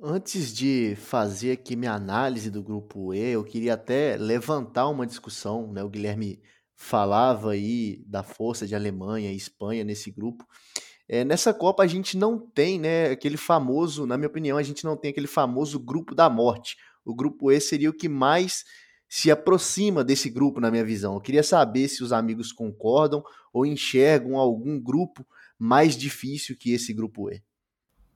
Antes 0.02 0.54
de 0.54 0.94
fazer 0.96 1.52
aqui 1.52 1.74
minha 1.74 1.92
análise 1.92 2.50
do 2.50 2.62
grupo 2.62 3.14
E, 3.14 3.30
eu 3.30 3.44
queria 3.44 3.74
até 3.74 4.16
levantar 4.16 4.88
uma 4.88 5.06
discussão, 5.06 5.72
né? 5.72 5.82
O 5.82 5.88
Guilherme 5.88 6.42
falava 6.74 7.52
aí 7.52 8.04
da 8.06 8.22
força 8.22 8.66
de 8.66 8.74
Alemanha 8.74 9.32
e 9.32 9.36
Espanha 9.36 9.84
nesse 9.84 10.10
grupo. 10.10 10.46
É, 11.08 11.24
nessa 11.24 11.54
Copa 11.54 11.82
a 11.82 11.86
gente 11.86 12.16
não 12.16 12.38
tem, 12.38 12.78
né, 12.78 13.10
aquele 13.10 13.36
famoso, 13.36 14.06
na 14.06 14.18
minha 14.18 14.28
opinião, 14.28 14.58
a 14.58 14.62
gente 14.62 14.84
não 14.84 14.96
tem 14.96 15.10
aquele 15.10 15.26
famoso 15.26 15.78
grupo 15.78 16.14
da 16.14 16.28
morte. 16.28 16.76
O 17.04 17.14
grupo 17.14 17.50
E 17.50 17.60
seria 17.60 17.88
o 17.88 17.94
que 17.94 18.08
mais 18.08 18.64
se 19.08 19.30
aproxima 19.30 20.02
desse 20.02 20.28
grupo, 20.28 20.60
na 20.60 20.70
minha 20.70 20.84
visão. 20.84 21.14
Eu 21.14 21.20
queria 21.20 21.42
saber 21.42 21.88
se 21.88 22.02
os 22.02 22.12
amigos 22.12 22.52
concordam 22.52 23.22
ou 23.52 23.64
enxergam 23.64 24.36
algum 24.36 24.80
grupo 24.80 25.26
mais 25.58 25.96
difícil 25.96 26.56
que 26.56 26.72
esse 26.72 26.92
grupo 26.92 27.30
E. 27.30 27.42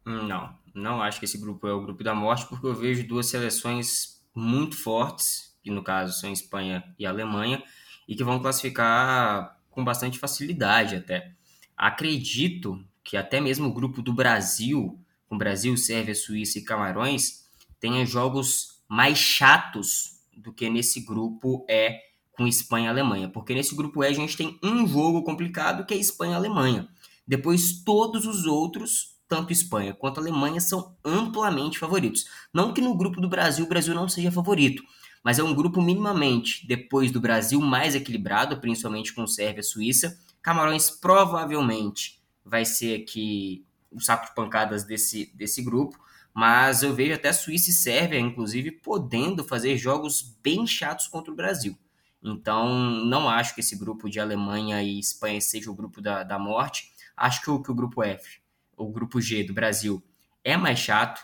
Não, 0.04 0.54
não 0.74 1.02
acho 1.02 1.18
que 1.18 1.24
esse 1.24 1.38
grupo 1.38 1.66
é 1.66 1.72
o 1.72 1.82
grupo 1.82 2.02
da 2.02 2.14
morte, 2.14 2.46
porque 2.46 2.66
eu 2.66 2.74
vejo 2.74 3.06
duas 3.06 3.26
seleções 3.26 4.20
muito 4.34 4.76
fortes, 4.76 5.56
que 5.62 5.70
no 5.70 5.82
caso 5.82 6.18
são 6.18 6.32
Espanha 6.32 6.84
e 6.98 7.06
Alemanha, 7.06 7.62
e 8.08 8.14
que 8.14 8.24
vão 8.24 8.40
classificar 8.40 9.58
com 9.70 9.84
bastante 9.84 10.18
facilidade 10.18 10.96
até. 10.96 11.32
Acredito 11.76 12.84
que 13.04 13.16
até 13.16 13.40
mesmo 13.40 13.68
o 13.68 13.72
grupo 13.72 14.02
do 14.02 14.12
Brasil, 14.12 14.98
com 15.28 15.38
Brasil, 15.38 15.76
Sérvia, 15.76 16.14
Suíça 16.14 16.58
e 16.58 16.64
Camarões, 16.64 17.44
tenha 17.78 18.04
jogos 18.04 18.82
mais 18.88 19.16
chatos 19.18 20.09
do 20.40 20.52
que 20.52 20.68
nesse 20.68 21.00
grupo 21.00 21.64
é 21.68 22.00
com 22.32 22.46
Espanha 22.46 22.86
e 22.86 22.88
Alemanha. 22.88 23.28
Porque 23.28 23.54
nesse 23.54 23.74
grupo 23.74 24.02
E 24.02 24.06
a 24.06 24.12
gente 24.12 24.36
tem 24.36 24.58
um 24.62 24.86
jogo 24.86 25.22
complicado 25.22 25.84
que 25.84 25.94
é 25.94 25.96
Espanha 25.96 26.32
e 26.32 26.36
Alemanha. 26.36 26.88
Depois 27.26 27.82
todos 27.84 28.26
os 28.26 28.46
outros, 28.46 29.20
tanto 29.28 29.52
Espanha 29.52 29.94
quanto 29.94 30.18
Alemanha, 30.18 30.60
são 30.60 30.96
amplamente 31.04 31.78
favoritos. 31.78 32.24
Não 32.52 32.72
que 32.72 32.80
no 32.80 32.96
grupo 32.96 33.20
do 33.20 33.28
Brasil 33.28 33.64
o 33.64 33.68
Brasil 33.68 33.94
não 33.94 34.08
seja 34.08 34.32
favorito, 34.32 34.82
mas 35.22 35.38
é 35.38 35.42
um 35.44 35.54
grupo 35.54 35.82
minimamente, 35.82 36.66
depois 36.66 37.12
do 37.12 37.20
Brasil, 37.20 37.60
mais 37.60 37.94
equilibrado, 37.94 38.58
principalmente 38.58 39.12
com 39.12 39.26
Sérvia 39.26 39.60
e 39.60 39.64
Suíça. 39.64 40.18
Camarões 40.42 40.90
provavelmente 40.90 42.20
vai 42.44 42.64
ser 42.64 43.02
aqui 43.02 43.64
o 43.90 44.00
saco 44.00 44.26
de 44.26 44.34
pancadas 44.34 44.84
desse, 44.84 45.30
desse 45.36 45.62
grupo 45.62 45.98
mas 46.40 46.82
eu 46.82 46.94
vejo 46.94 47.12
até 47.12 47.34
Suíça 47.34 47.68
e 47.68 47.72
Sérvia, 47.74 48.18
inclusive, 48.18 48.70
podendo 48.70 49.44
fazer 49.44 49.76
jogos 49.76 50.22
bem 50.42 50.66
chatos 50.66 51.06
contra 51.06 51.30
o 51.30 51.36
Brasil. 51.36 51.76
Então, 52.22 52.80
não 53.04 53.28
acho 53.28 53.54
que 53.54 53.60
esse 53.60 53.76
grupo 53.76 54.08
de 54.08 54.18
Alemanha 54.18 54.82
e 54.82 54.98
Espanha 54.98 55.38
seja 55.38 55.70
o 55.70 55.74
grupo 55.74 56.00
da, 56.00 56.22
da 56.22 56.38
morte. 56.38 56.94
Acho 57.14 57.42
que 57.42 57.50
o, 57.50 57.62
que 57.62 57.70
o 57.70 57.74
grupo 57.74 58.02
F, 58.02 58.40
o 58.74 58.90
grupo 58.90 59.20
G 59.20 59.44
do 59.44 59.52
Brasil, 59.52 60.02
é 60.42 60.56
mais 60.56 60.78
chato. 60.78 61.20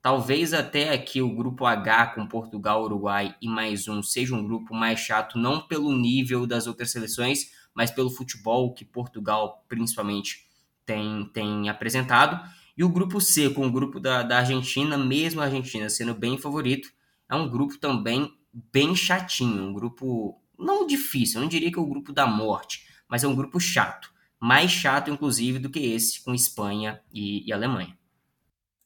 Talvez 0.00 0.54
até 0.54 0.94
aqui 0.94 1.20
o 1.20 1.34
grupo 1.34 1.66
H 1.66 2.14
com 2.14 2.24
Portugal, 2.28 2.84
Uruguai 2.84 3.34
e 3.42 3.48
mais 3.48 3.88
um 3.88 4.00
seja 4.00 4.36
um 4.36 4.44
grupo 4.44 4.72
mais 4.72 5.00
chato, 5.00 5.36
não 5.36 5.66
pelo 5.66 5.92
nível 5.92 6.46
das 6.46 6.68
outras 6.68 6.92
seleções, 6.92 7.50
mas 7.74 7.90
pelo 7.90 8.08
futebol 8.08 8.72
que 8.72 8.84
Portugal 8.84 9.64
principalmente 9.68 10.46
tem, 10.86 11.28
tem 11.34 11.68
apresentado. 11.68 12.40
E 12.80 12.82
o 12.82 12.88
grupo 12.88 13.20
C, 13.20 13.50
com 13.50 13.66
o 13.66 13.70
grupo 13.70 14.00
da, 14.00 14.22
da 14.22 14.38
Argentina, 14.38 14.96
mesmo 14.96 15.42
a 15.42 15.44
Argentina 15.44 15.90
sendo 15.90 16.14
bem 16.14 16.38
favorito, 16.38 16.90
é 17.28 17.34
um 17.34 17.46
grupo 17.46 17.76
também 17.76 18.32
bem 18.72 18.96
chatinho, 18.96 19.64
um 19.64 19.74
grupo 19.74 20.40
não 20.58 20.86
difícil, 20.86 21.36
eu 21.36 21.42
não 21.42 21.48
diria 21.50 21.70
que 21.70 21.78
é 21.78 21.82
o 21.82 21.86
grupo 21.86 22.10
da 22.10 22.26
morte, 22.26 22.86
mas 23.06 23.22
é 23.22 23.28
um 23.28 23.36
grupo 23.36 23.60
chato. 23.60 24.10
Mais 24.40 24.70
chato, 24.70 25.10
inclusive, 25.10 25.58
do 25.58 25.68
que 25.68 25.78
esse 25.78 26.24
com 26.24 26.34
Espanha 26.34 26.98
e, 27.12 27.46
e 27.46 27.52
Alemanha. 27.52 27.94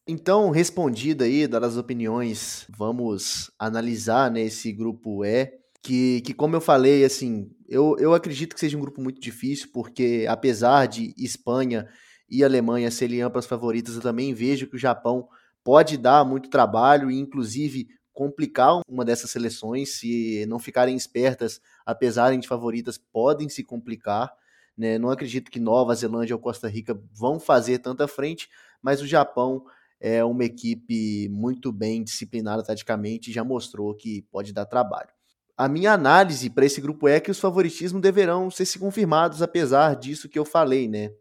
Então, 0.08 0.50
respondida 0.50 1.24
aí, 1.24 1.46
dadas 1.46 1.74
as 1.74 1.78
opiniões, 1.78 2.66
vamos 2.76 3.52
analisar 3.56 4.28
nesse 4.28 4.72
né, 4.72 4.76
grupo 4.76 5.24
E, 5.24 5.52
que, 5.80 6.20
que 6.22 6.34
como 6.34 6.56
eu 6.56 6.60
falei, 6.60 7.04
assim, 7.04 7.48
eu, 7.68 7.96
eu 8.00 8.12
acredito 8.12 8.54
que 8.54 8.60
seja 8.60 8.76
um 8.76 8.80
grupo 8.80 9.00
muito 9.00 9.20
difícil, 9.20 9.68
porque 9.72 10.26
apesar 10.28 10.86
de 10.86 11.14
Espanha 11.16 11.88
e 12.28 12.44
Alemanha 12.44 12.90
serem 12.90 13.22
amplas 13.22 13.46
favoritas, 13.46 13.94
eu 13.94 14.00
também 14.00 14.32
vejo 14.34 14.66
que 14.66 14.76
o 14.76 14.78
Japão 14.78 15.28
pode 15.62 15.96
dar 15.96 16.24
muito 16.24 16.50
trabalho 16.50 17.10
e, 17.10 17.18
inclusive, 17.18 17.88
complicar 18.12 18.80
uma 18.88 19.04
dessas 19.04 19.30
seleções. 19.30 19.98
Se 19.98 20.44
não 20.46 20.58
ficarem 20.58 20.96
espertas, 20.96 21.60
apesar 21.84 22.36
de 22.36 22.48
favoritas, 22.48 22.98
podem 22.98 23.48
se 23.48 23.64
complicar. 23.64 24.32
Né? 24.76 24.98
Não 24.98 25.10
acredito 25.10 25.50
que 25.50 25.60
Nova 25.60 25.94
Zelândia 25.94 26.34
ou 26.34 26.40
Costa 26.40 26.68
Rica 26.68 26.98
vão 27.12 27.40
fazer 27.40 27.78
tanta 27.78 28.06
frente, 28.06 28.48
mas 28.82 29.00
o 29.00 29.06
Japão 29.06 29.64
é 30.00 30.24
uma 30.24 30.44
equipe 30.44 31.28
muito 31.30 31.72
bem 31.72 32.02
disciplinada 32.02 32.62
taticamente 32.62 33.30
e 33.30 33.32
já 33.32 33.42
mostrou 33.42 33.94
que 33.94 34.22
pode 34.30 34.52
dar 34.52 34.66
trabalho. 34.66 35.08
A 35.56 35.68
minha 35.68 35.92
análise 35.92 36.50
para 36.50 36.66
esse 36.66 36.80
grupo 36.80 37.06
é 37.06 37.20
que 37.20 37.30
os 37.30 37.38
favoritismos 37.38 38.02
deverão 38.02 38.50
ser 38.50 38.66
se 38.66 38.78
confirmados, 38.78 39.40
apesar 39.40 39.94
disso 39.94 40.28
que 40.28 40.38
eu 40.38 40.44
falei, 40.44 40.88
né? 40.88 41.12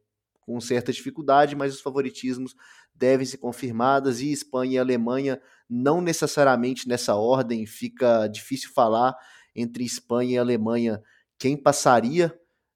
Com 0.46 0.60
certa 0.60 0.92
dificuldade, 0.92 1.56
mas 1.56 1.74
os 1.74 1.82
favoritismos 1.82 2.56
devem 2.94 3.26
ser 3.26 3.38
confirmados 3.38 4.22
e 4.22 4.32
Espanha 4.32 4.74
e 4.74 4.78
Alemanha 4.78 5.42
não 5.70 6.02
necessariamente 6.02 6.88
nessa 6.88 7.16
ordem, 7.16 7.66
fica 7.66 8.28
difícil 8.28 8.72
falar 8.74 9.16
entre 9.56 9.84
Espanha 9.84 10.36
e 10.36 10.38
Alemanha 10.38 11.02
quem 11.38 11.58
passaria 11.58 12.34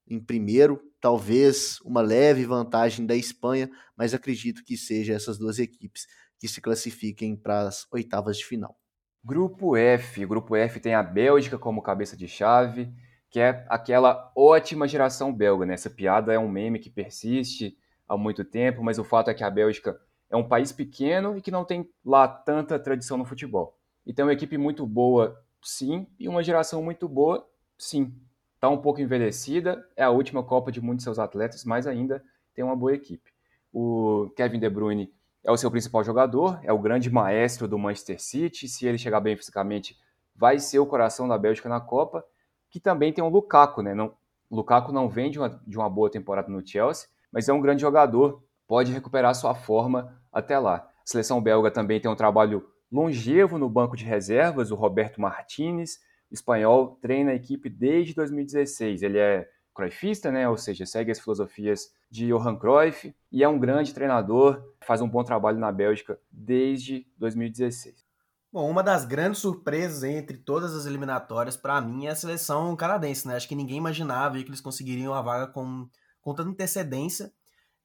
em 0.10 0.20
primeiro, 0.20 0.82
talvez 1.02 1.80
uma 1.82 2.02
leve 2.02 2.46
vantagem 2.46 3.06
da 3.06 3.16
Espanha, 3.16 3.70
mas 3.96 4.14
acredito 4.14 4.64
que 4.64 4.78
seja 4.78 5.14
essas 5.14 5.38
duas 5.38 5.60
equipes 5.60 6.08
que 6.40 6.48
se 6.48 6.62
classifiquem 6.62 7.36
para 7.36 7.68
as 7.68 7.86
oitavas 7.92 8.38
de 8.38 8.46
final. 8.46 8.78
Grupo 9.24 9.76
F, 9.76 10.26
grupo 10.26 10.56
F 10.56 10.80
tem 10.80 10.94
a 10.94 11.04
Bélgica 11.04 11.58
como 11.58 11.82
cabeça 11.82 12.16
de 12.16 12.28
chave, 12.28 12.90
que 13.30 13.40
é 13.40 13.66
aquela 13.70 14.32
ótima 14.36 14.88
geração 14.88 15.34
belga. 15.34 15.66
Né? 15.66 15.74
Essa 15.74 15.90
piada 15.90 16.34
é 16.34 16.40
um 16.40 16.48
meme 16.48 16.80
que 16.80 16.90
persiste 16.90 17.78
há 18.08 18.18
muito 18.18 18.44
tempo, 18.44 18.84
mas 18.84 18.98
o 18.98 19.04
fato 19.04 19.30
é 19.30 19.34
que 19.34 19.44
a 19.44 19.50
Bélgica 19.50 20.00
é 20.30 20.36
um 20.36 20.48
país 20.48 20.72
pequeno 20.72 21.38
e 21.38 21.42
que 21.42 21.52
não 21.52 21.66
tem 21.66 21.90
lá 22.06 22.28
tanta 22.28 22.80
tradição 22.80 23.18
no 23.18 23.26
futebol. 23.26 23.78
E 24.06 24.14
tem 24.14 24.24
uma 24.24 24.34
equipe 24.34 24.58
muito 24.58 24.86
boa, 24.86 25.42
sim, 25.62 26.08
e 26.20 26.28
uma 26.28 26.44
geração 26.44 26.82
muito 26.82 27.08
boa, 27.08 27.46
sim. 27.78 28.14
Está 28.56 28.70
um 28.70 28.78
pouco 28.78 29.02
envelhecida, 29.02 29.86
é 29.96 30.04
a 30.04 30.10
última 30.10 30.44
Copa 30.44 30.72
de 30.72 30.82
muitos 30.82 31.04
seus 31.04 31.20
atletas, 31.20 31.64
mas 31.64 31.86
ainda 31.86 32.24
tem 32.54 32.64
uma 32.64 32.76
boa 32.76 32.94
equipe. 32.94 33.32
O 33.72 34.32
Kevin 34.36 34.60
De 34.60 34.70
Bruyne 34.70 35.14
é 35.44 35.52
o 35.52 35.58
seu 35.58 35.70
principal 35.70 36.04
jogador, 36.04 36.60
é 36.64 36.74
o 36.74 36.80
grande 36.80 37.10
maestro 37.10 37.68
do 37.68 37.78
Manchester 37.78 38.20
City. 38.20 38.68
Se 38.68 38.88
ele 38.88 38.98
chegar 38.98 39.20
bem 39.20 39.38
fisicamente, 39.38 39.98
vai 40.36 40.60
ser 40.60 40.80
o 40.80 40.86
coração 40.86 41.28
da 41.28 41.38
Bélgica 41.38 41.70
na 41.70 41.80
Copa. 41.80 42.26
Que 42.70 42.80
também 42.80 43.14
tem 43.14 43.24
o 43.24 43.30
Lukaku, 43.30 43.82
né? 43.82 43.94
Não, 43.94 44.14
Lukaku 44.50 44.92
não 44.92 45.10
vem 45.10 45.30
de 45.30 45.40
uma, 45.40 45.62
de 45.66 45.78
uma 45.78 45.90
boa 45.90 46.10
temporada 46.10 46.50
no 46.50 46.66
Chelsea, 46.66 47.08
mas 47.32 47.48
é 47.50 47.54
um 47.54 47.62
grande 47.62 47.82
jogador, 47.82 48.44
pode 48.68 48.92
recuperar 48.92 49.36
sua 49.36 49.54
forma 49.54 50.20
até 50.32 50.58
lá. 50.58 50.78
A 50.78 50.92
seleção 51.04 51.42
belga 51.42 51.72
também 51.72 52.00
tem 52.00 52.10
um 52.10 52.16
trabalho 52.16 52.68
longevo 52.92 53.58
no 53.58 53.70
banco 53.70 53.96
de 53.96 54.06
reservas, 54.06 54.72
o 54.72 54.76
Roberto 54.76 55.20
Martinez, 55.20 56.00
espanhol, 56.32 56.98
treina 57.02 57.32
a 57.32 57.36
equipe 57.36 57.70
desde 57.70 58.14
2016. 58.14 59.04
Ele 59.04 59.18
é 59.18 59.48
cruyffista, 59.74 60.32
né? 60.32 60.50
ou 60.50 60.58
seja, 60.58 60.86
segue 60.86 61.12
as 61.12 61.20
filosofias 61.20 61.92
de 62.10 62.28
Johan 62.28 62.58
Cruyff 62.58 63.14
e 63.32 63.44
é 63.44 63.48
um 63.48 63.60
grande 63.60 63.94
treinador, 63.94 64.62
faz 64.82 65.02
um 65.02 65.08
bom 65.08 65.24
trabalho 65.24 65.60
na 65.60 65.72
Bélgica 65.72 66.20
desde 66.32 67.06
2016. 67.18 68.07
Bom, 68.52 68.70
uma 68.70 68.82
das 68.82 69.04
grandes 69.04 69.42
surpresas 69.42 70.04
entre 70.04 70.38
todas 70.38 70.74
as 70.74 70.86
eliminatórias, 70.86 71.58
para 71.58 71.82
mim, 71.82 72.06
é 72.06 72.12
a 72.12 72.16
seleção 72.16 72.76
canadense, 72.78 73.28
né? 73.28 73.36
Acho 73.36 73.48
que 73.48 73.56
ninguém 73.56 73.78
imaginava 73.78 74.38
que 74.38 74.50
eles 74.50 74.62
conseguiriam 74.62 75.14
a 75.14 75.22
vaga 75.22 75.48
com, 75.48 75.88
com 76.22 76.34
tanta 76.34 76.50
antecedência, 76.50 77.32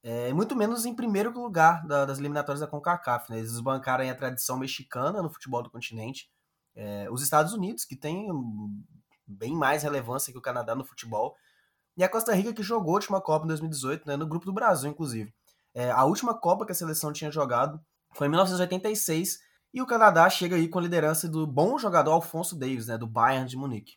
é, 0.01 0.33
muito 0.33 0.55
menos 0.55 0.85
em 0.85 0.95
primeiro 0.95 1.31
lugar 1.31 1.85
da, 1.85 2.05
das 2.05 2.17
eliminatórias 2.19 2.61
da 2.61 2.67
CONCACAF, 2.67 3.29
né? 3.29 3.39
Eles 3.39 3.59
bancaram 3.59 4.09
a 4.09 4.15
tradição 4.15 4.57
mexicana 4.57 5.21
no 5.21 5.29
futebol 5.29 5.61
do 5.61 5.69
continente, 5.69 6.29
é, 6.75 7.07
os 7.11 7.21
Estados 7.21 7.53
Unidos, 7.53 7.85
que 7.85 7.95
tem 7.95 8.27
bem 9.27 9.53
mais 9.53 9.83
relevância 9.83 10.31
que 10.31 10.39
o 10.39 10.41
Canadá 10.41 10.75
no 10.75 10.85
futebol, 10.85 11.35
e 11.95 12.03
a 12.03 12.09
Costa 12.09 12.33
Rica, 12.33 12.53
que 12.53 12.63
jogou 12.63 12.91
a 12.91 12.95
última 12.95 13.21
Copa 13.21 13.45
em 13.45 13.49
2018, 13.49 14.07
né, 14.07 14.17
no 14.17 14.27
grupo 14.27 14.45
do 14.45 14.53
Brasil, 14.53 14.89
inclusive. 14.89 15.33
É, 15.73 15.91
a 15.91 16.03
última 16.05 16.33
Copa 16.37 16.65
que 16.65 16.71
a 16.71 16.75
seleção 16.75 17.13
tinha 17.13 17.31
jogado 17.31 17.79
foi 18.13 18.27
em 18.27 18.29
1986, 18.29 19.39
e 19.73 19.81
o 19.81 19.85
Canadá 19.85 20.29
chega 20.29 20.55
aí 20.55 20.67
com 20.67 20.79
a 20.79 20.81
liderança 20.83 21.27
do 21.27 21.47
bom 21.47 21.79
jogador 21.79 22.11
Alfonso 22.11 22.55
Davis, 22.55 22.87
né, 22.87 22.97
do 22.97 23.07
Bayern 23.07 23.49
de 23.49 23.57
Munique. 23.57 23.95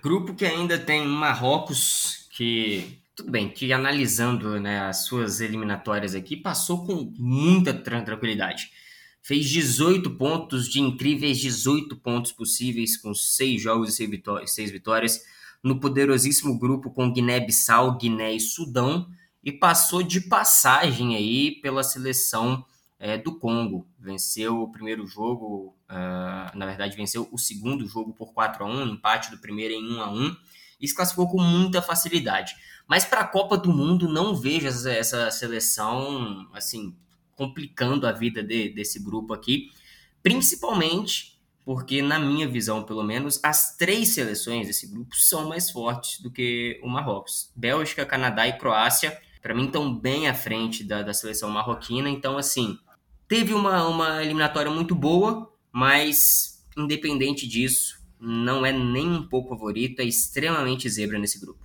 Grupo 0.00 0.34
que 0.34 0.46
ainda 0.46 0.78
tem 0.78 1.06
Marrocos, 1.06 2.28
que 2.30 3.02
tudo 3.14 3.30
bem, 3.30 3.48
que 3.48 3.72
analisando 3.72 4.58
né, 4.58 4.80
as 4.80 5.04
suas 5.04 5.40
eliminatórias 5.40 6.14
aqui, 6.14 6.36
passou 6.36 6.86
com 6.86 7.12
muita 7.18 7.74
tranquilidade. 7.74 8.70
Fez 9.20 9.48
18 9.48 10.10
pontos 10.16 10.68
de 10.68 10.80
incríveis 10.80 11.38
18 11.38 11.96
pontos 11.96 12.32
possíveis, 12.32 12.96
com 12.96 13.14
6 13.14 13.60
jogos 13.60 14.00
e 14.00 14.46
6 14.46 14.70
vitórias, 14.70 15.20
no 15.62 15.78
poderosíssimo 15.78 16.58
grupo 16.58 16.90
com 16.90 17.12
Guiné-Bissau, 17.12 17.98
Guiné 17.98 18.32
e 18.34 18.40
Sudão, 18.40 19.06
e 19.44 19.52
passou 19.52 20.02
de 20.02 20.20
passagem 20.22 21.14
aí 21.14 21.60
pela 21.60 21.84
seleção 21.84 22.64
é, 23.02 23.18
do 23.18 23.36
Congo. 23.36 23.84
Venceu 23.98 24.62
o 24.62 24.70
primeiro 24.70 25.04
jogo, 25.08 25.76
uh, 25.90 26.56
na 26.56 26.66
verdade, 26.66 26.96
venceu 26.96 27.28
o 27.32 27.36
segundo 27.36 27.84
jogo 27.84 28.12
por 28.12 28.32
4 28.32 28.64
a 28.64 28.68
1 28.68 28.86
empate 28.86 29.32
do 29.32 29.38
primeiro 29.38 29.74
em 29.74 29.96
1 29.96 30.00
a 30.00 30.12
1 30.12 30.36
e 30.80 30.86
se 30.86 30.94
classificou 30.94 31.28
com 31.28 31.42
muita 31.42 31.82
facilidade. 31.82 32.54
Mas 32.86 33.04
para 33.04 33.22
a 33.22 33.26
Copa 33.26 33.58
do 33.58 33.72
Mundo, 33.72 34.08
não 34.08 34.36
vejo 34.36 34.68
essa, 34.68 34.92
essa 34.92 35.30
seleção 35.32 36.48
assim 36.54 36.96
complicando 37.34 38.06
a 38.06 38.12
vida 38.12 38.40
de, 38.40 38.68
desse 38.68 39.02
grupo 39.02 39.34
aqui, 39.34 39.72
principalmente 40.22 41.32
porque, 41.64 42.02
na 42.02 42.20
minha 42.20 42.46
visão, 42.48 42.84
pelo 42.84 43.02
menos, 43.02 43.40
as 43.42 43.76
três 43.76 44.14
seleções 44.14 44.68
desse 44.68 44.86
grupo 44.86 45.14
são 45.16 45.48
mais 45.48 45.70
fortes 45.70 46.20
do 46.20 46.30
que 46.30 46.80
o 46.82 46.88
Marrocos. 46.88 47.52
Bélgica, 47.54 48.06
Canadá 48.06 48.46
e 48.46 48.58
Croácia, 48.58 49.20
para 49.40 49.54
mim, 49.54 49.66
estão 49.66 49.92
bem 49.92 50.28
à 50.28 50.34
frente 50.34 50.84
da, 50.84 51.02
da 51.02 51.14
seleção 51.14 51.50
marroquina. 51.50 52.08
Então, 52.08 52.36
assim, 52.36 52.78
Teve 53.32 53.54
uma, 53.54 53.88
uma 53.88 54.22
eliminatória 54.22 54.70
muito 54.70 54.94
boa, 54.94 55.50
mas 55.72 56.62
independente 56.76 57.48
disso, 57.48 57.98
não 58.20 58.66
é 58.66 58.70
nem 58.70 59.08
um 59.08 59.26
pouco 59.26 59.48
favorito, 59.48 60.00
é 60.00 60.04
extremamente 60.04 60.86
zebra 60.86 61.18
nesse 61.18 61.40
grupo. 61.40 61.64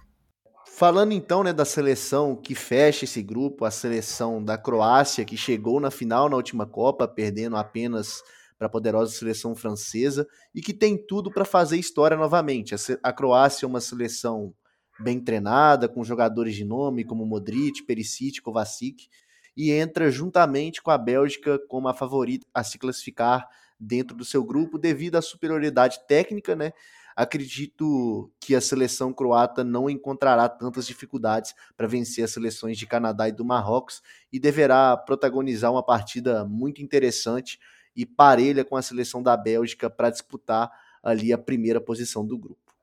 Falando 0.77 1.11
então 1.11 1.43
né, 1.43 1.51
da 1.51 1.65
seleção 1.65 2.37
que 2.37 2.55
fecha 2.55 3.03
esse 3.03 3.21
grupo, 3.21 3.65
a 3.65 3.69
seleção 3.69 4.41
da 4.41 4.57
Croácia, 4.57 5.25
que 5.25 5.35
chegou 5.35 5.77
na 5.81 5.91
final 5.91 6.29
na 6.29 6.37
última 6.37 6.65
Copa, 6.65 7.05
perdendo 7.05 7.57
apenas 7.57 8.23
para 8.57 8.67
a 8.67 8.71
poderosa 8.71 9.11
seleção 9.11 9.53
francesa 9.53 10.25
e 10.55 10.61
que 10.61 10.73
tem 10.73 10.95
tudo 10.95 11.29
para 11.29 11.43
fazer 11.43 11.75
história 11.77 12.15
novamente. 12.15 12.75
A, 13.03 13.11
Croácia 13.11 13.65
é 13.65 13.67
uma 13.67 13.81
seleção 13.81 14.53
bem 15.01 15.19
treinada, 15.19 15.89
com 15.89 16.01
jogadores 16.01 16.55
de 16.55 16.63
nome 16.63 17.03
como 17.03 17.25
Modric, 17.25 17.83
Perisic, 17.83 18.41
Kovacic, 18.41 19.09
e 19.57 19.71
entra 19.71 20.11
juntamente 20.11 20.83
com 20.83 20.91
a 20.91 20.97
Bélgica 20.99 21.57
como 21.67 21.87
a 21.87 21.93
favorita 21.93 22.45
a 22.53 22.63
se 22.63 22.77
classificar 22.77 23.49
dentro 23.79 24.15
do 24.15 24.23
seu 24.23 24.43
grupo 24.43 24.77
devido 24.77 25.15
à 25.15 25.21
superioridade 25.21 25.99
técnica, 26.07 26.55
né? 26.55 26.71
Acredito 27.15 28.31
que 28.39 28.53
a 28.53 28.61
seleção 28.61 29.11
croata 29.11 29.63
não 29.63 29.89
encontrará 29.89 30.47
tantas 30.47 30.85
dificuldades 30.85 31.55
para 31.75 31.87
vencer 31.87 32.23
as 32.23 32.29
seleções 32.29 32.77
de 32.77 32.85
Canadá 32.85 33.27
e 33.27 33.31
do 33.31 33.43
Marrocos 33.43 34.03
e 34.31 34.39
deverá 34.39 34.95
protagonizar 34.95 35.71
uma 35.71 35.81
partida 35.81 36.45
muito 36.45 36.79
interessante 36.79 37.59
e 37.95 38.05
parelha 38.05 38.63
com 38.63 38.75
a 38.75 38.81
seleção 38.83 39.23
da 39.23 39.35
Bélgica 39.35 39.89
para 39.89 40.11
disputar 40.11 40.71
ali 41.01 41.33
a 41.33 41.37
primeira 41.37 41.81
posição 41.81 42.23
do 42.23 42.37
grupo. 42.37 42.75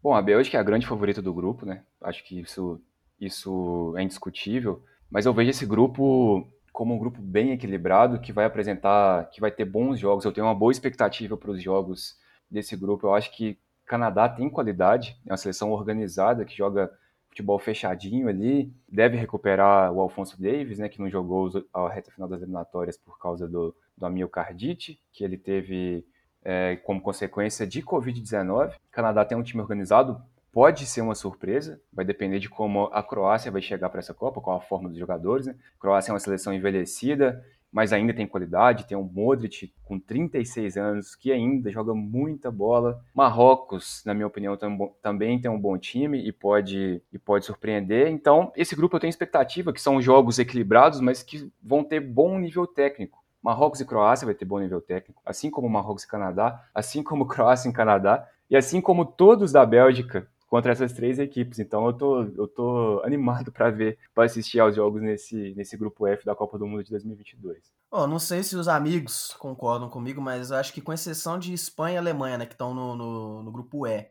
Bom, 0.00 0.14
a 0.14 0.22
Bélgica 0.22 0.56
é 0.56 0.60
a 0.60 0.64
grande 0.64 0.86
favorita 0.86 1.20
do 1.20 1.34
grupo, 1.34 1.66
né? 1.66 1.82
Acho 2.00 2.24
que 2.24 2.38
isso, 2.38 2.80
isso 3.20 3.92
é 3.96 4.02
indiscutível. 4.04 4.84
Mas 5.10 5.26
eu 5.26 5.34
vejo 5.34 5.50
esse 5.50 5.66
grupo 5.66 6.46
como 6.72 6.94
um 6.94 6.98
grupo 6.98 7.20
bem 7.20 7.52
equilibrado, 7.52 8.20
que 8.20 8.32
vai 8.32 8.44
apresentar, 8.44 9.28
que 9.30 9.40
vai 9.40 9.50
ter 9.50 9.64
bons 9.64 9.98
jogos. 9.98 10.24
Eu 10.24 10.32
tenho 10.32 10.46
uma 10.46 10.54
boa 10.54 10.72
expectativa 10.72 11.36
para 11.36 11.50
os 11.50 11.62
jogos 11.62 12.16
desse 12.50 12.76
grupo. 12.76 13.06
Eu 13.06 13.14
acho 13.14 13.36
que 13.36 13.58
Canadá 13.84 14.28
tem 14.28 14.48
qualidade, 14.48 15.20
é 15.26 15.32
uma 15.32 15.36
seleção 15.36 15.72
organizada 15.72 16.44
que 16.44 16.56
joga 16.56 16.90
futebol 17.28 17.58
fechadinho 17.58 18.28
ali, 18.28 18.72
deve 18.88 19.16
recuperar 19.16 19.92
o 19.92 20.00
Alfonso 20.00 20.40
Davis, 20.40 20.78
né, 20.78 20.88
que 20.88 21.00
não 21.00 21.08
jogou 21.08 21.50
a 21.72 21.88
reta 21.88 22.10
final 22.10 22.28
das 22.28 22.42
eliminatórias 22.42 22.96
por 22.96 23.18
causa 23.18 23.48
do, 23.48 23.74
do 23.96 24.10
miocardite, 24.10 25.00
que 25.12 25.24
ele 25.24 25.36
teve 25.36 26.04
é, 26.42 26.76
como 26.76 27.00
consequência 27.00 27.66
de 27.66 27.82
Covid-19. 27.82 28.74
Canadá 28.90 29.24
tem 29.24 29.36
um 29.36 29.42
time 29.42 29.60
organizado, 29.60 30.20
pode 30.52 30.86
ser 30.86 31.00
uma 31.00 31.14
surpresa, 31.14 31.80
vai 31.92 32.04
depender 32.04 32.38
de 32.38 32.48
como 32.48 32.86
a 32.92 33.02
Croácia 33.02 33.50
vai 33.50 33.62
chegar 33.62 33.88
para 33.88 34.00
essa 34.00 34.14
Copa, 34.14 34.40
qual 34.40 34.56
a 34.56 34.60
forma 34.60 34.88
dos 34.88 34.98
jogadores. 34.98 35.46
Né? 35.46 35.54
A 35.76 35.80
Croácia 35.80 36.10
é 36.10 36.12
uma 36.12 36.20
seleção 36.20 36.52
envelhecida, 36.52 37.44
mas 37.72 37.92
ainda 37.92 38.12
tem 38.12 38.26
qualidade, 38.26 38.86
tem 38.86 38.98
um 38.98 39.04
Modric 39.04 39.72
com 39.84 39.98
36 39.98 40.76
anos 40.76 41.14
que 41.14 41.30
ainda 41.30 41.70
joga 41.70 41.94
muita 41.94 42.50
bola. 42.50 43.00
Marrocos, 43.14 44.02
na 44.04 44.12
minha 44.12 44.26
opinião, 44.26 44.58
também 45.00 45.40
tem 45.40 45.50
um 45.50 45.60
bom 45.60 45.78
time 45.78 46.18
e 46.26 46.32
pode, 46.32 47.00
e 47.12 47.18
pode 47.18 47.44
surpreender. 47.44 48.08
Então, 48.08 48.52
esse 48.56 48.74
grupo 48.74 48.96
eu 48.96 49.00
tenho 49.00 49.10
expectativa 49.10 49.72
que 49.72 49.80
são 49.80 50.02
jogos 50.02 50.38
equilibrados, 50.38 51.00
mas 51.00 51.22
que 51.22 51.50
vão 51.62 51.84
ter 51.84 52.00
bom 52.00 52.38
nível 52.38 52.66
técnico. 52.66 53.20
Marrocos 53.42 53.80
e 53.80 53.86
Croácia 53.86 54.26
vai 54.26 54.34
ter 54.34 54.44
bom 54.44 54.58
nível 54.58 54.82
técnico, 54.82 55.22
assim 55.24 55.48
como 55.48 55.68
Marrocos 55.68 56.02
e 56.02 56.08
Canadá, 56.08 56.68
assim 56.74 57.02
como 57.02 57.24
Croácia 57.28 57.70
e 57.70 57.72
Canadá, 57.72 58.28
e 58.50 58.56
assim 58.56 58.80
como 58.80 59.04
todos 59.04 59.52
da 59.52 59.64
Bélgica 59.64 60.28
contra 60.50 60.72
essas 60.72 60.92
três 60.92 61.18
equipes. 61.20 61.60
Então 61.60 61.86
eu 61.86 61.92
tô, 61.92 62.22
eu 62.24 62.48
tô 62.48 63.00
animado 63.06 63.52
para 63.52 63.70
ver, 63.70 63.96
para 64.12 64.24
assistir 64.24 64.58
aos 64.58 64.74
jogos 64.74 65.00
nesse, 65.00 65.54
nesse 65.54 65.76
grupo 65.76 66.06
F 66.08 66.26
da 66.26 66.34
Copa 66.34 66.58
do 66.58 66.66
Mundo 66.66 66.82
de 66.82 66.90
2022. 66.90 67.72
Oh, 67.90 68.06
não 68.06 68.18
sei 68.18 68.42
se 68.42 68.56
os 68.56 68.66
amigos 68.66 69.34
concordam 69.38 69.88
comigo, 69.88 70.20
mas 70.20 70.50
acho 70.50 70.72
que 70.72 70.80
com 70.80 70.92
exceção 70.92 71.38
de 71.38 71.54
Espanha 71.54 71.94
e 71.94 71.98
Alemanha, 71.98 72.36
né, 72.36 72.46
que 72.46 72.54
estão 72.54 72.74
no, 72.74 72.96
no, 72.96 73.42
no, 73.44 73.52
grupo 73.52 73.86
E, 73.86 74.08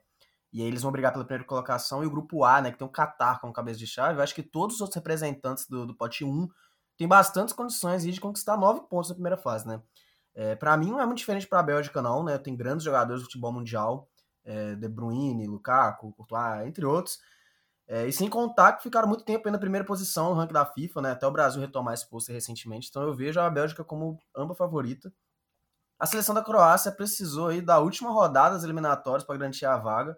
e 0.52 0.62
aí 0.62 0.68
eles 0.68 0.82
vão 0.82 0.92
brigar 0.92 1.12
pela 1.12 1.26
primeira 1.26 1.46
colocação, 1.46 2.04
e 2.04 2.08
o 2.08 2.10
grupo 2.10 2.44
A, 2.44 2.62
né, 2.62 2.72
que 2.72 2.78
tem 2.78 2.88
o 2.88 2.92
Qatar 2.92 3.40
como 3.40 3.54
cabeça 3.54 3.80
de 3.80 3.88
chave, 3.88 4.18
eu 4.18 4.24
acho 4.24 4.36
que 4.36 4.44
todos 4.44 4.76
os 4.76 4.82
outros 4.82 4.96
representantes 4.96 5.68
do, 5.68 5.86
do 5.86 5.96
pote 5.96 6.26
1 6.26 6.48
têm 6.98 7.08
bastantes 7.08 7.54
condições 7.54 8.04
de 8.04 8.20
conquistar 8.20 8.58
nove 8.58 8.82
pontos 8.90 9.10
na 9.10 9.16
primeira 9.16 9.38
fase, 9.38 9.68
né. 9.68 9.82
É, 10.36 10.56
para 10.56 10.76
mim 10.76 10.92
não 10.92 11.02
é 11.02 11.06
muito 11.06 11.20
diferente 11.20 11.48
para 11.48 11.60
a 11.60 11.64
Bélgica, 11.64 12.02
não, 12.02 12.24
né, 12.24 12.38
tem 12.38 12.56
grandes 12.56 12.84
jogadores 12.84 13.22
do 13.22 13.26
futebol 13.26 13.54
mundial, 13.54 14.09
é, 14.50 14.76
De 14.76 14.89
Bruyne, 14.89 15.45
Lukaku, 15.45 16.12
Courtois, 16.14 16.68
entre 16.68 16.86
outros. 16.86 17.20
É, 17.88 18.08
e 18.08 18.12
sem 18.12 18.30
contar 18.30 18.74
que 18.74 18.84
ficaram 18.84 19.08
muito 19.08 19.24
tempo 19.24 19.47
aí 19.47 19.52
na 19.52 19.58
primeira 19.58 19.86
posição 19.86 20.30
no 20.30 20.36
ranking 20.36 20.54
da 20.54 20.66
FIFA, 20.66 21.02
né? 21.02 21.12
Até 21.12 21.26
o 21.26 21.32
Brasil 21.32 21.62
retomar 21.62 21.93
esse 21.93 22.08
posto 22.08 22.32
recentemente. 22.32 22.88
Então 22.89 23.04
eu 23.04 23.14
vejo 23.16 23.39
a 23.39 23.50
Bélgica 23.50 23.84
como 23.84 24.20
ampla 24.36 24.56
favorita. 24.56 25.12
A 26.00 26.06
seleção 26.06 26.34
da 26.34 26.43
Croácia 26.43 26.91
precisou 26.91 27.50
aí 27.50 27.62
da 27.62 27.80
última 27.80 28.12
rodada 28.12 28.56
das 28.56 28.64
eliminatórias 28.64 29.24
para 29.24 29.38
garantir 29.38 29.66
a 29.66 29.78
vaga. 29.78 30.18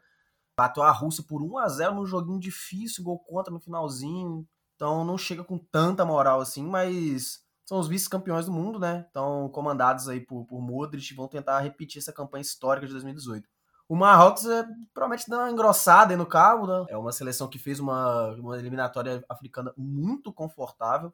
Bateu 0.57 0.83
a 0.83 0.91
Rússia 0.91 1.23
por 1.27 1.41
1 1.41 1.57
a 1.57 1.67
0 1.69 1.95
num 1.95 2.05
joguinho 2.05 2.39
difícil, 2.39 3.03
gol 3.03 3.19
contra 3.19 3.53
no 3.53 3.59
finalzinho. 3.59 4.47
Então 4.75 5.05
não 5.05 5.17
chega 5.17 5.43
com 5.43 5.57
tanta 5.57 6.05
moral 6.05 6.41
assim, 6.41 6.63
mas 6.63 7.39
são 7.65 7.79
os 7.79 7.87
vice-campeões 7.87 8.45
do 8.45 8.51
mundo, 8.51 8.79
né? 8.79 9.05
Então, 9.09 9.49
comandados 9.49 10.09
aí 10.09 10.19
por, 10.19 10.45
por 10.45 10.61
Modric, 10.61 11.13
vão 11.13 11.27
tentar 11.27 11.59
repetir 11.61 11.99
essa 11.99 12.11
campanha 12.11 12.41
histórica 12.41 12.85
de 12.85 12.91
2018. 12.91 13.47
O 13.91 13.95
Marrocos 13.97 14.45
é, 14.45 14.65
promete 14.93 15.29
dar 15.29 15.39
uma 15.39 15.51
engrossada 15.51 16.13
aí 16.13 16.17
no 16.17 16.25
cabo, 16.25 16.65
né? 16.65 16.85
É 16.87 16.97
uma 16.97 17.11
seleção 17.11 17.49
que 17.49 17.59
fez 17.59 17.77
uma, 17.77 18.31
uma 18.35 18.57
eliminatória 18.57 19.21
africana 19.27 19.73
muito 19.75 20.31
confortável. 20.31 21.11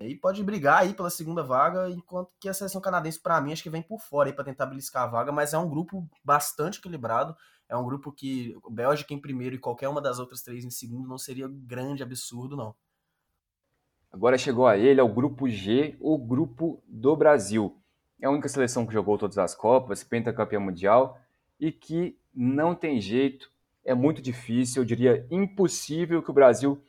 E 0.00 0.12
pode 0.16 0.42
brigar 0.42 0.82
aí 0.82 0.92
pela 0.92 1.08
segunda 1.08 1.44
vaga, 1.44 1.88
enquanto 1.88 2.32
que 2.40 2.48
a 2.48 2.52
seleção 2.52 2.80
canadense, 2.80 3.20
para 3.20 3.40
mim, 3.40 3.52
acho 3.52 3.62
que 3.62 3.70
vem 3.70 3.80
por 3.80 4.00
fora 4.00 4.28
aí 4.28 4.32
para 4.32 4.44
tentar 4.44 4.66
beliscar 4.66 5.04
a 5.04 5.06
vaga, 5.06 5.30
mas 5.30 5.54
é 5.54 5.58
um 5.58 5.70
grupo 5.70 6.04
bastante 6.24 6.80
equilibrado. 6.80 7.32
É 7.68 7.76
um 7.76 7.84
grupo 7.84 8.10
que 8.10 8.56
Bélgica 8.68 9.14
em 9.14 9.20
primeiro 9.20 9.54
e 9.54 9.60
qualquer 9.60 9.88
uma 9.88 10.02
das 10.02 10.18
outras 10.18 10.42
três 10.42 10.64
em 10.64 10.70
segundo 10.70 11.08
não 11.08 11.18
seria 11.18 11.46
grande 11.48 12.02
absurdo, 12.02 12.56
não. 12.56 12.74
Agora 14.10 14.36
chegou 14.36 14.66
a 14.66 14.76
ele, 14.76 14.98
é 14.98 15.04
o 15.04 15.14
grupo 15.14 15.48
G, 15.48 15.96
o 16.00 16.18
grupo 16.18 16.82
do 16.88 17.14
Brasil. 17.14 17.80
É 18.20 18.26
a 18.26 18.30
única 18.30 18.48
seleção 18.48 18.84
que 18.84 18.92
jogou 18.92 19.16
todas 19.16 19.38
as 19.38 19.54
Copas, 19.54 20.02
pentacampeã 20.02 20.58
mundial, 20.58 21.20
e 21.58 21.72
que 21.72 22.16
não 22.34 22.74
tem 22.74 23.00
jeito, 23.00 23.50
é 23.84 23.94
muito 23.94 24.20
difícil, 24.20 24.82
eu 24.82 24.86
diria 24.86 25.26
impossível 25.30 26.22
que 26.22 26.30
o 26.30 26.34
Brasil 26.34 26.82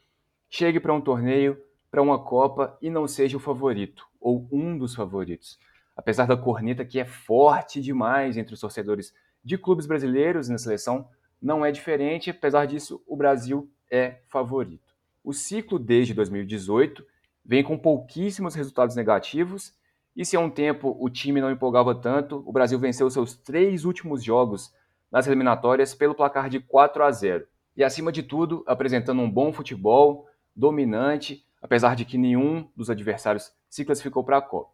chegue 0.49 0.80
para 0.80 0.93
um 0.93 1.01
torneio, 1.01 1.61
para 1.89 2.01
uma 2.01 2.20
Copa 2.20 2.78
e 2.82 2.89
não 2.89 3.07
seja 3.07 3.38
o 3.38 3.39
favorito, 3.39 4.05
ou 4.20 4.47
um 4.51 4.78
dos 4.78 4.95
favoritos. 4.95 5.59
Apesar 5.95 6.26
da 6.26 6.38
corneta 6.38 6.86
que 6.86 6.99
é 6.99 7.05
forte 7.05 7.82
demais 7.82 8.38
entre 8.38 8.53
os 8.53 8.59
torcedores 8.59 9.13
de 9.43 9.57
clubes 9.57 9.86
brasileiros 9.86 10.49
na 10.49 10.57
seleção, 10.57 11.07
não 11.41 11.65
é 11.65 11.72
diferente, 11.72 12.30
apesar 12.30 12.65
disso, 12.65 13.01
o 13.07 13.15
Brasil 13.15 13.70
é 13.89 14.20
favorito. 14.28 14.93
O 15.24 15.34
ciclo 15.34 15.80
desde 15.80 16.13
2018 16.13 17.05
vem 17.45 17.63
com 17.63 17.78
pouquíssimos 17.78 18.55
resultados 18.55 18.95
negativos, 18.95 19.74
e 20.18 20.26
se 20.26 20.36
há 20.36 20.39
um 20.39 20.49
tempo 20.49 20.97
o 20.99 21.11
time 21.11 21.39
não 21.39 21.51
empolgava 21.51 21.93
tanto, 21.93 22.43
o 22.43 22.51
Brasil 22.51 22.80
venceu 22.80 23.07
seus 23.07 23.36
três 23.36 23.86
últimos 23.86 24.24
jogos 24.24 24.74
nas 25.11 25.28
eliminatórias 25.28 25.93
pelo 25.93 26.15
placar 26.15 26.49
de 26.49 26.59
4 26.59 27.03
a 27.03 27.11
0. 27.11 27.45
E 27.76 27.84
acima 27.84 28.11
de 28.11 28.24
tudo, 28.24 28.63
apresentando 28.65 29.22
um 29.22 29.30
bom 29.30 29.53
futebol, 29.53 30.28
dominante, 30.55 31.45
apesar 31.61 31.95
de 31.95 32.03
que 32.03 32.18
nenhum 32.18 32.68
dos 32.76 32.89
adversários 32.89 33.53
se 33.70 33.86
classificou 33.86 34.24
para 34.24 34.38
a 34.38 34.41
Copa. 34.41 34.72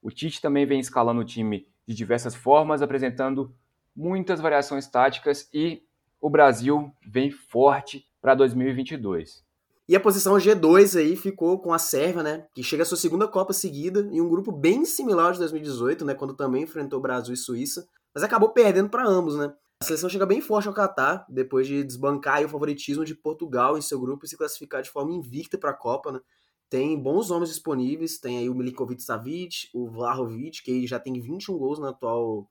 O 0.00 0.10
Tite 0.10 0.40
também 0.40 0.64
vem 0.64 0.80
escalando 0.80 1.20
o 1.20 1.26
time 1.26 1.68
de 1.86 1.94
diversas 1.94 2.34
formas, 2.34 2.80
apresentando 2.80 3.54
muitas 3.94 4.40
variações 4.40 4.88
táticas 4.88 5.46
e 5.52 5.82
o 6.18 6.30
Brasil 6.30 6.90
vem 7.06 7.30
forte 7.30 8.08
para 8.18 8.34
2022. 8.34 9.45
E 9.88 9.94
a 9.94 10.00
posição 10.00 10.36
G2 10.36 10.98
aí 10.98 11.14
ficou 11.14 11.60
com 11.60 11.72
a 11.72 11.78
Sérvia, 11.78 12.22
né, 12.22 12.46
que 12.54 12.62
chega 12.62 12.82
à 12.82 12.86
sua 12.86 12.96
segunda 12.96 13.28
Copa 13.28 13.52
seguida 13.52 14.00
em 14.10 14.20
um 14.20 14.28
grupo 14.28 14.50
bem 14.50 14.84
similar 14.84 15.26
ao 15.26 15.32
de 15.32 15.38
2018, 15.38 16.04
né, 16.04 16.14
quando 16.14 16.34
também 16.34 16.64
enfrentou 16.64 17.00
Brasil 17.00 17.32
e 17.32 17.36
Suíça, 17.36 17.86
mas 18.12 18.24
acabou 18.24 18.50
perdendo 18.50 18.88
para 18.88 19.06
ambos, 19.06 19.36
né. 19.36 19.54
A 19.80 19.84
seleção 19.84 20.08
chega 20.08 20.26
bem 20.26 20.40
forte 20.40 20.66
ao 20.66 20.74
Catar, 20.74 21.24
depois 21.28 21.68
de 21.68 21.84
desbancar 21.84 22.44
o 22.44 22.48
favoritismo 22.48 23.04
de 23.04 23.14
Portugal 23.14 23.78
em 23.78 23.82
seu 23.82 24.00
grupo 24.00 24.24
e 24.24 24.28
se 24.28 24.36
classificar 24.36 24.82
de 24.82 24.90
forma 24.90 25.12
invicta 25.12 25.56
para 25.56 25.70
a 25.70 25.74
Copa, 25.74 26.10
né. 26.10 26.20
Tem 26.68 27.00
bons 27.00 27.28
nomes 27.28 27.48
disponíveis, 27.50 28.18
tem 28.18 28.38
aí 28.38 28.48
o 28.48 28.54
Milikovic 28.54 29.00
Savic, 29.00 29.68
o 29.72 29.88
Vlahovic, 29.88 30.64
que 30.64 30.84
já 30.84 30.98
tem 30.98 31.12
21 31.20 31.56
gols 31.56 31.78
na 31.78 31.90
atual 31.90 32.50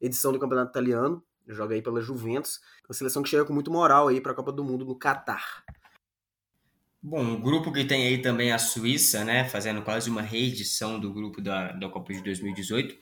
edição 0.00 0.30
do 0.30 0.38
Campeonato 0.38 0.70
Italiano, 0.70 1.20
joga 1.48 1.74
aí 1.74 1.82
pela 1.82 2.00
Juventus, 2.00 2.60
uma 2.88 2.94
seleção 2.94 3.20
que 3.20 3.28
chega 3.28 3.44
com 3.44 3.52
muito 3.52 3.70
moral 3.70 4.06
aí 4.06 4.20
para 4.20 4.30
a 4.30 4.34
Copa 4.34 4.52
do 4.52 4.62
Mundo 4.62 4.84
no 4.84 4.96
Catar. 4.96 5.64
Bom, 7.00 7.34
o 7.34 7.38
grupo 7.40 7.72
que 7.72 7.84
tem 7.84 8.08
aí 8.08 8.18
também 8.20 8.50
a 8.50 8.58
Suíça, 8.58 9.24
né, 9.24 9.48
fazendo 9.48 9.82
quase 9.82 10.10
uma 10.10 10.20
reedição 10.20 10.98
do 10.98 11.12
grupo 11.12 11.40
da, 11.40 11.70
da 11.72 11.88
Copa 11.88 12.12
de 12.12 12.20
2018. 12.22 12.96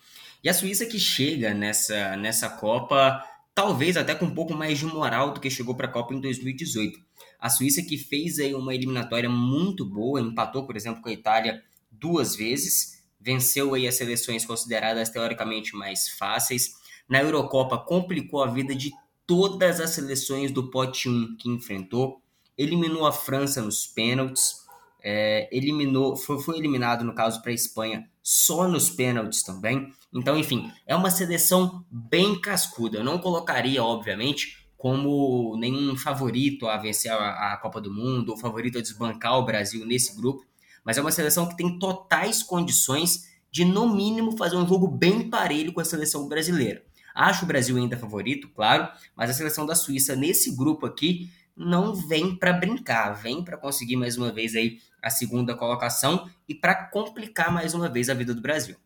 E 0.45 0.49
a 0.51 0.55
Suíça 0.55 0.85
que 0.85 0.99
chega 0.99 1.55
nessa, 1.55 2.15
nessa 2.15 2.51
Copa, 2.51 3.25
talvez 3.55 3.97
até 3.97 4.15
com 4.15 4.27
um 4.27 4.35
pouco 4.35 4.55
mais 4.55 4.79
de 4.79 4.85
moral 4.85 5.33
do 5.33 5.41
que 5.41 5.49
chegou 5.49 5.75
para 5.75 5.87
a 5.87 5.91
Copa 5.91 6.13
em 6.13 6.21
2018. 6.21 7.01
A 7.41 7.49
Suíça 7.49 7.83
que 7.83 7.97
fez 7.97 8.39
aí 8.39 8.55
uma 8.55 8.75
eliminatória 8.75 9.31
muito 9.31 9.83
boa, 9.85 10.21
empatou, 10.21 10.67
por 10.67 10.77
exemplo, 10.77 11.01
com 11.01 11.09
a 11.09 11.13
Itália 11.13 11.63
duas 11.91 12.37
vezes, 12.37 13.03
venceu 13.19 13.73
aí 13.73 13.89
as 13.89 13.95
seleções 13.95 14.45
consideradas 14.45 15.09
teoricamente 15.09 15.75
mais 15.75 16.11
fáceis. 16.11 16.75
Na 17.09 17.23
Eurocopa 17.23 17.79
complicou 17.79 18.43
a 18.43 18.47
vida 18.47 18.75
de 18.75 18.93
todas 19.27 19.81
as 19.81 19.91
seleções 19.91 20.51
do 20.51 20.71
pote 20.71 21.09
1 21.09 21.37
que 21.39 21.49
enfrentou 21.49 22.21
eliminou 22.57 23.07
a 23.07 23.13
França 23.13 23.61
nos 23.61 23.87
pênaltis, 23.87 24.65
é, 25.03 25.49
eliminou, 25.57 26.17
foi, 26.17 26.41
foi 26.41 26.59
eliminado 26.59 27.05
no 27.05 27.15
caso 27.15 27.41
para 27.43 27.51
a 27.51 27.55
Espanha 27.55 28.09
só 28.23 28.67
nos 28.67 28.91
pênaltis 28.91 29.43
também. 29.43 29.93
Então, 30.13 30.37
enfim, 30.37 30.71
é 30.87 30.97
uma 30.97 31.11
seleção 31.11 31.85
bem 31.91 32.41
cascuda. 32.41 32.99
Eu 32.99 33.05
não 33.05 33.19
colocaria, 33.19 33.85
obviamente, 33.85 34.67
como 34.77 35.57
nenhum 35.59 35.97
favorito 35.97 36.67
a 36.67 36.77
vencer 36.77 37.13
a, 37.13 37.53
a 37.53 37.57
Copa 37.59 37.81
do 37.81 37.93
Mundo 37.93 38.31
ou 38.31 38.37
favorito 38.37 38.79
a 38.79 38.83
desbancar 38.83 39.39
o 39.39 39.45
Brasil 39.45 39.87
nesse 39.87 40.17
grupo, 40.17 40.45
mas 40.85 40.99
é 40.99 41.01
uma 41.01 41.13
seleção 41.13 41.49
que 41.49 41.57
tem 41.57 41.79
totais 41.79 42.43
condições 42.43 43.25
de, 43.51 43.65
no 43.65 43.89
mínimo, 43.89 44.37
fazer 44.37 44.57
um 44.57 44.67
jogo 44.67 44.89
bem 44.89 45.31
parelho 45.31 45.73
com 45.73 45.81
a 45.81 45.85
seleção 45.85 46.29
brasileira. 46.29 46.85
Acho 47.15 47.45
o 47.45 47.49
Brasil 47.49 47.77
ainda 47.77 47.97
favorito, 47.97 48.49
claro, 48.51 48.89
mas 49.17 49.31
a 49.31 49.33
seleção 49.33 49.65
da 49.65 49.75
Suíça 49.75 50.15
nesse 50.15 50.55
grupo 50.55 50.85
aqui 50.85 51.31
não 51.57 51.95
vem 51.95 52.37
para 52.37 52.53
brincar, 52.53 53.15
vem 53.15 53.43
para 53.43 53.57
conseguir 53.57 53.97
mais 53.97 54.19
uma 54.19 54.31
vez 54.31 54.55
aí 54.55 54.79
a 55.03 55.09
segunda 55.09 55.55
colocação 55.55 56.29
e 56.49 56.55
para 56.55 56.75
complicar 56.75 57.51
mais 57.51 57.73
uma 57.73 57.89
vez 57.89 58.11
a 58.11 58.15
vida 58.15 58.35
do 58.35 58.43
Brasil. 58.43 58.77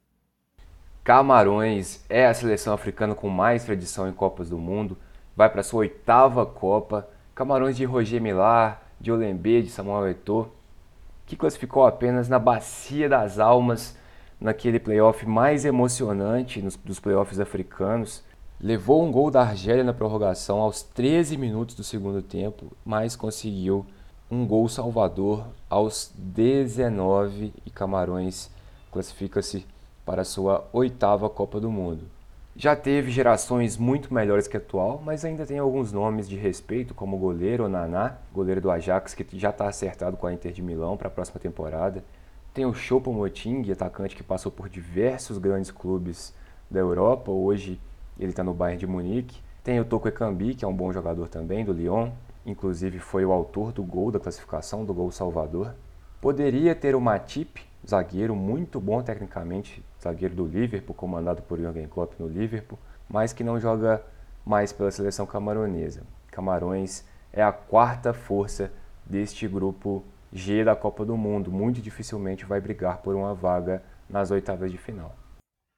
Camarões 1.02 2.04
é 2.08 2.26
a 2.26 2.34
seleção 2.34 2.72
africana 2.72 3.14
com 3.14 3.28
mais 3.28 3.64
tradição 3.64 4.08
em 4.08 4.12
Copas 4.12 4.48
do 4.48 4.58
Mundo, 4.58 4.96
vai 5.34 5.48
para 5.50 5.62
sua 5.62 5.80
oitava 5.80 6.44
Copa. 6.46 7.08
Camarões 7.34 7.76
de 7.76 7.86
Roger 7.86 8.20
Millar, 8.20 8.82
de 9.00 9.10
Olembe, 9.10 9.62
de 9.62 9.70
Samuel 9.70 10.10
Eto'o, 10.10 10.52
que 11.24 11.36
classificou 11.36 11.86
apenas 11.86 12.28
na 12.28 12.38
Bacia 12.38 13.08
das 13.08 13.38
Almas, 13.38 13.96
naquele 14.38 14.78
playoff 14.78 15.26
mais 15.26 15.64
emocionante 15.64 16.60
dos 16.84 17.00
playoffs 17.00 17.40
africanos 17.40 18.22
Levou 18.62 19.02
um 19.02 19.10
gol 19.10 19.30
da 19.30 19.40
Argélia 19.40 19.82
na 19.82 19.94
prorrogação 19.94 20.58
aos 20.58 20.82
13 20.82 21.38
minutos 21.38 21.74
do 21.74 21.82
segundo 21.82 22.20
tempo, 22.20 22.70
mas 22.84 23.16
conseguiu 23.16 23.86
um 24.30 24.46
gol 24.46 24.68
salvador 24.68 25.46
aos 25.70 26.12
19 26.14 27.54
e 27.64 27.70
Camarões 27.70 28.50
classifica-se 28.92 29.64
para 30.04 30.26
sua 30.26 30.68
oitava 30.74 31.30
Copa 31.30 31.58
do 31.58 31.70
Mundo. 31.70 32.04
Já 32.54 32.76
teve 32.76 33.10
gerações 33.10 33.78
muito 33.78 34.12
melhores 34.12 34.46
que 34.46 34.58
a 34.58 34.60
atual, 34.60 35.00
mas 35.02 35.24
ainda 35.24 35.46
tem 35.46 35.58
alguns 35.58 35.90
nomes 35.90 36.28
de 36.28 36.36
respeito, 36.36 36.92
como 36.92 37.16
o 37.16 37.18
goleiro 37.18 37.66
Naná, 37.66 38.18
goleiro 38.30 38.60
do 38.60 38.70
Ajax, 38.70 39.14
que 39.14 39.26
já 39.38 39.48
está 39.48 39.68
acertado 39.68 40.18
com 40.18 40.26
a 40.26 40.34
Inter 40.34 40.52
de 40.52 40.60
Milão 40.60 40.98
para 40.98 41.08
a 41.08 41.10
próxima 41.10 41.40
temporada. 41.40 42.04
Tem 42.52 42.66
o 42.66 42.74
Choupo-Moting, 42.74 43.72
atacante 43.72 44.14
que 44.14 44.22
passou 44.22 44.52
por 44.52 44.68
diversos 44.68 45.38
grandes 45.38 45.70
clubes 45.70 46.34
da 46.70 46.78
Europa, 46.78 47.30
hoje 47.30 47.80
ele 48.20 48.32
está 48.32 48.44
no 48.44 48.52
Bayern 48.52 48.78
de 48.78 48.86
Munique. 48.86 49.40
Tem 49.64 49.80
o 49.80 49.84
Toko 49.84 50.08
Ekambi, 50.08 50.54
que 50.54 50.64
é 50.64 50.68
um 50.68 50.74
bom 50.74 50.92
jogador 50.92 51.28
também, 51.28 51.64
do 51.64 51.72
Lyon, 51.72 52.10
inclusive 52.44 52.98
foi 52.98 53.24
o 53.24 53.32
autor 53.32 53.72
do 53.72 53.82
gol 53.82 54.10
da 54.10 54.20
classificação, 54.20 54.84
do 54.84 54.94
gol 54.94 55.10
salvador. 55.10 55.74
Poderia 56.20 56.74
ter 56.74 56.94
o 56.94 57.00
Matip, 57.00 57.62
zagueiro 57.86 58.36
muito 58.36 58.78
bom 58.78 59.02
tecnicamente, 59.02 59.82
zagueiro 60.02 60.34
do 60.34 60.46
Liverpool, 60.46 60.94
comandado 60.94 61.42
por 61.42 61.58
Jürgen 61.58 61.88
Klopp 61.88 62.14
no 62.18 62.28
Liverpool, 62.28 62.78
mas 63.08 63.32
que 63.32 63.42
não 63.42 63.58
joga 63.58 64.02
mais 64.44 64.72
pela 64.72 64.90
seleção 64.90 65.26
camaronesa. 65.26 66.02
Camarões 66.30 67.04
é 67.32 67.42
a 67.42 67.52
quarta 67.52 68.12
força 68.12 68.70
deste 69.04 69.48
grupo 69.48 70.04
G 70.32 70.64
da 70.64 70.76
Copa 70.76 71.04
do 71.04 71.16
Mundo. 71.16 71.50
Muito 71.50 71.80
dificilmente 71.80 72.44
vai 72.44 72.60
brigar 72.60 72.98
por 72.98 73.14
uma 73.14 73.34
vaga 73.34 73.82
nas 74.08 74.30
oitavas 74.30 74.70
de 74.70 74.78
final. 74.78 75.14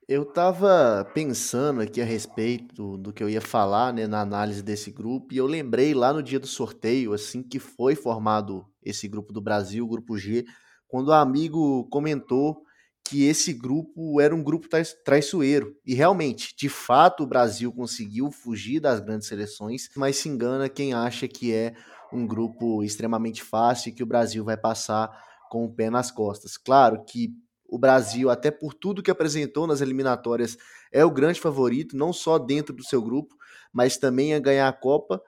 Eu 0.09 0.25
estava 0.25 1.09
pensando 1.15 1.81
aqui 1.81 2.01
a 2.01 2.05
respeito 2.05 2.97
do 2.97 3.13
que 3.13 3.23
eu 3.23 3.31
ia 3.31 3.41
falar, 3.41 3.93
né, 3.93 4.07
na 4.07 4.21
análise 4.21 4.61
desse 4.61 4.91
grupo, 4.91 5.33
e 5.33 5.37
eu 5.37 5.47
lembrei 5.47 5.95
lá 5.95 6.13
no 6.13 6.23
dia 6.23 6.41
do 6.41 6.47
sorteio, 6.47 7.13
assim 7.13 7.43
que 7.43 7.61
foi 7.61 7.95
formado 7.95 8.67
esse 8.83 9.07
grupo 9.07 9.33
do 9.33 9.41
Brasil, 9.41 9.85
o 9.85 9.89
grupo 9.89 10.19
G, 10.19 10.45
quando 10.89 11.09
o 11.09 11.13
amigo 11.13 11.85
comentou 11.89 12.63
que 13.05 13.25
esse 13.25 13.53
grupo 13.53 14.21
era 14.21 14.35
um 14.35 14.43
grupo 14.43 14.69
traiçoeiro. 15.05 15.73
E 15.87 15.95
realmente, 15.95 16.55
de 16.57 16.69
fato, 16.69 17.23
o 17.23 17.27
Brasil 17.27 17.73
conseguiu 17.73 18.31
fugir 18.31 18.81
das 18.81 19.01
grandes 19.01 19.29
seleções, 19.29 19.89
mas 19.97 20.17
se 20.17 20.29
engana 20.29 20.69
quem 20.69 20.93
acha 20.95 21.29
que 21.29 21.53
é 21.53 21.75
um 22.13 22.27
grupo 22.27 22.83
extremamente 22.83 23.43
fácil 23.43 23.91
e 23.91 23.93
que 23.93 24.03
o 24.03 24.07
Brasil 24.07 24.45
vai 24.45 24.57
passar 24.57 25.11
com 25.49 25.65
o 25.65 25.73
pé 25.73 25.91
nas 25.91 26.11
costas. 26.11 26.57
Claro 26.57 27.05
que 27.05 27.31
o 27.73 27.79
Brasil, 27.79 28.29
até 28.29 28.51
por 28.51 28.75
tudo 28.75 29.03
que 29.03 29.11
apresentou 29.11 29.67
nas 29.67 29.81
eliminatórias, 29.81 30.59
é 30.93 31.03
o 31.07 31.11
grande 31.11 31.41
favorito, 31.41 31.97
não 31.97 32.13
só 32.13 32.39
dentro 32.39 32.75
do 32.77 32.85
seu 32.85 33.01
grupo, 33.01 33.35
mas 33.73 33.97
também 33.97 34.35
a 34.35 34.39
ganhar 34.39 34.69
a 34.69 34.73
Copa. 34.75 35.23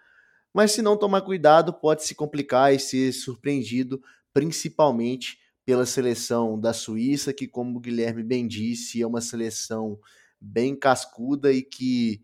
Mas 0.52 0.72
se 0.72 0.82
não 0.82 0.94
tomar 0.94 1.22
cuidado, 1.22 1.72
pode 1.72 2.04
se 2.04 2.14
complicar 2.14 2.74
e 2.74 2.78
ser 2.78 3.12
surpreendido, 3.12 3.98
principalmente 4.30 5.38
pela 5.64 5.86
seleção 5.86 6.60
da 6.60 6.74
Suíça, 6.74 7.32
que, 7.32 7.48
como 7.48 7.78
o 7.78 7.80
Guilherme 7.80 8.22
bem 8.22 8.46
disse, 8.46 9.00
é 9.00 9.06
uma 9.06 9.22
seleção 9.22 9.98
bem 10.38 10.76
cascuda 10.76 11.50
e 11.50 11.62
que 11.62 12.20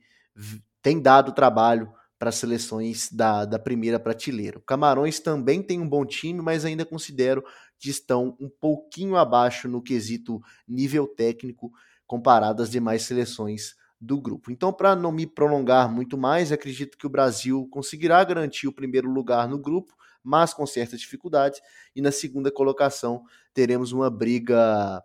tem 0.83 1.01
dado 1.01 1.33
trabalho 1.33 1.91
para 2.19 2.31
seleções 2.31 3.11
da, 3.11 3.47
da 3.47 3.59
primeira 3.59 3.99
prateleira. 3.99 4.59
O 4.59 4.63
Camarões 4.63 5.19
também 5.19 5.63
tem 5.63 5.81
um 5.81 5.89
bom 5.89 6.05
time, 6.05 6.43
mas 6.43 6.67
ainda 6.67 6.85
considero 6.85 7.43
estão 7.89 8.37
um 8.39 8.49
pouquinho 8.49 9.17
abaixo 9.17 9.69
no 9.69 9.81
quesito 9.81 10.41
nível 10.69 11.07
técnico 11.07 11.73
comparado 12.07 12.63
às 12.63 12.71
demais 12.71 13.03
seleções 13.03 13.75
do 14.01 14.21
grupo. 14.21 14.51
Então, 14.51 14.73
para 14.73 14.97
não 14.97 15.13
me 15.13 15.27
prolongar 15.27 15.91
muito 15.91 16.19
mais, 16.19 16.51
acredito 16.51 16.99
que 16.99 17.07
o 17.07 17.11
Brasil 17.11 17.69
conseguirá 17.71 18.23
garantir 18.25 18.67
o 18.67 18.73
primeiro 18.73 19.11
lugar 19.11 19.49
no 19.49 19.59
grupo, 19.59 19.95
mas 20.23 20.53
com 20.53 20.67
certas 20.67 21.01
dificuldades, 21.01 21.61
e 21.95 22.03
na 22.03 22.11
segunda 22.11 22.51
colocação 22.51 23.23
teremos 23.55 23.93
uma 23.93 24.11
briga 24.11 25.03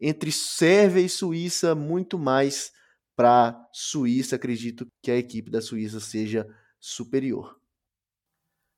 entre 0.00 0.30
Sérvia 0.30 1.00
e 1.00 1.08
Suíça 1.08 1.74
muito 1.74 2.18
mais 2.18 2.72
para 3.16 3.68
Suíça. 3.72 4.36
Acredito 4.36 4.86
que 5.00 5.10
a 5.10 5.16
equipe 5.16 5.50
da 5.50 5.60
Suíça 5.60 6.00
seja 6.00 6.46
superior. 6.78 7.61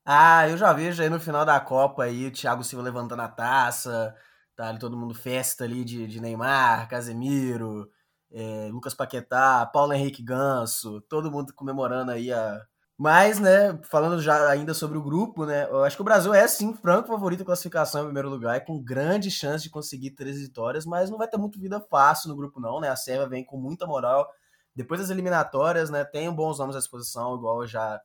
Ah, 0.06 0.46
eu 0.48 0.56
já 0.58 0.72
vejo 0.72 1.02
aí 1.02 1.08
no 1.08 1.18
final 1.18 1.44
da 1.46 1.58
Copa 1.60 2.04
aí 2.04 2.26
o 2.26 2.30
Thiago 2.32 2.62
Silva 2.62 2.84
levantando 2.84 3.22
a 3.22 3.28
taça, 3.28 4.14
tá 4.54 4.68
ali 4.68 4.78
todo 4.78 4.96
mundo 4.98 5.14
festa 5.14 5.64
ali 5.64 5.82
de, 5.84 6.06
de 6.06 6.20
Neymar, 6.20 6.88
Casemiro, 6.88 7.88
é, 8.30 8.68
Lucas 8.70 8.94
Paquetá, 8.94 9.64
Paulo 9.72 9.94
Henrique 9.94 10.22
Ganso, 10.22 11.00
todo 11.08 11.30
mundo 11.30 11.54
comemorando 11.54 12.10
aí 12.10 12.30
a. 12.32 12.60
Mas, 12.98 13.40
né, 13.40 13.76
falando 13.90 14.20
já 14.22 14.48
ainda 14.50 14.72
sobre 14.74 14.96
o 14.98 15.02
grupo, 15.02 15.44
né, 15.46 15.64
eu 15.68 15.82
acho 15.82 15.96
que 15.96 16.02
o 16.02 16.04
Brasil 16.04 16.32
é 16.32 16.46
sim 16.46 16.72
franco 16.74 17.08
favorito 17.08 17.42
à 17.42 17.44
classificação 17.46 18.02
em 18.02 18.04
primeiro 18.04 18.28
lugar, 18.30 18.56
e 18.56 18.60
com 18.60 18.80
grande 18.82 19.30
chance 19.32 19.64
de 19.64 19.70
conseguir 19.70 20.12
três 20.12 20.38
vitórias, 20.40 20.86
mas 20.86 21.10
não 21.10 21.18
vai 21.18 21.26
ter 21.26 21.36
muito 21.38 21.58
vida 21.58 21.80
fácil 21.90 22.28
no 22.28 22.36
grupo 22.36 22.60
não, 22.60 22.78
né? 22.80 22.88
A 22.90 22.94
Sérvia 22.96 23.26
vem 23.28 23.44
com 23.44 23.56
muita 23.58 23.84
moral, 23.86 24.28
depois 24.76 25.00
das 25.00 25.10
eliminatórias, 25.10 25.90
né, 25.90 26.04
tem 26.04 26.30
bons 26.32 26.58
nomes 26.58 26.76
à 26.76 26.78
disposição, 26.78 27.34
igual 27.36 27.62
eu 27.62 27.66
já 27.66 28.00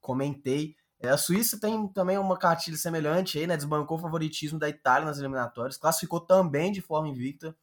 comentei. 0.00 0.74
É, 0.98 1.08
a 1.08 1.16
Suíça 1.16 1.60
tem 1.60 1.86
também 1.88 2.16
uma 2.18 2.38
cartilha 2.38 2.76
semelhante 2.76 3.38
aí, 3.38 3.46
né? 3.46 3.56
Desbancou 3.56 3.98
o 3.98 4.00
favoritismo 4.00 4.58
da 4.58 4.68
Itália 4.68 5.06
nas 5.06 5.18
eliminatórias, 5.18 5.76
classificou 5.76 6.20
também 6.20 6.72
de 6.72 6.80
forma 6.80 7.08
invicta. 7.08 7.54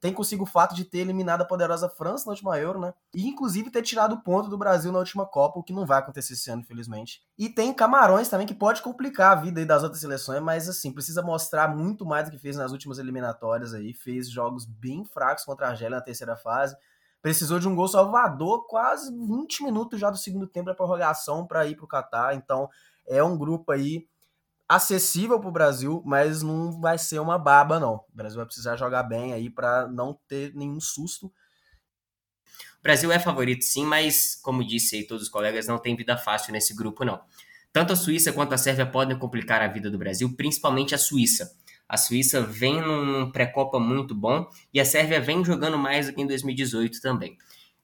Tem 0.00 0.12
consigo 0.12 0.42
o 0.42 0.46
fato 0.46 0.74
de 0.74 0.84
ter 0.84 0.98
eliminado 0.98 1.42
a 1.42 1.44
poderosa 1.44 1.88
França 1.88 2.26
na 2.26 2.32
última 2.32 2.58
Euro, 2.58 2.80
né? 2.80 2.92
E 3.14 3.28
inclusive 3.28 3.70
ter 3.70 3.82
tirado 3.82 4.14
o 4.14 4.22
ponto 4.22 4.48
do 4.48 4.58
Brasil 4.58 4.90
na 4.90 4.98
última 4.98 5.24
Copa, 5.24 5.58
o 5.58 5.62
que 5.62 5.72
não 5.72 5.86
vai 5.86 6.00
acontecer 6.00 6.32
esse 6.32 6.50
ano, 6.50 6.62
infelizmente. 6.62 7.22
E 7.38 7.48
tem 7.48 7.72
Camarões 7.72 8.28
também, 8.28 8.46
que 8.46 8.54
pode 8.54 8.82
complicar 8.82 9.32
a 9.32 9.40
vida 9.40 9.64
das 9.64 9.82
outras 9.84 10.00
seleções, 10.00 10.42
mas 10.42 10.68
assim, 10.68 10.92
precisa 10.92 11.22
mostrar 11.22 11.68
muito 11.68 12.04
mais 12.04 12.24
do 12.24 12.32
que 12.32 12.38
fez 12.38 12.56
nas 12.56 12.72
últimas 12.72 12.98
eliminatórias 12.98 13.72
aí. 13.72 13.94
Fez 13.94 14.28
jogos 14.28 14.64
bem 14.64 15.04
fracos 15.04 15.44
contra 15.44 15.66
a 15.66 15.70
Argélia 15.70 15.96
na 15.96 16.02
terceira 16.02 16.36
fase 16.36 16.76
precisou 17.24 17.58
de 17.58 17.66
um 17.66 17.74
gol 17.74 17.88
salvador 17.88 18.66
quase 18.66 19.10
20 19.10 19.64
minutos 19.64 19.98
já 19.98 20.10
do 20.10 20.18
segundo 20.18 20.46
tempo 20.46 20.66
da 20.66 20.74
prorrogação 20.74 21.46
para 21.46 21.66
ir 21.66 21.74
para 21.74 21.86
o 21.86 21.88
Catar. 21.88 22.34
Então 22.34 22.68
é 23.06 23.24
um 23.24 23.34
grupo 23.34 23.72
aí 23.72 24.06
acessível 24.68 25.40
para 25.40 25.48
o 25.48 25.52
Brasil, 25.52 26.02
mas 26.04 26.42
não 26.42 26.78
vai 26.78 26.98
ser 26.98 27.18
uma 27.20 27.38
baba 27.38 27.80
não. 27.80 27.94
O 27.94 28.04
Brasil 28.12 28.36
vai 28.36 28.44
precisar 28.44 28.76
jogar 28.76 29.04
bem 29.04 29.32
aí 29.32 29.48
para 29.48 29.88
não 29.88 30.20
ter 30.28 30.54
nenhum 30.54 30.78
susto. 30.78 31.28
O 31.28 32.82
Brasil 32.82 33.10
é 33.10 33.18
favorito 33.18 33.64
sim, 33.64 33.86
mas 33.86 34.34
como 34.42 34.62
disse 34.62 34.96
aí 34.96 35.06
todos 35.06 35.22
os 35.22 35.30
colegas, 35.30 35.66
não 35.66 35.78
tem 35.78 35.96
vida 35.96 36.18
fácil 36.18 36.52
nesse 36.52 36.74
grupo 36.74 37.06
não. 37.06 37.22
Tanto 37.72 37.94
a 37.94 37.96
Suíça 37.96 38.34
quanto 38.34 38.52
a 38.52 38.58
Sérvia 38.58 38.84
podem 38.84 39.18
complicar 39.18 39.62
a 39.62 39.68
vida 39.68 39.90
do 39.90 39.96
Brasil, 39.96 40.30
principalmente 40.36 40.94
a 40.94 40.98
Suíça. 40.98 41.56
A 41.88 41.96
Suíça 41.96 42.40
vem 42.40 42.80
num 42.80 43.30
pré-copa 43.30 43.78
muito 43.78 44.14
bom 44.14 44.46
e 44.72 44.80
a 44.80 44.84
Sérvia 44.84 45.20
vem 45.20 45.44
jogando 45.44 45.78
mais 45.78 46.06
do 46.06 46.14
que 46.14 46.22
em 46.22 46.26
2018 46.26 47.00
também. 47.00 47.36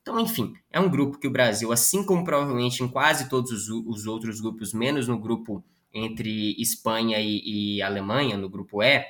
Então, 0.03 0.19
enfim, 0.19 0.55
é 0.71 0.81
um 0.81 0.89
grupo 0.89 1.19
que 1.19 1.27
o 1.27 1.31
Brasil, 1.31 1.71
assim 1.73 2.05
como 2.05 2.25
provavelmente 2.25 2.83
em 2.83 2.89
quase 2.89 3.29
todos 3.29 3.69
os, 3.69 3.69
os 3.69 4.07
outros 4.07 4.41
grupos, 4.41 4.73
menos 4.73 5.07
no 5.07 5.19
grupo 5.19 5.63
entre 5.93 6.55
Espanha 6.61 7.19
e, 7.19 7.77
e, 7.77 7.83
Alemanha, 7.83 8.37
no 8.37 8.49
grupo 8.49 8.83
E, 8.83 9.05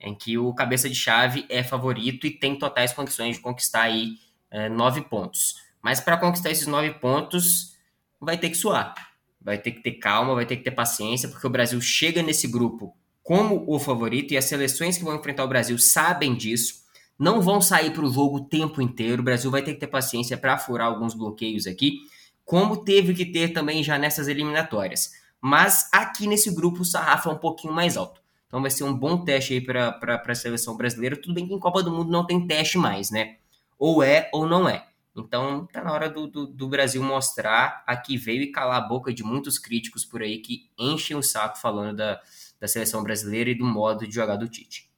em 0.00 0.14
que 0.14 0.36
o 0.36 0.52
cabeça 0.52 0.88
de 0.88 0.94
chave 0.94 1.46
é 1.48 1.62
favorito 1.62 2.26
e 2.26 2.30
tem 2.30 2.58
totais 2.58 2.92
condições 2.92 3.36
de 3.36 3.42
conquistar 3.42 3.82
aí 3.82 4.16
é, 4.50 4.68
nove 4.68 5.02
pontos. 5.02 5.54
Mas 5.80 6.00
para 6.00 6.16
conquistar 6.16 6.50
esses 6.50 6.66
nove 6.66 6.90
pontos, 6.94 7.76
vai 8.20 8.36
ter 8.36 8.50
que 8.50 8.56
suar, 8.56 8.94
vai 9.40 9.58
ter 9.58 9.72
que 9.72 9.82
ter 9.82 9.92
calma, 9.92 10.34
vai 10.34 10.46
ter 10.46 10.56
que 10.56 10.64
ter 10.64 10.72
paciência, 10.72 11.28
porque 11.28 11.46
o 11.46 11.50
Brasil 11.50 11.80
chega 11.80 12.22
nesse 12.22 12.48
grupo 12.48 12.96
como 13.22 13.64
o 13.66 13.78
favorito 13.78 14.32
e 14.32 14.36
as 14.36 14.46
seleções 14.46 14.98
que 14.98 15.04
vão 15.04 15.16
enfrentar 15.16 15.44
o 15.44 15.48
Brasil 15.48 15.78
sabem 15.78 16.34
disso. 16.34 16.82
Não 17.18 17.40
vão 17.40 17.60
sair 17.60 17.92
para 17.92 18.04
o 18.04 18.12
jogo 18.12 18.38
o 18.38 18.44
tempo 18.44 18.82
inteiro. 18.82 19.22
O 19.22 19.24
Brasil 19.24 19.50
vai 19.50 19.62
ter 19.62 19.74
que 19.74 19.80
ter 19.80 19.86
paciência 19.86 20.36
para 20.36 20.58
furar 20.58 20.88
alguns 20.88 21.14
bloqueios 21.14 21.66
aqui, 21.66 22.00
como 22.44 22.84
teve 22.84 23.14
que 23.14 23.26
ter 23.26 23.52
também 23.52 23.84
já 23.84 23.96
nessas 23.98 24.26
eliminatórias. 24.26 25.12
Mas 25.40 25.88
aqui 25.92 26.26
nesse 26.26 26.52
grupo 26.54 26.82
o 26.82 26.84
sarrafo 26.84 27.28
é 27.28 27.32
um 27.32 27.38
pouquinho 27.38 27.72
mais 27.72 27.96
alto. 27.96 28.20
Então 28.46 28.60
vai 28.60 28.70
ser 28.70 28.84
um 28.84 28.92
bom 28.92 29.24
teste 29.24 29.54
aí 29.54 29.60
para 29.60 30.22
a 30.26 30.34
seleção 30.34 30.76
brasileira. 30.76 31.16
Tudo 31.16 31.34
bem 31.34 31.46
que 31.46 31.54
em 31.54 31.58
Copa 31.58 31.82
do 31.82 31.90
Mundo 31.90 32.10
não 32.10 32.26
tem 32.26 32.46
teste 32.46 32.76
mais, 32.76 33.10
né? 33.10 33.36
Ou 33.78 34.02
é 34.02 34.28
ou 34.32 34.46
não 34.46 34.68
é. 34.68 34.86
Então 35.16 35.66
tá 35.72 35.82
na 35.82 35.92
hora 35.92 36.08
do, 36.08 36.26
do, 36.26 36.46
do, 36.46 36.68
Brasil 36.68 37.02
mostrar 37.02 37.82
a 37.86 37.96
que 37.96 38.16
veio 38.16 38.42
e 38.42 38.52
calar 38.52 38.78
a 38.78 38.86
boca 38.86 39.12
de 39.12 39.22
muitos 39.22 39.58
críticos 39.58 40.04
por 40.04 40.22
aí 40.22 40.38
que 40.38 40.70
enchem 40.78 41.16
o 41.16 41.22
saco 41.22 41.58
falando 41.58 41.96
da, 41.96 42.20
da 42.62 42.68
seleção 42.68 43.02
brasileira 43.02 43.50
e 43.50 43.56
do 43.56 43.64
modo 43.64 44.06
de 44.06 44.14
jogar 44.14 44.36
do 44.36 44.48
Tite. 44.48 44.88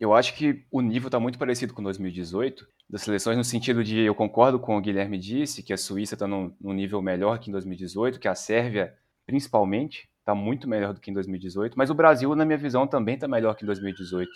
Eu 0.00 0.14
acho 0.14 0.34
que 0.34 0.64
o 0.70 0.80
nível 0.80 1.08
está 1.08 1.20
muito 1.20 1.38
parecido 1.38 1.74
com 1.74 1.82
2018 1.82 2.66
das 2.88 3.02
seleções, 3.02 3.36
no 3.36 3.44
sentido 3.44 3.84
de 3.84 4.00
eu 4.00 4.14
concordo 4.14 4.58
com 4.58 4.74
o 4.74 4.80
Guilherme 4.80 5.18
disse, 5.18 5.62
que 5.62 5.74
a 5.74 5.76
Suíça 5.76 6.14
está 6.14 6.26
num, 6.26 6.54
nível 6.62 7.02
melhor 7.02 7.38
que 7.38 7.50
em 7.50 7.52
2018, 7.52 8.18
que 8.18 8.26
a 8.26 8.34
Sérvia, 8.34 8.94
principalmente, 9.26 10.08
está 10.20 10.34
muito 10.34 10.66
melhor 10.66 10.94
do 10.94 11.00
que 11.00 11.10
em 11.10 11.14
2018, 11.14 11.76
mas 11.76 11.90
o 11.90 11.94
Brasil, 11.94 12.34
na 12.34 12.46
minha 12.46 12.56
visão, 12.56 12.86
também 12.86 13.16
está 13.16 13.28
melhor 13.28 13.54
que 13.54 13.64
em 13.64 13.66
2018. 13.66 14.30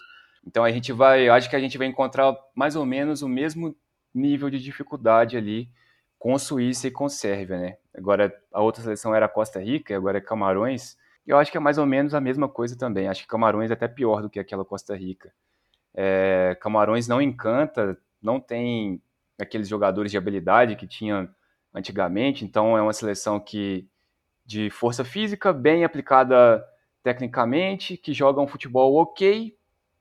Então 0.46 0.62
a 0.62 0.70
gente 0.70 0.92
vai, 0.92 1.26
acho 1.30 1.48
que 1.48 1.56
a 1.56 1.60
gente 1.60 1.78
vai 1.78 1.86
encontrar 1.86 2.36
mais 2.54 2.76
ou 2.76 2.84
menos 2.84 3.22
o 3.22 3.28
mesmo 3.28 3.74
nível 4.14 4.50
de 4.50 4.58
dificuldade 4.58 5.38
ali 5.38 5.70
com 6.18 6.38
Suíça 6.38 6.88
e 6.88 6.90
com 6.90 7.08
Sérvia, 7.08 7.58
né? 7.58 7.76
Agora 7.94 8.30
a 8.52 8.60
outra 8.60 8.82
seleção 8.82 9.14
era 9.14 9.26
Costa 9.26 9.58
Rica, 9.58 9.96
agora 9.96 10.18
é 10.18 10.20
Camarões. 10.20 10.98
Eu 11.28 11.36
acho 11.36 11.52
que 11.52 11.58
é 11.58 11.60
mais 11.60 11.76
ou 11.76 11.84
menos 11.84 12.14
a 12.14 12.22
mesma 12.22 12.48
coisa 12.48 12.74
também. 12.74 13.06
Acho 13.06 13.20
que 13.20 13.28
Camarões 13.28 13.70
é 13.70 13.74
até 13.74 13.86
pior 13.86 14.22
do 14.22 14.30
que 14.30 14.40
aquela 14.40 14.64
Costa 14.64 14.96
Rica. 14.96 15.30
É, 15.92 16.56
Camarões 16.58 17.06
não 17.06 17.20
encanta, 17.20 17.98
não 18.20 18.40
tem 18.40 19.02
aqueles 19.38 19.68
jogadores 19.68 20.10
de 20.10 20.16
habilidade 20.16 20.74
que 20.74 20.86
tinha 20.86 21.28
antigamente, 21.74 22.46
então 22.46 22.78
é 22.78 22.80
uma 22.80 22.94
seleção 22.94 23.38
que 23.38 23.86
de 24.46 24.70
força 24.70 25.04
física, 25.04 25.52
bem 25.52 25.84
aplicada 25.84 26.64
tecnicamente, 27.02 27.98
que 27.98 28.14
joga 28.14 28.40
um 28.40 28.46
futebol 28.46 28.96
ok, 28.96 29.54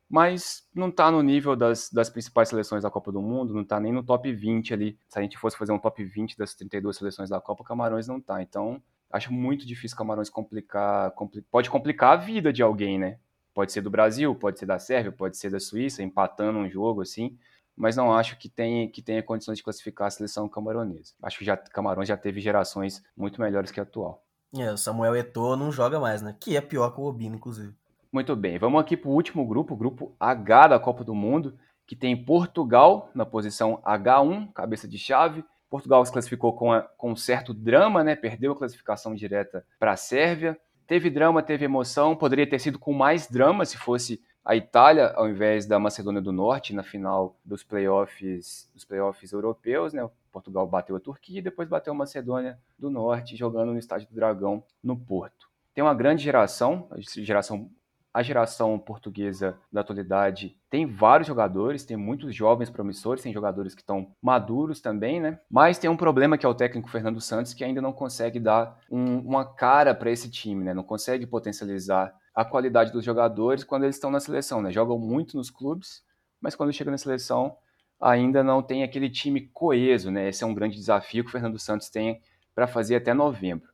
mas 0.09 0.65
não 0.73 0.87
está 0.87 1.11
no 1.11 1.21
nível 1.21 1.57
das, 1.57 1.89
das 1.91 2.09
principais 2.09 2.47
seleções 2.47 2.83
da 2.83 2.89
Copa 2.89 3.11
do 3.11 3.21
Mundo, 3.21 3.53
não 3.53 3.63
está 3.63 3.81
nem 3.81 3.91
no 3.91 4.01
top 4.01 4.31
20 4.31 4.73
ali. 4.73 4.97
Se 5.09 5.19
a 5.19 5.21
gente 5.21 5.37
fosse 5.37 5.57
fazer 5.57 5.73
um 5.73 5.79
top 5.79 6.01
20 6.05 6.37
das 6.37 6.55
32 6.55 6.95
seleções 6.95 7.29
da 7.29 7.41
Copa, 7.41 7.65
Camarões 7.65 8.07
não 8.07 8.17
está. 8.17 8.41
Então, 8.41 8.81
acho 9.11 9.31
muito 9.31 9.65
difícil 9.65 9.97
Camarões 9.97 10.29
complicar. 10.29 11.11
Compli 11.11 11.41
pode 11.41 11.69
complicar 11.69 12.13
a 12.13 12.15
vida 12.17 12.51
de 12.51 12.61
alguém, 12.61 12.97
né? 12.97 13.19
Pode 13.53 13.71
ser 13.71 13.81
do 13.81 13.89
Brasil, 13.89 14.35
pode 14.35 14.59
ser 14.59 14.65
da 14.65 14.77
Sérvia, 14.77 15.11
pode 15.11 15.37
ser 15.37 15.49
da 15.49 15.59
Suíça, 15.59 16.03
empatando 16.03 16.59
um 16.59 16.69
jogo 16.69 17.01
assim. 17.01 17.37
Mas 17.75 17.95
não 17.95 18.13
acho 18.13 18.37
que 18.37 18.49
tenha, 18.49 18.89
que 18.89 19.01
tenha 19.01 19.21
condições 19.21 19.57
de 19.57 19.63
classificar 19.63 20.07
a 20.07 20.11
seleção 20.11 20.49
camaronesa. 20.49 21.13
Acho 21.21 21.37
que 21.37 21.45
já, 21.45 21.55
Camarões 21.55 22.07
já 22.07 22.17
teve 22.17 22.41
gerações 22.41 23.03
muito 23.15 23.39
melhores 23.41 23.71
que 23.71 23.79
a 23.79 23.83
atual. 23.83 24.23
É, 24.55 24.71
o 24.71 24.77
Samuel 24.77 25.15
Eto'o 25.15 25.55
não 25.55 25.71
joga 25.71 25.99
mais, 25.99 26.21
né? 26.21 26.35
Que 26.39 26.55
é 26.57 26.61
pior 26.61 26.91
que 26.91 27.01
o 27.01 27.03
Obino, 27.03 27.35
inclusive. 27.35 27.73
Muito 28.11 28.35
bem, 28.35 28.57
vamos 28.57 28.79
aqui 28.79 28.95
para 28.95 29.09
o 29.09 29.13
último 29.13 29.45
grupo, 29.45 29.73
o 29.73 29.77
grupo 29.77 30.15
H 30.19 30.69
da 30.69 30.79
Copa 30.79 31.03
do 31.03 31.13
Mundo, 31.13 31.57
que 31.85 31.95
tem 31.95 32.15
Portugal 32.15 33.11
na 33.13 33.25
posição 33.25 33.81
H1, 33.85 34.51
cabeça 34.53 34.87
de 34.87 34.97
chave, 34.97 35.43
Portugal 35.69 36.05
se 36.05 36.11
classificou 36.11 36.53
com, 36.53 36.71
a, 36.71 36.81
com 36.81 37.11
um 37.11 37.15
certo 37.15 37.53
drama, 37.53 38.03
né? 38.03 38.15
Perdeu 38.15 38.53
a 38.53 38.57
classificação 38.57 39.13
direta 39.13 39.65
para 39.79 39.91
a 39.91 39.97
Sérvia. 39.97 40.57
Teve 40.85 41.09
drama, 41.09 41.43
teve 41.43 41.65
emoção. 41.65 42.15
Poderia 42.15 42.49
ter 42.49 42.59
sido 42.59 42.79
com 42.79 42.93
mais 42.93 43.27
drama 43.27 43.65
se 43.65 43.77
fosse 43.77 44.21
a 44.45 44.55
Itália 44.55 45.11
ao 45.15 45.27
invés 45.27 45.65
da 45.65 45.77
Macedônia 45.77 46.21
do 46.21 46.31
Norte 46.31 46.73
na 46.73 46.81
final 46.81 47.37
dos 47.43 47.63
playoffs, 47.63 48.69
dos 48.73 48.85
playoffs 48.85 49.33
europeus, 49.33 49.91
né? 49.91 50.09
Portugal 50.31 50.65
bateu 50.65 50.95
a 50.95 50.99
Turquia 51.01 51.39
e 51.39 51.41
depois 51.41 51.67
bateu 51.67 51.91
a 51.91 51.95
Macedônia 51.95 52.57
do 52.79 52.89
Norte 52.89 53.35
jogando 53.35 53.73
no 53.73 53.79
Estádio 53.79 54.07
do 54.07 54.15
Dragão 54.15 54.63
no 54.81 54.95
Porto. 54.95 55.49
Tem 55.73 55.83
uma 55.83 55.93
grande 55.93 56.23
geração, 56.23 56.87
geração 57.17 57.69
a 58.13 58.23
geração 58.23 58.79
portuguesa 58.79 59.57
da 59.71 59.81
atualidade 59.81 60.57
tem 60.69 60.85
vários 60.85 61.27
jogadores, 61.27 61.83
tem 61.83 61.95
muitos 61.95 62.35
jovens 62.35 62.69
promissores, 62.69 63.21
tem 63.21 63.33
jogadores 63.33 63.75
que 63.75 63.81
estão 63.81 64.11
maduros 64.21 64.81
também, 64.81 65.19
né? 65.19 65.39
Mas 65.49 65.77
tem 65.77 65.89
um 65.89 65.97
problema 65.97 66.37
que 66.37 66.45
é 66.45 66.49
o 66.49 66.55
técnico 66.55 66.89
Fernando 66.89 67.21
Santos 67.21 67.53
que 67.53 67.63
ainda 67.63 67.81
não 67.81 67.93
consegue 67.93 68.39
dar 68.39 68.79
um, 68.89 69.19
uma 69.19 69.45
cara 69.45 69.93
para 69.93 70.11
esse 70.11 70.29
time, 70.29 70.63
né? 70.63 70.73
Não 70.73 70.83
consegue 70.83 71.27
potencializar 71.27 72.13
a 72.33 72.43
qualidade 72.43 72.91
dos 72.91 73.03
jogadores 73.03 73.63
quando 73.63 73.83
eles 73.83 73.95
estão 73.95 74.11
na 74.11 74.19
seleção, 74.19 74.61
né? 74.61 74.71
Jogam 74.71 74.97
muito 74.97 75.37
nos 75.37 75.49
clubes, 75.49 76.03
mas 76.41 76.55
quando 76.55 76.73
chega 76.73 76.91
na 76.91 76.97
seleção 76.97 77.55
ainda 77.99 78.43
não 78.43 78.61
tem 78.61 78.83
aquele 78.83 79.09
time 79.09 79.49
coeso, 79.53 80.11
né? 80.11 80.29
Esse 80.29 80.43
é 80.43 80.47
um 80.47 80.53
grande 80.53 80.75
desafio 80.75 81.23
que 81.23 81.29
o 81.29 81.31
Fernando 81.31 81.59
Santos 81.59 81.89
tem 81.89 82.21
para 82.53 82.67
fazer 82.67 82.95
até 82.95 83.13
novembro. 83.13 83.69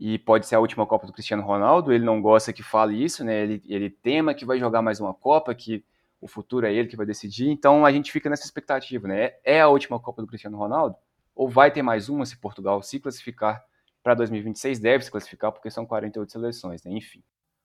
E 0.00 0.18
pode 0.18 0.46
ser 0.46 0.54
a 0.54 0.60
última 0.60 0.86
Copa 0.86 1.06
do 1.06 1.12
Cristiano 1.12 1.42
Ronaldo, 1.42 1.92
ele 1.92 2.02
não 2.02 2.22
gosta 2.22 2.54
que 2.54 2.62
fale 2.62 3.04
isso, 3.04 3.22
né? 3.22 3.42
Ele, 3.42 3.62
ele 3.68 3.90
tema 3.90 4.32
que 4.32 4.46
vai 4.46 4.58
jogar 4.58 4.80
mais 4.80 4.98
uma 4.98 5.12
Copa, 5.12 5.54
que 5.54 5.84
o 6.18 6.26
futuro 6.26 6.66
é 6.66 6.72
ele 6.72 6.88
que 6.88 6.96
vai 6.96 7.04
decidir. 7.04 7.50
Então 7.50 7.84
a 7.84 7.92
gente 7.92 8.10
fica 8.10 8.30
nessa 8.30 8.46
expectativa, 8.46 9.06
né? 9.06 9.34
É 9.44 9.60
a 9.60 9.68
última 9.68 10.00
Copa 10.00 10.22
do 10.22 10.26
Cristiano 10.26 10.56
Ronaldo? 10.56 10.96
Ou 11.34 11.50
vai 11.50 11.70
ter 11.70 11.82
mais 11.82 12.08
uma 12.08 12.24
se 12.24 12.38
Portugal 12.38 12.82
se 12.82 12.98
classificar 12.98 13.62
para 14.02 14.14
2026? 14.14 14.78
Deve 14.78 15.04
se 15.04 15.10
classificar 15.10 15.52
porque 15.52 15.70
são 15.70 15.84
48 15.84 16.32
seleções, 16.32 16.82
né? 16.82 16.92
Enfim. 16.92 17.22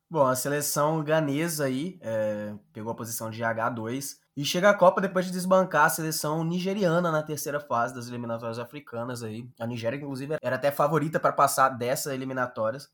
Bom, 0.09 0.25
a 0.25 0.35
seleção 0.35 1.01
ganesa 1.05 1.65
aí 1.65 1.97
é, 2.01 2.53
pegou 2.73 2.91
a 2.91 2.95
posição 2.95 3.29
de 3.29 3.41
H2 3.41 4.17
e 4.35 4.43
chega 4.43 4.69
à 4.69 4.73
Copa 4.73 4.99
depois 4.99 5.25
de 5.25 5.31
desbancar 5.31 5.85
a 5.85 5.89
seleção 5.89 6.43
nigeriana 6.43 7.09
na 7.09 7.23
terceira 7.23 7.59
fase 7.59 7.95
das 7.95 8.07
eliminatórias 8.07 8.59
africanas 8.59 9.23
aí. 9.23 9.49
A 9.57 9.65
Nigéria, 9.65 9.95
inclusive, 9.95 10.37
era 10.41 10.57
até 10.57 10.71
favorita 10.71 11.19
para 11.19 11.31
passar 11.31 11.69
dessas 11.69 12.13
eliminatórias. 12.13 12.91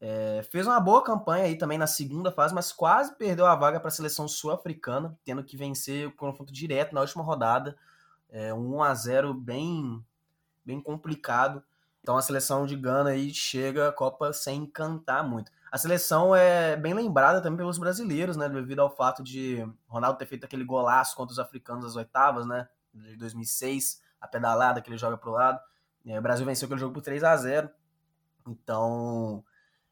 É, 0.00 0.42
fez 0.50 0.66
uma 0.66 0.78
boa 0.78 1.02
campanha 1.02 1.44
aí 1.44 1.58
também 1.58 1.78
na 1.78 1.86
segunda 1.86 2.30
fase, 2.30 2.54
mas 2.54 2.70
quase 2.70 3.16
perdeu 3.16 3.46
a 3.46 3.56
vaga 3.56 3.80
para 3.80 3.88
a 3.88 3.90
seleção 3.90 4.28
sul-africana, 4.28 5.18
tendo 5.24 5.42
que 5.42 5.56
vencer 5.56 6.06
o 6.06 6.12
confronto 6.12 6.52
direto 6.52 6.94
na 6.94 7.00
última 7.00 7.24
rodada. 7.24 7.76
É, 8.28 8.54
um 8.54 8.76
1 8.76 8.82
a 8.82 8.94
0 8.94 9.34
bem, 9.34 10.04
bem 10.64 10.80
complicado. 10.80 11.62
Então 12.02 12.16
a 12.16 12.22
seleção 12.22 12.66
de 12.66 12.76
Gana 12.76 13.10
aí 13.10 13.32
chega 13.32 13.88
à 13.88 13.92
Copa 13.92 14.32
sem 14.32 14.62
encantar 14.62 15.26
muito. 15.26 15.50
A 15.74 15.76
seleção 15.76 16.36
é 16.36 16.76
bem 16.76 16.94
lembrada 16.94 17.40
também 17.40 17.56
pelos 17.56 17.78
brasileiros, 17.78 18.36
né? 18.36 18.48
Devido 18.48 18.78
ao 18.78 18.88
fato 18.88 19.24
de 19.24 19.58
Ronaldo 19.88 20.16
ter 20.16 20.24
feito 20.24 20.44
aquele 20.44 20.62
golaço 20.62 21.16
contra 21.16 21.32
os 21.32 21.38
africanos 21.40 21.82
nas 21.82 21.96
oitavas, 21.96 22.46
né? 22.46 22.68
De 22.94 23.16
2006, 23.16 24.00
a 24.20 24.28
pedalada 24.28 24.80
que 24.80 24.88
ele 24.88 24.96
joga 24.96 25.18
pro 25.18 25.32
lado. 25.32 25.58
É, 26.06 26.16
o 26.16 26.22
Brasil 26.22 26.46
venceu 26.46 26.66
aquele 26.66 26.78
jogo 26.78 26.94
por 26.94 27.02
3 27.02 27.24
a 27.24 27.36
0 27.36 27.68
Então, 28.46 29.44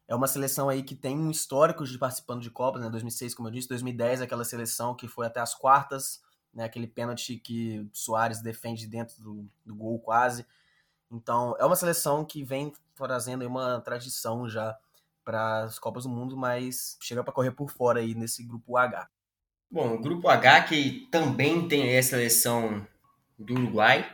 é 0.07 0.15
uma 0.15 0.25
seleção 0.25 0.69
aí 0.69 0.83
que 0.83 0.95
tem 0.95 1.19
um 1.19 1.29
histórico 1.29 1.83
de 1.83 1.97
participando 1.97 2.39
de 2.39 2.49
Copas, 2.49 2.81
né? 2.81 2.89
2006, 2.89 3.35
como 3.35 3.49
eu 3.49 3.51
disse, 3.51 3.67
2010, 3.67 4.21
aquela 4.21 4.45
seleção 4.45 4.95
que 4.95 5.09
foi 5.09 5.27
até 5.27 5.41
as 5.41 5.53
quartas, 5.53 6.23
né? 6.53 6.63
Aquele 6.63 6.87
pênalti 6.87 7.35
que 7.35 7.85
Soares 7.91 8.41
defende 8.41 8.87
dentro 8.87 9.21
do, 9.21 9.49
do 9.65 9.75
gol 9.75 9.99
quase. 9.99 10.45
Então, 11.11 11.57
é 11.59 11.65
uma 11.65 11.75
seleção 11.75 12.23
que 12.23 12.41
vem 12.41 12.71
trazendo 12.95 13.45
uma 13.45 13.81
tradição 13.81 14.47
já 14.47 14.79
para 15.23 15.63
as 15.63 15.79
Copas 15.79 16.03
do 16.03 16.09
Mundo, 16.09 16.35
mas 16.35 16.97
chega 17.01 17.23
para 17.23 17.33
correr 17.33 17.51
por 17.51 17.69
fora 17.71 17.99
aí 17.99 18.13
nesse 18.13 18.43
grupo 18.43 18.77
H. 18.77 19.07
Bom, 19.69 19.95
o 19.95 19.99
grupo 20.01 20.27
H 20.27 20.63
que 20.63 21.07
também 21.11 21.67
tem 21.67 21.97
a 21.97 22.03
seleção 22.03 22.85
do 23.37 23.53
Uruguai, 23.53 24.07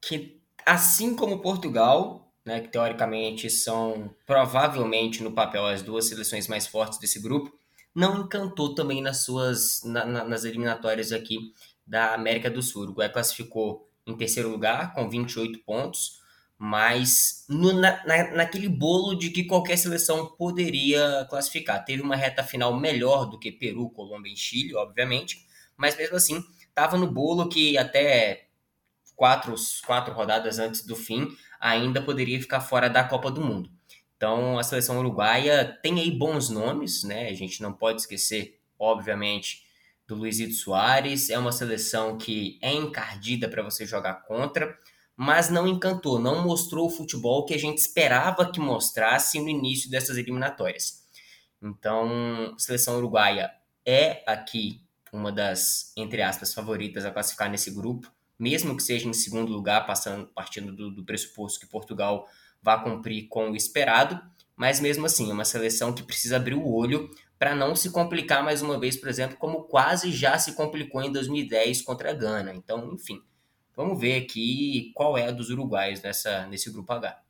que 0.00 0.40
assim 0.64 1.14
como 1.14 1.40
Portugal, 1.40 2.32
né, 2.44 2.60
que 2.60 2.68
teoricamente 2.68 3.50
são 3.50 4.14
provavelmente 4.26 5.22
no 5.22 5.32
papel 5.32 5.66
as 5.66 5.82
duas 5.82 6.08
seleções 6.08 6.48
mais 6.48 6.66
fortes 6.66 6.98
desse 6.98 7.20
grupo, 7.20 7.52
não 7.94 8.22
encantou 8.22 8.74
também 8.74 9.00
nas 9.00 9.18
suas 9.18 9.82
na, 9.84 10.04
na, 10.04 10.24
nas 10.24 10.44
eliminatórias 10.44 11.12
aqui 11.12 11.52
da 11.86 12.14
América 12.14 12.50
do 12.50 12.62
Sul. 12.62 12.82
O 12.82 12.84
Uruguai 12.86 13.12
classificou 13.12 13.88
em 14.06 14.16
terceiro 14.16 14.48
lugar 14.48 14.94
com 14.94 15.08
28 15.08 15.60
pontos, 15.60 16.20
mas 16.66 17.44
no, 17.46 17.74
na, 17.74 18.02
naquele 18.32 18.70
bolo 18.70 19.14
de 19.14 19.28
que 19.28 19.44
qualquer 19.44 19.76
seleção 19.76 20.34
poderia 20.34 21.26
classificar. 21.28 21.84
Teve 21.84 22.00
uma 22.00 22.16
reta 22.16 22.42
final 22.42 22.74
melhor 22.74 23.26
do 23.26 23.38
que 23.38 23.52
Peru, 23.52 23.90
Colômbia 23.90 24.32
e 24.32 24.36
Chile, 24.36 24.74
obviamente, 24.74 25.46
mas 25.76 25.94
mesmo 25.94 26.16
assim 26.16 26.42
estava 26.66 26.96
no 26.96 27.06
bolo 27.06 27.50
que 27.50 27.76
até 27.76 28.46
quatro, 29.14 29.54
quatro 29.84 30.14
rodadas 30.14 30.58
antes 30.58 30.86
do 30.86 30.96
fim 30.96 31.36
ainda 31.60 32.00
poderia 32.00 32.40
ficar 32.40 32.62
fora 32.62 32.88
da 32.88 33.04
Copa 33.04 33.30
do 33.30 33.42
Mundo. 33.42 33.70
Então 34.16 34.58
a 34.58 34.62
seleção 34.62 34.98
uruguaia 34.98 35.66
tem 35.82 36.00
aí 36.00 36.10
bons 36.10 36.48
nomes, 36.48 37.04
né? 37.04 37.28
A 37.28 37.34
gente 37.34 37.60
não 37.60 37.74
pode 37.74 38.00
esquecer, 38.00 38.58
obviamente, 38.78 39.66
do 40.08 40.14
Luizito 40.14 40.54
Soares. 40.54 41.28
É 41.28 41.38
uma 41.38 41.52
seleção 41.52 42.16
que 42.16 42.58
é 42.62 42.72
encardida 42.72 43.50
para 43.50 43.62
você 43.62 43.84
jogar 43.84 44.22
contra, 44.22 44.78
mas 45.16 45.48
não 45.48 45.66
encantou, 45.66 46.18
não 46.18 46.42
mostrou 46.42 46.86
o 46.86 46.90
futebol 46.90 47.44
que 47.44 47.54
a 47.54 47.58
gente 47.58 47.78
esperava 47.78 48.50
que 48.50 48.60
mostrasse 48.60 49.40
no 49.40 49.48
início 49.48 49.90
dessas 49.90 50.16
eliminatórias. 50.16 51.04
Então, 51.62 52.54
seleção 52.58 52.96
uruguaia 52.96 53.50
é 53.86 54.22
aqui 54.26 54.80
uma 55.12 55.30
das, 55.30 55.92
entre 55.96 56.22
aspas, 56.22 56.52
favoritas 56.52 57.04
a 57.04 57.10
classificar 57.10 57.48
nesse 57.50 57.70
grupo 57.70 58.12
mesmo 58.38 58.76
que 58.76 58.82
seja 58.82 59.08
em 59.08 59.12
segundo 59.12 59.52
lugar, 59.52 59.86
passando, 59.86 60.26
partindo 60.26 60.74
do, 60.74 60.90
do 60.90 61.04
pressuposto 61.04 61.60
que 61.60 61.66
Portugal 61.66 62.28
vá 62.62 62.78
cumprir 62.78 63.28
com 63.28 63.50
o 63.50 63.56
esperado, 63.56 64.20
mas 64.56 64.80
mesmo 64.80 65.06
assim, 65.06 65.30
é 65.30 65.32
uma 65.32 65.44
seleção 65.44 65.92
que 65.92 66.02
precisa 66.02 66.36
abrir 66.36 66.54
o 66.54 66.72
olho 66.72 67.10
para 67.38 67.54
não 67.54 67.74
se 67.74 67.90
complicar 67.90 68.42
mais 68.42 68.62
uma 68.62 68.78
vez, 68.78 68.96
por 68.96 69.08
exemplo, 69.08 69.36
como 69.36 69.64
quase 69.64 70.10
já 70.12 70.38
se 70.38 70.52
complicou 70.52 71.02
em 71.02 71.12
2010 71.12 71.82
contra 71.82 72.10
a 72.10 72.14
Gana. 72.14 72.54
Então, 72.54 72.92
enfim, 72.92 73.20
vamos 73.76 73.98
ver 73.98 74.22
aqui 74.22 74.92
qual 74.94 75.16
é 75.16 75.28
a 75.28 75.32
dos 75.32 75.50
uruguaios 75.50 76.02
nessa, 76.02 76.46
nesse 76.46 76.70
grupo 76.70 76.92
H. 76.92 77.22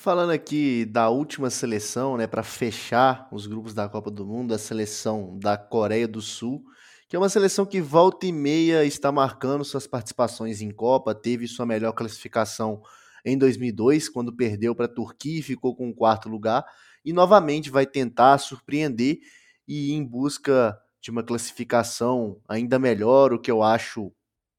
Falando 0.00 0.30
aqui 0.30 0.84
da 0.84 1.08
última 1.08 1.50
seleção, 1.50 2.16
né, 2.16 2.26
para 2.26 2.44
fechar 2.44 3.28
os 3.32 3.48
grupos 3.48 3.74
da 3.74 3.88
Copa 3.88 4.10
do 4.10 4.24
Mundo, 4.24 4.54
a 4.54 4.58
seleção 4.58 5.36
da 5.38 5.58
Coreia 5.58 6.06
do 6.06 6.22
Sul, 6.22 6.64
que 7.08 7.16
é 7.16 7.18
uma 7.18 7.28
seleção 7.28 7.66
que 7.66 7.80
volta 7.80 8.24
e 8.24 8.32
meia 8.32 8.84
está 8.84 9.10
marcando 9.10 9.64
suas 9.64 9.88
participações 9.88 10.60
em 10.60 10.70
Copa, 10.70 11.16
teve 11.16 11.48
sua 11.48 11.66
melhor 11.66 11.92
classificação 11.92 12.80
em 13.24 13.36
2002, 13.36 14.08
quando 14.08 14.36
perdeu 14.36 14.72
para 14.72 14.84
a 14.84 14.94
Turquia 14.94 15.40
e 15.40 15.42
ficou 15.42 15.74
com 15.74 15.88
o 15.88 15.94
quarto 15.94 16.28
lugar, 16.28 16.64
e 17.04 17.12
novamente 17.12 17.68
vai 17.68 17.84
tentar 17.84 18.38
surpreender 18.38 19.18
e 19.66 19.90
ir 19.90 19.94
em 19.94 20.04
busca 20.04 20.78
de 21.08 21.10
uma 21.10 21.22
classificação 21.22 22.38
ainda 22.46 22.78
melhor, 22.78 23.32
o 23.32 23.38
que 23.38 23.50
eu 23.50 23.62
acho 23.62 24.12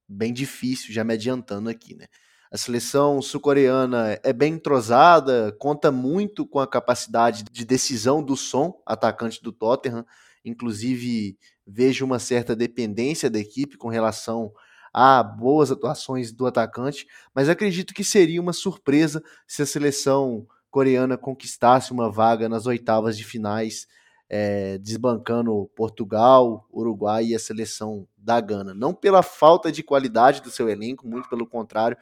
bem 0.07 0.33
difícil, 0.33 0.91
já 0.91 1.03
me 1.03 1.13
adiantando 1.13 1.69
aqui, 1.69 1.93
né? 1.93 2.07
A 2.51 2.57
seleção 2.57 3.21
sul-coreana 3.21 4.19
é 4.23 4.33
bem 4.33 4.55
entrosada, 4.55 5.55
conta 5.59 5.91
muito 5.91 6.47
com 6.47 6.59
a 6.59 6.65
capacidade 6.65 7.43
de 7.51 7.63
decisão 7.63 8.23
do 8.23 8.35
som, 8.35 8.81
atacante 8.83 9.43
do 9.43 9.51
Tottenham, 9.51 10.03
inclusive 10.43 11.37
vejo 11.67 12.03
uma 12.03 12.17
certa 12.17 12.55
dependência 12.55 13.29
da 13.29 13.37
equipe 13.37 13.77
com 13.77 13.87
relação 13.87 14.51
a 14.91 15.21
boas 15.21 15.69
atuações 15.69 16.31
do 16.31 16.47
atacante, 16.47 17.05
mas 17.31 17.47
acredito 17.47 17.93
que 17.93 18.03
seria 18.03 18.41
uma 18.41 18.53
surpresa 18.53 19.23
se 19.47 19.61
a 19.61 19.67
seleção 19.67 20.47
coreana 20.71 21.15
conquistasse 21.15 21.91
uma 21.91 22.11
vaga 22.11 22.49
nas 22.49 22.65
oitavas 22.65 23.15
de 23.15 23.23
finais, 23.23 23.85
é, 24.29 24.77
desbancando 24.77 25.69
Portugal, 25.75 26.67
Uruguai 26.71 27.25
e 27.25 27.35
a 27.35 27.39
seleção 27.39 28.07
da 28.15 28.39
Gana. 28.39 28.73
Não 28.73 28.93
pela 28.93 29.23
falta 29.23 29.71
de 29.71 29.81
qualidade 29.81 30.41
do 30.41 30.51
seu 30.51 30.69
elenco, 30.69 31.07
muito 31.07 31.27
pelo 31.27 31.47
contrário, 31.47 31.97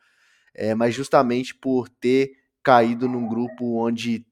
é, 0.54 0.76
mas 0.76 0.94
justamente 0.94 1.56
por 1.56 1.88
ter 1.88 2.34
caído 2.62 3.08
num 3.08 3.28
grupo 3.28 3.78
onde 3.80 4.26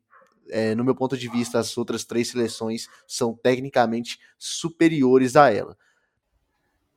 é, 0.49 0.75
no 0.75 0.83
meu 0.83 0.93
ponto 0.93 1.17
de 1.17 1.29
vista, 1.29 1.57
as 1.57 1.75
outras 1.77 2.03
três 2.03 2.27
seleções 2.27 2.87
são 3.07 3.33
tecnicamente 3.33 4.19
superiores 4.37 5.35
a 5.35 5.51
ela. 5.51 5.77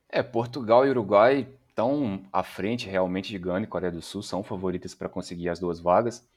É, 0.07 0.21
Portugal 0.21 0.85
e 0.85 0.89
Uruguai 0.89 1.47
estão 1.69 2.23
à 2.31 2.43
frente 2.43 2.87
realmente 2.87 3.29
de 3.29 3.39
Gana 3.39 3.63
e 3.63 3.67
Coreia 3.67 3.91
do 3.91 4.01
Sul, 4.01 4.21
são 4.21 4.43
favoritas 4.43 4.93
para 4.93 5.07
conseguir 5.07 5.49
as 5.49 5.59
duas 5.59 5.79
vagas. 5.79 6.27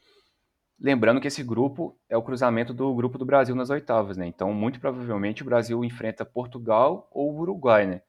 Lembrando 0.79 1.21
que 1.21 1.27
esse 1.27 1.43
grupo 1.43 1.97
é 2.09 2.17
o 2.17 2.21
cruzamento 2.21 2.73
do 2.73 2.93
grupo 2.93 3.17
do 3.17 3.25
Brasil 3.25 3.55
nas 3.55 3.69
oitavas, 3.69 4.17
né? 4.17 4.25
Então, 4.27 4.53
muito 4.53 4.79
provavelmente 4.79 5.41
o 5.41 5.45
Brasil 5.45 5.83
enfrenta 5.83 6.25
Portugal 6.25 7.07
ou 7.11 7.33
Uruguai, 7.37 7.85
né? 7.85 8.01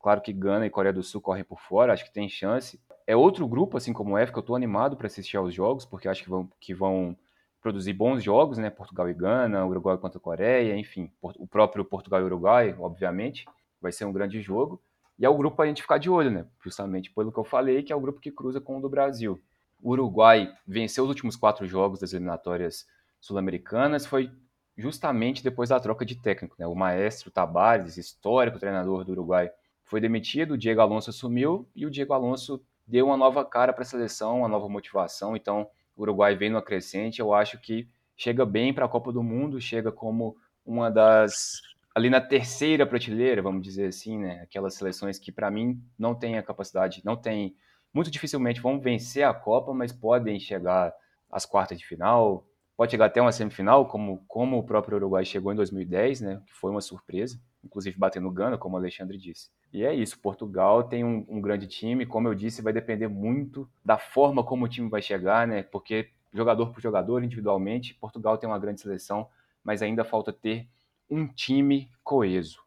Claro 0.00 0.20
que 0.20 0.32
Gana 0.32 0.66
e 0.66 0.70
Coreia 0.70 0.92
do 0.92 1.02
Sul 1.02 1.20
correm 1.20 1.44
por 1.44 1.60
fora, 1.60 1.92
acho 1.92 2.04
que 2.04 2.12
tem 2.12 2.28
chance. 2.28 2.80
É 3.06 3.16
outro 3.16 3.46
grupo, 3.48 3.76
assim 3.76 3.92
como 3.92 4.14
o 4.14 4.18
F, 4.18 4.32
que 4.32 4.38
eu 4.38 4.40
estou 4.42 4.56
animado 4.56 4.96
para 4.96 5.06
assistir 5.06 5.36
aos 5.36 5.52
jogos, 5.52 5.84
porque 5.84 6.08
acho 6.08 6.22
que 6.22 6.30
vão, 6.30 6.48
que 6.60 6.74
vão 6.74 7.16
produzir 7.60 7.94
bons 7.94 8.22
jogos, 8.22 8.58
né? 8.58 8.70
Portugal 8.70 9.08
e 9.08 9.14
Gana, 9.14 9.66
Uruguai 9.66 9.96
contra 9.96 10.20
Coreia, 10.20 10.76
enfim, 10.76 11.10
o 11.22 11.46
próprio 11.46 11.84
Portugal 11.84 12.20
e 12.20 12.24
Uruguai, 12.24 12.76
obviamente, 12.78 13.46
vai 13.80 13.92
ser 13.92 14.04
um 14.04 14.12
grande 14.12 14.40
jogo. 14.40 14.82
E 15.18 15.24
é 15.24 15.28
o 15.28 15.36
grupo 15.36 15.60
a 15.62 15.66
gente 15.66 15.82
ficar 15.82 15.98
de 15.98 16.10
olho, 16.10 16.30
né? 16.30 16.46
Justamente 16.62 17.10
pelo 17.10 17.32
que 17.32 17.38
eu 17.38 17.44
falei, 17.44 17.82
que 17.82 17.92
é 17.92 17.96
o 17.96 18.00
grupo 18.00 18.20
que 18.20 18.30
cruza 18.30 18.60
com 18.60 18.78
o 18.78 18.80
do 18.80 18.88
Brasil. 18.90 19.40
O 19.84 19.90
Uruguai 19.90 20.50
venceu 20.66 21.04
os 21.04 21.10
últimos 21.10 21.36
quatro 21.36 21.66
jogos 21.66 22.00
das 22.00 22.14
eliminatórias 22.14 22.86
sul-americanas, 23.20 24.06
foi 24.06 24.30
justamente 24.74 25.44
depois 25.44 25.68
da 25.68 25.78
troca 25.78 26.06
de 26.06 26.16
técnico, 26.16 26.56
né? 26.58 26.66
O 26.66 26.74
maestro 26.74 27.30
Tabares, 27.30 27.98
histórico 27.98 28.58
treinador 28.58 29.04
do 29.04 29.12
Uruguai, 29.12 29.50
foi 29.84 30.00
demitido, 30.00 30.54
o 30.54 30.58
Diego 30.58 30.80
Alonso 30.80 31.10
assumiu 31.10 31.68
e 31.76 31.84
o 31.84 31.90
Diego 31.90 32.14
Alonso 32.14 32.64
deu 32.86 33.04
uma 33.08 33.16
nova 33.18 33.44
cara 33.44 33.74
para 33.74 33.82
a 33.82 33.84
seleção, 33.84 34.38
uma 34.38 34.48
nova 34.48 34.70
motivação. 34.70 35.36
Então, 35.36 35.68
o 35.94 36.00
Uruguai 36.00 36.34
vem 36.34 36.48
no 36.48 36.62
crescente, 36.62 37.20
eu 37.20 37.34
acho 37.34 37.60
que 37.60 37.86
chega 38.16 38.46
bem 38.46 38.72
para 38.72 38.86
a 38.86 38.88
Copa 38.88 39.12
do 39.12 39.22
Mundo, 39.22 39.60
chega 39.60 39.92
como 39.92 40.34
uma 40.64 40.90
das 40.90 41.60
ali 41.94 42.08
na 42.08 42.22
terceira 42.22 42.86
prateleira, 42.86 43.42
vamos 43.42 43.62
dizer 43.62 43.88
assim, 43.88 44.18
né? 44.18 44.40
Aquelas 44.40 44.76
seleções 44.76 45.18
que 45.18 45.30
para 45.30 45.50
mim 45.50 45.78
não 45.98 46.14
tem 46.14 46.38
a 46.38 46.42
capacidade, 46.42 47.02
não 47.04 47.16
tem 47.16 47.54
muito 47.94 48.10
dificilmente 48.10 48.60
vão 48.60 48.80
vencer 48.80 49.24
a 49.24 49.32
Copa, 49.32 49.72
mas 49.72 49.92
podem 49.92 50.38
chegar 50.40 50.92
às 51.30 51.46
quartas 51.46 51.78
de 51.78 51.86
final, 51.86 52.44
pode 52.76 52.90
chegar 52.90 53.06
até 53.06 53.20
uma 53.22 53.32
semifinal, 53.32 53.86
como, 53.86 54.24
como 54.26 54.58
o 54.58 54.64
próprio 54.64 54.96
Uruguai 54.96 55.24
chegou 55.24 55.52
em 55.52 55.56
2010, 55.56 56.20
né, 56.20 56.42
que 56.44 56.52
foi 56.52 56.70
uma 56.70 56.80
surpresa, 56.80 57.40
inclusive 57.62 57.96
batendo 57.96 58.30
Gana, 58.30 58.58
como 58.58 58.74
o 58.74 58.78
Alexandre 58.78 59.16
disse. 59.16 59.48
E 59.72 59.84
é 59.84 59.94
isso, 59.94 60.18
Portugal 60.18 60.82
tem 60.82 61.04
um, 61.04 61.24
um, 61.28 61.40
grande 61.40 61.66
time, 61.66 62.04
como 62.04 62.28
eu 62.28 62.34
disse, 62.34 62.62
vai 62.62 62.72
depender 62.72 63.08
muito 63.08 63.68
da 63.84 63.96
forma 63.96 64.42
como 64.42 64.64
o 64.64 64.68
time 64.68 64.88
vai 64.88 65.00
chegar, 65.00 65.46
né, 65.46 65.62
porque 65.62 66.10
jogador 66.32 66.72
por 66.72 66.80
jogador, 66.80 67.22
individualmente, 67.22 67.94
Portugal 67.94 68.36
tem 68.36 68.48
uma 68.48 68.58
grande 68.58 68.80
seleção, 68.80 69.28
mas 69.62 69.82
ainda 69.82 70.04
falta 70.04 70.32
ter 70.32 70.68
um 71.08 71.26
time 71.28 71.88
coeso. 72.02 72.63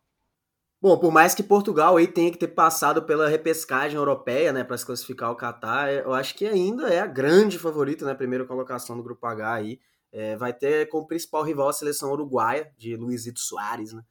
Bom, 0.88 0.98
por 0.98 1.12
mais 1.12 1.36
que 1.36 1.44
Portugal 1.44 1.98
aí 1.98 2.08
tenha 2.08 2.32
que 2.32 2.38
ter 2.38 2.48
passado 2.48 3.04
pela 3.04 3.28
repescagem 3.28 3.98
europeia, 3.98 4.54
né, 4.54 4.64
para 4.64 4.78
se 4.78 4.86
classificar 4.86 5.28
ao 5.28 5.36
Catar, 5.36 5.92
eu 5.92 6.14
acho 6.14 6.34
que 6.34 6.48
ainda 6.48 6.88
é 6.88 7.02
a 7.02 7.06
grande 7.06 7.60
favorita, 7.60 8.06
né, 8.06 8.14
primeira 8.14 8.46
colocação 8.46 8.96
do 8.96 9.04
grupo 9.04 9.26
H 9.28 9.54
aí. 9.54 9.82
É, 10.14 10.38
vai 10.38 10.54
ter 10.54 10.88
como 10.88 11.06
principal 11.06 11.44
rival 11.44 11.68
a 11.68 11.74
seleção 11.74 12.10
uruguaia 12.14 12.72
de 12.78 12.96
Luizito 12.96 13.42
Soares, 13.42 13.92
né? 13.92 14.02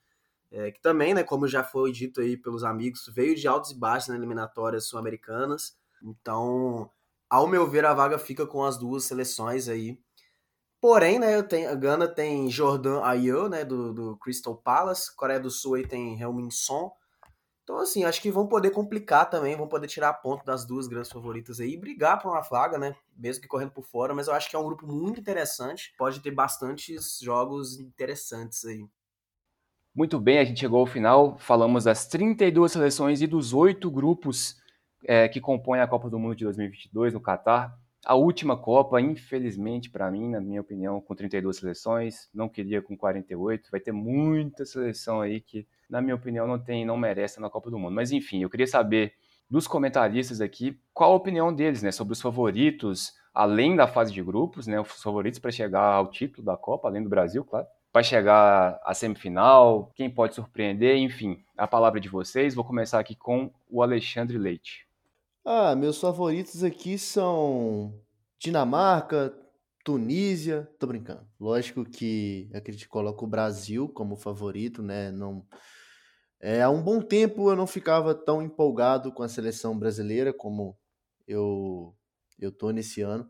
É, 0.51 0.71
que 0.71 0.79
também, 0.83 1.15
né, 1.15 1.23
como 1.25 1.49
já 1.49 1.65
foi 1.65 1.93
dito 1.93 2.21
aí 2.21 2.37
pelos 2.37 2.63
amigos, 2.63 3.11
veio 3.11 3.35
de 3.35 3.49
altos 3.49 3.71
e 3.71 3.75
baixos 3.75 4.11
nas 4.11 4.19
eliminatórias 4.19 4.85
sul-americanas. 4.85 5.79
Então, 6.03 6.91
ao 7.31 7.47
meu 7.49 7.67
ver, 7.67 7.87
a 7.87 7.95
vaga 7.95 8.19
fica 8.19 8.47
com 8.47 8.63
as 8.63 8.77
duas 8.77 9.05
seleções 9.05 9.67
aí. 9.67 9.99
Porém, 10.81 11.19
né, 11.19 11.43
tenho, 11.43 11.71
a 11.71 11.75
Gana 11.75 12.07
tem 12.07 12.51
Jordan 12.51 13.03
Ayew, 13.03 13.49
né, 13.49 13.65
do, 13.65 13.93
do 13.93 14.17
Crystal 14.19 14.55
Palace. 14.55 15.15
Coreia 15.17 15.41
do 15.41 15.51
Sul 15.51 15.75
aí 15.75 15.87
tem 15.87 16.21
Helmin 16.21 16.51
Son. 16.51 16.93
Então, 17.67 17.79
assim, 17.79 18.05
acho 18.05 18.23
que 18.23 18.31
vão 18.31 18.47
poder 18.47 18.71
complicar 18.71 19.29
também, 19.29 19.57
vão 19.57 19.67
poder 19.67 19.89
tirar 19.89 20.13
ponto 20.13 20.45
das 20.45 20.65
duas 20.65 20.87
grandes 20.87 21.11
favoritas 21.11 21.59
aí 21.59 21.73
e 21.73 21.77
brigar 21.77 22.23
por 22.23 22.31
uma 22.31 22.41
vaga, 22.41 22.79
né? 22.79 22.95
Mesmo 23.17 23.43
que 23.43 23.49
correndo 23.49 23.73
por 23.73 23.85
fora, 23.85 24.15
mas 24.15 24.29
eu 24.29 24.35
acho 24.35 24.49
que 24.49 24.55
é 24.55 24.59
um 24.59 24.65
grupo 24.65 24.87
muito 24.87 25.19
interessante. 25.19 25.93
Pode 25.99 26.21
ter 26.21 26.31
bastantes 26.31 27.19
jogos 27.21 27.81
interessantes 27.81 28.65
aí. 28.65 28.87
Muito 29.93 30.21
bem, 30.21 30.39
a 30.39 30.45
gente 30.45 30.61
chegou 30.61 30.79
ao 30.79 30.87
final. 30.87 31.39
Falamos 31.39 31.85
das 31.85 32.07
32 32.07 32.71
seleções 32.71 33.21
e 33.21 33.27
dos 33.27 33.53
oito 33.53 33.91
grupos 33.91 34.57
é, 35.05 35.29
que 35.29 35.41
compõem 35.41 35.81
a 35.81 35.89
Copa 35.89 36.09
do 36.09 36.21
Mundo 36.21 36.37
de 36.37 36.45
2022 36.45 37.15
no 37.15 37.21
Catar. 37.21 37.77
A 38.09 38.15
última 38.15 38.57
Copa, 38.57 39.01
infelizmente, 39.01 39.91
para 39.91 40.09
mim, 40.13 40.31
na 40.31 40.41
minha 40.41 40.61
opinião, 40.61 41.01
com 41.01 41.13
32 41.13 41.57
seleções, 41.57 42.29
não 42.33 42.49
queria 42.49 42.81
com 42.81 42.97
48. 42.97 43.69
Vai 43.69 43.81
ter 43.81 43.91
muita 43.91 44.65
seleção 44.65 45.21
aí 45.21 45.41
que, 45.41 45.67
na 45.91 46.01
minha 46.01 46.15
opinião, 46.15 46.47
não 46.47 46.57
tem, 46.57 46.85
não 46.85 46.97
merece 46.97 47.41
na 47.41 47.51
Copa 47.51 47.69
do 47.69 47.77
Mundo. 47.77 47.97
Mas 47.97 48.13
enfim, 48.13 48.41
eu 48.41 48.49
queria 48.49 48.69
saber 48.69 49.15
dos 49.51 49.67
comentaristas 49.67 50.41
aqui 50.41 50.79
qual 50.95 51.15
a 51.15 51.17
opinião 51.17 51.53
deles, 51.53 51.83
né, 51.83 51.91
sobre 51.91 52.13
os 52.13 52.23
favoritos, 52.23 53.13
além 53.35 53.75
da 53.75 53.89
fase 53.89 54.13
de 54.13 54.23
grupos, 54.23 54.69
né, 54.69 54.81
os 54.81 55.03
favoritos 55.03 55.41
para 55.41 55.51
chegar 55.51 55.83
ao 55.83 56.09
título 56.09 56.47
da 56.47 56.57
Copa, 56.57 56.87
além 56.87 57.03
do 57.03 57.11
Brasil, 57.11 57.45
claro. 57.45 57.67
Vai 57.93 58.05
chegar 58.05 58.79
à 58.85 58.95
semifinal, 58.95 59.91
quem 59.97 60.09
pode 60.09 60.37
surpreender, 60.37 60.97
enfim, 60.97 61.43
a 61.57 61.67
palavra 61.67 61.99
de 61.99 62.09
vocês. 62.09 62.55
Vou 62.55 62.65
começar 62.65 63.01
aqui 63.01 63.17
com 63.17 63.51
o 63.69 63.83
Alexandre 63.83 64.39
Leite. 64.39 64.86
Ah, 65.49 65.77
meus 65.77 66.01
favoritos 66.01 66.65
aqui 66.65 66.99
são 66.99 68.03
Dinamarca, 68.37 69.33
Tunísia, 69.85 70.69
tô 70.77 70.89
brincando. 70.89 71.25
Lógico 71.39 71.85
que 71.85 72.51
acredito 72.53 72.83
que 72.83 72.89
coloco 72.89 73.25
o 73.25 73.29
Brasil 73.29 73.89
como 73.89 74.17
favorito, 74.17 74.83
né? 74.83 75.13
Não 75.13 75.47
é, 76.41 76.63
há 76.63 76.71
um 76.71 76.83
bom 76.83 77.01
tempo 77.01 77.49
eu 77.49 77.55
não 77.57 77.67
ficava 77.67 78.13
tão 78.15 78.43
empolgado 78.43 79.13
com 79.13 79.23
a 79.23 79.29
seleção 79.29 79.79
brasileira 79.79 80.33
como 80.33 80.77
eu 81.29 81.97
eu 82.41 82.51
tô 82.51 82.71
nesse 82.73 83.01
ano. 83.03 83.29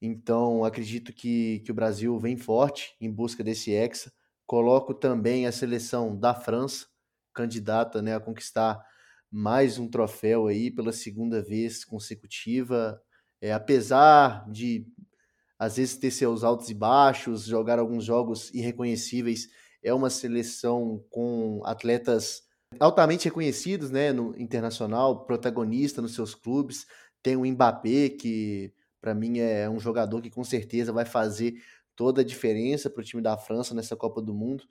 Então, 0.00 0.64
acredito 0.64 1.12
que, 1.12 1.60
que 1.60 1.70
o 1.70 1.74
Brasil 1.74 2.18
vem 2.18 2.36
forte 2.36 2.94
em 3.00 3.10
busca 3.10 3.44
desse 3.44 3.72
hexa. 3.72 4.12
Coloco 4.46 4.94
também 4.94 5.46
a 5.46 5.52
seleção 5.52 6.16
da 6.18 6.34
França, 6.34 6.86
candidata 7.34 8.02
né, 8.02 8.14
a 8.14 8.20
conquistar 8.20 8.84
mais 9.32 9.78
um 9.78 9.88
troféu 9.88 10.46
aí 10.46 10.70
pela 10.70 10.92
segunda 10.92 11.42
vez 11.42 11.86
consecutiva. 11.86 13.00
É, 13.40 13.50
apesar 13.50 14.46
de 14.50 14.86
às 15.58 15.76
vezes 15.76 15.96
ter 15.96 16.10
seus 16.10 16.44
altos 16.44 16.68
e 16.68 16.74
baixos, 16.74 17.46
jogar 17.46 17.78
alguns 17.78 18.04
jogos 18.04 18.52
irreconhecíveis, 18.52 19.48
é 19.82 19.94
uma 19.94 20.10
seleção 20.10 21.02
com 21.08 21.62
atletas 21.64 22.42
altamente 22.78 23.24
reconhecidos, 23.24 23.90
né, 23.90 24.12
no 24.12 24.38
internacional, 24.38 25.24
protagonista 25.24 26.02
nos 26.02 26.14
seus 26.14 26.34
clubes. 26.34 26.86
Tem 27.22 27.36
o 27.36 27.46
Mbappé, 27.46 28.10
que 28.10 28.72
para 29.00 29.14
mim 29.14 29.38
é 29.38 29.68
um 29.70 29.80
jogador 29.80 30.20
que 30.20 30.30
com 30.30 30.44
certeza 30.44 30.92
vai 30.92 31.04
fazer 31.04 31.54
toda 31.96 32.20
a 32.20 32.24
diferença 32.24 32.90
para 32.90 33.00
o 33.00 33.04
time 33.04 33.22
da 33.22 33.36
França 33.38 33.74
nessa 33.74 33.96
Copa 33.96 34.20
do 34.20 34.34
Mundo. 34.34 34.64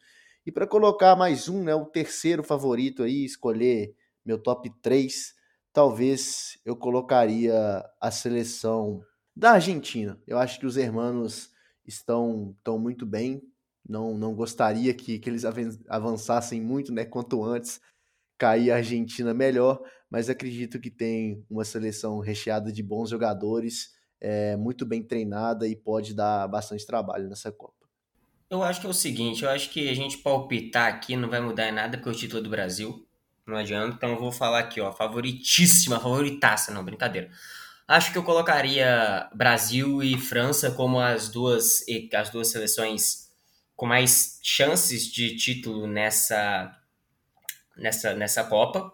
E 0.45 0.51
para 0.51 0.67
colocar 0.67 1.15
mais 1.15 1.47
um, 1.47 1.63
né, 1.63 1.73
o 1.73 1.85
terceiro 1.85 2.43
favorito 2.43 3.03
aí, 3.03 3.25
escolher 3.25 3.95
meu 4.25 4.37
top 4.37 4.69
3, 4.81 5.33
talvez 5.73 6.59
eu 6.65 6.75
colocaria 6.75 7.53
a 7.99 8.11
seleção 8.11 9.01
da 9.35 9.51
Argentina. 9.51 10.21
Eu 10.27 10.37
acho 10.37 10.59
que 10.59 10.65
os 10.65 10.77
hermanos 10.77 11.49
estão, 11.85 12.53
estão 12.57 12.77
muito 12.77 13.05
bem. 13.05 13.41
Não, 13.87 14.17
não 14.17 14.35
gostaria 14.35 14.93
que, 14.93 15.17
que 15.19 15.29
eles 15.29 15.43
avançassem 15.89 16.61
muito, 16.61 16.93
né? 16.93 17.05
Quanto 17.05 17.43
antes 17.43 17.81
cair 18.37 18.71
a 18.71 18.77
Argentina 18.77 19.33
melhor, 19.33 19.81
mas 20.09 20.29
acredito 20.29 20.79
que 20.79 20.89
tem 20.89 21.45
uma 21.49 21.63
seleção 21.63 22.19
recheada 22.19 22.71
de 22.71 22.81
bons 22.81 23.09
jogadores, 23.09 23.91
é, 24.19 24.55
muito 24.55 24.85
bem 24.85 25.03
treinada 25.03 25.67
e 25.67 25.75
pode 25.75 26.13
dar 26.13 26.47
bastante 26.47 26.85
trabalho 26.85 27.27
nessa 27.27 27.51
Copa. 27.51 27.87
Eu 28.49 28.61
acho 28.63 28.81
que 28.81 28.87
é 28.87 28.89
o 28.89 28.93
seguinte, 28.93 29.43
eu 29.43 29.49
acho 29.49 29.69
que 29.69 29.87
a 29.87 29.93
gente 29.93 30.17
palpitar 30.17 30.93
aqui 30.93 31.15
não 31.15 31.29
vai 31.29 31.39
mudar 31.39 31.69
em 31.69 31.71
nada 31.71 31.97
porque 31.97 32.09
o 32.09 32.15
título 32.15 32.39
é 32.39 32.43
do 32.43 32.49
Brasil 32.49 33.07
não 33.51 33.57
adianta. 33.57 33.95
Então 33.95 34.09
eu 34.09 34.19
vou 34.19 34.31
falar 34.31 34.59
aqui, 34.59 34.81
ó, 34.81 34.91
favoritíssima, 34.91 35.99
favoritaça, 35.99 36.73
não, 36.73 36.83
brincadeira. 36.83 37.29
Acho 37.87 38.11
que 38.11 38.17
eu 38.17 38.23
colocaria 38.23 39.29
Brasil 39.33 40.01
e 40.01 40.17
França 40.17 40.71
como 40.71 40.99
as 40.99 41.29
duas, 41.29 41.83
as 42.13 42.29
duas 42.29 42.47
seleções 42.47 43.29
com 43.75 43.85
mais 43.85 44.39
chances 44.41 45.11
de 45.11 45.35
título 45.35 45.87
nessa, 45.87 46.77
nessa, 47.75 48.13
nessa 48.13 48.43
Copa. 48.43 48.91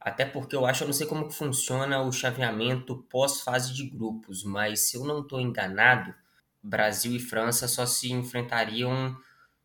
Até 0.00 0.24
porque 0.24 0.54
eu 0.54 0.66
acho, 0.66 0.84
eu 0.84 0.88
não 0.88 0.92
sei 0.92 1.06
como 1.06 1.30
funciona 1.30 2.00
o 2.02 2.12
chaveamento 2.12 3.04
pós-fase 3.10 3.72
de 3.72 3.88
grupos, 3.88 4.44
mas 4.44 4.80
se 4.80 4.96
eu 4.96 5.04
não 5.04 5.20
estou 5.20 5.40
enganado, 5.40 6.14
Brasil 6.62 7.12
e 7.12 7.20
França 7.20 7.66
só 7.66 7.86
se 7.86 8.12
enfrentariam 8.12 9.16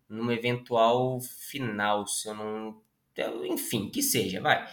numa 0.07 0.33
eventual 0.33 1.19
final, 1.21 2.07
se 2.07 2.27
eu 2.27 2.35
não 2.35 2.81
enfim, 3.45 3.89
que 3.89 4.01
seja, 4.01 4.41
vai. 4.41 4.67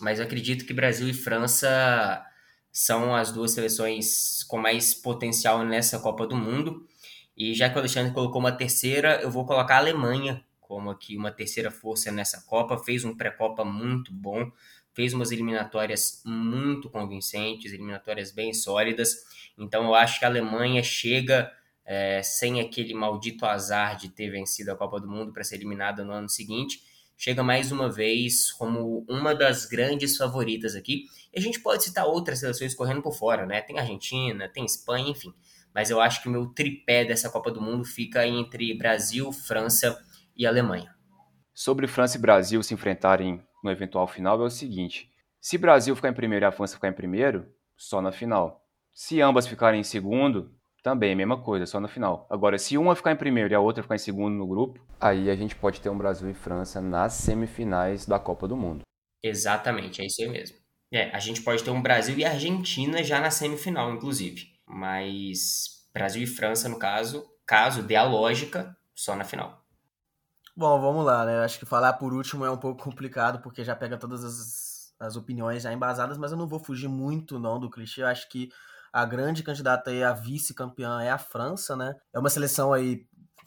Mas 0.00 0.18
eu 0.18 0.24
acredito 0.24 0.66
que 0.66 0.72
Brasil 0.72 1.08
e 1.08 1.14
França 1.14 2.24
são 2.70 3.14
as 3.14 3.30
duas 3.30 3.52
seleções 3.52 4.42
com 4.44 4.58
mais 4.58 4.94
potencial 4.94 5.64
nessa 5.64 5.98
Copa 5.98 6.26
do 6.26 6.34
Mundo. 6.34 6.86
E 7.36 7.54
já 7.54 7.68
que 7.68 7.76
o 7.76 7.78
Alexandre 7.78 8.12
colocou 8.12 8.40
uma 8.40 8.52
terceira, 8.52 9.20
eu 9.22 9.30
vou 9.30 9.46
colocar 9.46 9.76
a 9.76 9.78
Alemanha 9.78 10.44
como 10.60 10.90
aqui 10.90 11.16
uma 11.16 11.30
terceira 11.30 11.70
força 11.70 12.10
nessa 12.10 12.42
Copa. 12.42 12.78
Fez 12.78 13.04
um 13.04 13.14
pré-Copa 13.14 13.64
muito 13.64 14.12
bom, 14.12 14.50
fez 14.94 15.12
umas 15.12 15.30
eliminatórias 15.30 16.22
muito 16.24 16.88
convincentes, 16.90 17.72
eliminatórias 17.72 18.32
bem 18.32 18.52
sólidas. 18.54 19.16
Então 19.58 19.84
eu 19.84 19.94
acho 19.94 20.18
que 20.18 20.24
a 20.24 20.28
Alemanha 20.28 20.82
chega 20.82 21.52
é, 21.84 22.22
sem 22.22 22.60
aquele 22.60 22.94
maldito 22.94 23.44
azar 23.44 23.96
de 23.96 24.08
ter 24.08 24.30
vencido 24.30 24.72
a 24.72 24.76
Copa 24.76 24.98
do 24.98 25.08
Mundo 25.08 25.32
para 25.32 25.44
ser 25.44 25.56
eliminada 25.56 26.04
no 26.04 26.12
ano 26.12 26.28
seguinte 26.28 26.80
chega 27.22 27.40
mais 27.40 27.70
uma 27.70 27.88
vez 27.88 28.50
como 28.50 29.06
uma 29.08 29.32
das 29.32 29.64
grandes 29.64 30.16
favoritas 30.16 30.74
aqui. 30.74 31.04
E 31.32 31.38
a 31.38 31.40
gente 31.40 31.60
pode 31.60 31.84
citar 31.84 32.04
outras 32.04 32.40
seleções 32.40 32.74
correndo 32.74 33.00
por 33.00 33.14
fora, 33.14 33.46
né? 33.46 33.62
Tem 33.62 33.78
Argentina, 33.78 34.48
tem 34.48 34.64
Espanha, 34.64 35.08
enfim. 35.08 35.32
Mas 35.72 35.88
eu 35.88 36.00
acho 36.00 36.20
que 36.20 36.28
o 36.28 36.32
meu 36.32 36.46
tripé 36.46 37.04
dessa 37.04 37.30
Copa 37.30 37.52
do 37.52 37.62
Mundo 37.62 37.84
fica 37.84 38.26
entre 38.26 38.76
Brasil, 38.76 39.30
França 39.30 39.96
e 40.36 40.44
Alemanha. 40.44 40.92
Sobre 41.54 41.86
França 41.86 42.18
e 42.18 42.20
Brasil 42.20 42.60
se 42.60 42.74
enfrentarem 42.74 43.40
no 43.62 43.70
eventual 43.70 44.08
final 44.08 44.42
é 44.42 44.44
o 44.44 44.50
seguinte: 44.50 45.08
se 45.40 45.56
Brasil 45.56 45.94
ficar 45.94 46.08
em 46.08 46.14
primeiro 46.14 46.44
e 46.44 46.48
a 46.48 46.52
França 46.52 46.74
ficar 46.74 46.88
em 46.88 46.92
primeiro, 46.92 47.46
só 47.76 48.02
na 48.02 48.10
final. 48.10 48.66
Se 48.92 49.20
ambas 49.20 49.46
ficarem 49.46 49.78
em 49.78 49.84
segundo, 49.84 50.52
também, 50.82 51.14
mesma 51.14 51.40
coisa, 51.40 51.64
só 51.64 51.78
no 51.78 51.88
final. 51.88 52.26
Agora, 52.28 52.58
se 52.58 52.76
uma 52.76 52.96
ficar 52.96 53.12
em 53.12 53.16
primeiro 53.16 53.52
e 53.52 53.54
a 53.54 53.60
outra 53.60 53.82
ficar 53.82 53.94
em 53.94 53.98
segundo 53.98 54.34
no 54.34 54.46
grupo, 54.46 54.84
aí 55.00 55.30
a 55.30 55.36
gente 55.36 55.54
pode 55.54 55.80
ter 55.80 55.88
um 55.88 55.96
Brasil 55.96 56.28
e 56.28 56.34
França 56.34 56.80
nas 56.80 57.12
semifinais 57.14 58.04
da 58.04 58.18
Copa 58.18 58.48
do 58.48 58.56
Mundo. 58.56 58.82
Exatamente, 59.22 60.02
é 60.02 60.06
isso 60.06 60.20
aí 60.20 60.28
mesmo. 60.28 60.56
É, 60.92 61.14
a 61.14 61.20
gente 61.20 61.40
pode 61.40 61.62
ter 61.62 61.70
um 61.70 61.80
Brasil 61.80 62.18
e 62.18 62.24
Argentina 62.24 63.02
já 63.02 63.20
na 63.20 63.30
semifinal, 63.30 63.92
inclusive. 63.92 64.48
Mas 64.66 65.86
Brasil 65.94 66.22
e 66.22 66.26
França, 66.26 66.68
no 66.68 66.78
caso, 66.78 67.24
caso 67.46 67.82
dê 67.82 67.94
a 67.94 68.04
lógica, 68.04 68.76
só 68.94 69.14
na 69.14 69.24
final. 69.24 69.62
Bom, 70.54 70.80
vamos 70.80 71.04
lá, 71.04 71.24
né? 71.24 71.38
Acho 71.44 71.58
que 71.58 71.64
falar 71.64 71.94
por 71.94 72.12
último 72.12 72.44
é 72.44 72.50
um 72.50 72.58
pouco 72.58 72.82
complicado, 72.82 73.40
porque 73.40 73.64
já 73.64 73.74
pega 73.74 73.96
todas 73.96 74.22
as, 74.22 74.94
as 75.00 75.16
opiniões 75.16 75.62
já 75.62 75.72
embasadas, 75.72 76.18
mas 76.18 76.32
eu 76.32 76.36
não 76.36 76.46
vou 76.46 76.58
fugir 76.58 76.88
muito 76.88 77.38
não 77.38 77.58
do 77.58 77.70
clichê. 77.70 78.02
Eu 78.02 78.08
acho 78.08 78.28
que 78.28 78.50
a 78.92 79.04
grande 79.04 79.42
candidata 79.42 79.90
aí 79.90 80.02
a 80.02 80.12
vice-campeã 80.12 81.00
é 81.02 81.10
a 81.10 81.18
França, 81.18 81.76
né? 81.76 81.94
É 82.12 82.18
uma 82.18 82.30
seleção 82.30 82.72
aí 82.72 83.06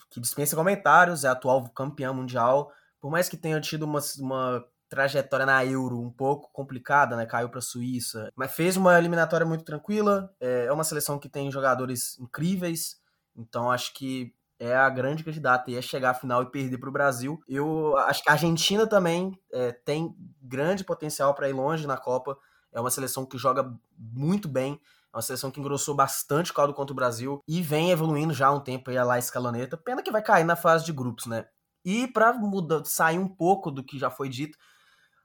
que 0.10 0.20
dispensa 0.20 0.56
comentários, 0.56 1.24
é 1.24 1.28
atual 1.28 1.68
campeã 1.70 2.12
mundial. 2.14 2.72
Por 3.00 3.12
mais 3.12 3.30
que 3.30 3.38
tenha 3.38 3.60
tido 3.62 3.84
uma, 3.84 4.00
uma 4.20 4.66
trajetória 4.90 5.46
na 5.46 5.66
Euro 5.66 6.00
um 6.00 6.12
pouco 6.12 6.50
complicada, 6.52 7.16
né? 7.16 7.26
Caiu 7.26 7.50
para 7.50 7.60
a 7.60 7.62
Suíça, 7.62 8.32
mas 8.36 8.54
fez 8.54 8.78
uma 8.78 8.98
eliminatória 8.98 9.46
muito 9.46 9.64
tranquila. 9.64 10.34
É, 10.40 10.66
é 10.66 10.72
uma 10.72 10.84
seleção 10.84 11.20
que 11.20 11.30
tem 11.30 11.52
jogadores 11.52 12.18
incríveis, 12.20 12.98
então 13.36 13.70
acho 13.70 13.94
que 13.94 14.34
é 14.58 14.74
a 14.74 14.90
grande 14.90 15.24
candidata 15.24 15.70
e 15.70 15.76
é 15.76 15.82
chegar 15.82 16.12
à 16.12 16.14
final 16.14 16.42
e 16.42 16.50
perder 16.50 16.78
para 16.78 16.90
o 16.90 16.94
Brasil. 16.94 17.42
Eu 17.48 17.98
acho 17.98 18.24
que 18.24 18.30
a 18.30 18.34
Argentina 18.34 18.88
também 18.88 19.38
é, 19.52 19.72
tem 19.72 20.16
grande 20.42 20.84
potencial 20.84 21.34
para 21.34 21.50
ir 21.50 21.54
longe 21.54 21.86
na 21.86 21.98
Copa. 21.98 22.38
É 22.72 22.80
uma 22.80 22.90
seleção 22.90 23.26
que 23.26 23.38
joga 23.38 23.70
muito 23.98 24.48
bem. 24.48 24.80
Uma 25.16 25.22
seleção 25.22 25.50
que 25.50 25.60
engrossou 25.60 25.96
bastante 25.96 26.52
o 26.52 26.54
caldo 26.54 26.74
contra 26.74 26.92
o 26.94 26.96
Brasil 26.96 27.40
e 27.48 27.62
vem 27.62 27.92
evoluindo 27.92 28.34
já 28.34 28.48
há 28.48 28.52
um 28.52 28.60
tempo 28.60 28.90
aí 28.90 28.98
a 28.98 29.04
lá 29.04 29.18
escaloneta. 29.18 29.78
Pena 29.78 30.04
que 30.04 30.12
vai 30.12 30.22
cair 30.22 30.44
na 30.44 30.56
fase 30.56 30.86
de 30.86 30.92
grupos, 30.92 31.26
né? 31.26 31.46
E 31.86 32.08
para 32.08 32.38
sair 32.84 33.18
um 33.20 33.28
pouco 33.28 33.72
do 33.72 33.84
que 33.84 33.98
já 33.98 34.10
foi 34.10 34.28
dito, 34.30 34.58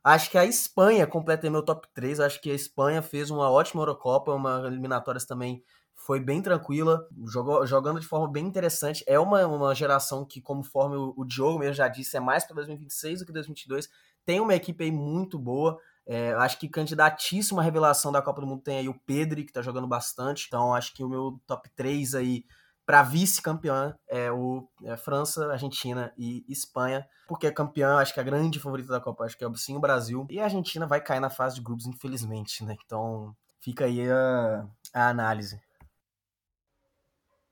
Acho 0.03 0.31
que 0.31 0.39
a 0.39 0.47
Espanha 0.47 1.07
completa 1.07 1.51
meu 1.51 1.63
top 1.63 1.87
3. 1.93 2.21
Acho 2.21 2.41
que 2.41 2.51
a 2.51 2.55
Espanha 2.55 3.03
fez 3.03 3.31
uma 3.31 3.51
ótima 3.51 3.83
Eurocopa, 3.83 4.33
uma 4.33 4.67
eliminatórias 4.67 5.27
também 5.27 5.63
foi 5.95 6.19
bem 6.19 6.41
tranquila, 6.41 7.07
jogou, 7.27 7.67
jogando 7.67 8.01
de 8.01 8.07
forma 8.07 8.27
bem 8.27 8.47
interessante. 8.47 9.05
É 9.07 9.19
uma, 9.19 9.47
uma 9.47 9.75
geração 9.75 10.25
que, 10.25 10.41
conforme 10.41 10.97
o, 10.97 11.13
o 11.15 11.25
Diogo 11.27 11.59
mesmo 11.59 11.75
já 11.75 11.89
disse, 11.89 12.17
é 12.17 12.21
mais 12.21 12.45
para 12.45 12.57
2026 12.57 13.21
do 13.21 13.27
que 13.27 13.33
2022. 13.33 13.89
Tem 14.25 14.41
uma 14.41 14.55
equipe 14.55 14.83
aí 14.83 14.91
muito 14.91 15.39
boa. 15.39 15.79
É, 16.07 16.33
acho 16.35 16.59
que 16.59 16.69
candidatíssima 16.69 17.63
revelação 17.63 18.11
da 18.11 18.23
Copa 18.23 18.41
do 18.41 18.47
Mundo 18.47 18.63
tem 18.63 18.79
aí 18.79 18.89
o 18.89 18.99
Pedri, 19.07 19.45
que 19.45 19.53
tá 19.53 19.63
jogando 19.63 19.87
bastante. 19.87 20.47
Então, 20.49 20.75
acho 20.75 20.93
que 20.95 21.05
o 21.05 21.09
meu 21.09 21.41
top 21.47 21.69
3 21.77 22.15
aí 22.15 22.45
para 22.91 23.05
vice-campeã 23.05 23.97
é 24.09 24.33
o 24.33 24.69
é 24.83 24.97
França, 24.97 25.53
Argentina 25.53 26.13
e 26.19 26.45
Espanha, 26.49 27.07
porque 27.29 27.47
é 27.47 27.53
campeã, 27.53 27.99
acho 27.99 28.13
que 28.13 28.19
a 28.19 28.25
grande 28.25 28.59
favorita 28.59 28.91
da 28.91 29.01
Copa, 29.01 29.25
acho 29.25 29.39
que 29.39 29.45
é 29.45 29.49
sim 29.55 29.77
o 29.77 29.81
Brasil, 29.81 30.27
e 30.29 30.41
a 30.41 30.45
Argentina 30.45 30.89
vai 30.89 31.01
cair 31.01 31.21
na 31.21 31.31
fase 31.31 31.55
de 31.55 31.63
grupos, 31.63 31.87
infelizmente, 31.87 32.65
né? 32.65 32.77
Então 32.85 33.33
fica 33.61 33.85
aí 33.85 34.11
a, 34.11 34.67
a 34.93 35.09
análise. 35.09 35.61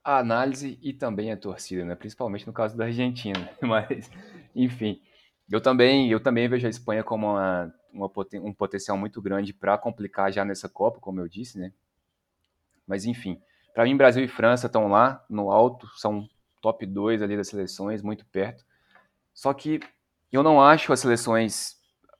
A 0.03 0.17
análise 0.17 0.77
e 0.81 0.91
também 0.91 1.31
a 1.31 1.37
torcida, 1.37 1.85
né? 1.85 1.95
Principalmente 1.95 2.45
no 2.45 2.51
caso 2.51 2.75
da 2.75 2.83
Argentina, 2.83 3.49
mas 3.63 4.11
enfim, 4.53 5.01
eu 5.51 5.61
também 5.61 6.09
eu 6.11 6.19
também 6.19 6.47
vejo 6.47 6.67
a 6.67 6.69
Espanha 6.69 7.03
como 7.03 7.27
uma, 7.27 7.73
uma 7.91 8.11
um 8.35 8.53
potencial 8.53 8.97
muito 8.97 9.21
grande 9.21 9.53
para 9.53 9.77
complicar 9.77 10.31
já 10.31 10.45
nessa 10.45 10.69
Copa, 10.69 10.99
como 10.99 11.19
eu 11.19 11.27
disse, 11.27 11.57
né? 11.57 11.71
Mas 12.87 13.05
enfim, 13.05 13.39
para 13.73 13.83
mim, 13.83 13.95
Brasil 13.95 14.23
e 14.23 14.27
França 14.27 14.67
estão 14.67 14.87
lá 14.87 15.23
no 15.29 15.51
alto, 15.51 15.87
são 15.97 16.27
top 16.61 16.85
2 16.85 17.21
ali 17.21 17.37
das 17.37 17.47
seleções, 17.47 18.01
muito 18.01 18.25
perto. 18.25 18.65
Só 19.33 19.53
que 19.53 19.79
eu 20.31 20.43
não 20.43 20.61
acho 20.61 20.91
as 20.91 20.99
seleções, 20.99 21.77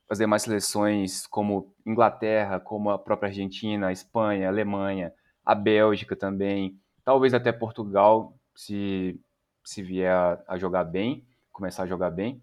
as 0.08 0.18
demais 0.18 0.42
seleções, 0.42 1.26
como 1.26 1.74
Inglaterra, 1.86 2.58
como 2.58 2.90
a 2.90 2.98
própria 2.98 3.28
Argentina, 3.28 3.88
a 3.88 3.92
Espanha, 3.92 4.46
a 4.46 4.50
Alemanha, 4.50 5.12
a 5.44 5.54
Bélgica 5.54 6.16
também, 6.16 6.80
talvez 7.04 7.34
até 7.34 7.52
Portugal, 7.52 8.34
se, 8.54 9.20
se 9.64 9.82
vier 9.82 10.12
a, 10.12 10.42
a 10.48 10.58
jogar 10.58 10.84
bem, 10.84 11.26
começar 11.52 11.82
a 11.82 11.86
jogar 11.86 12.10
bem. 12.10 12.42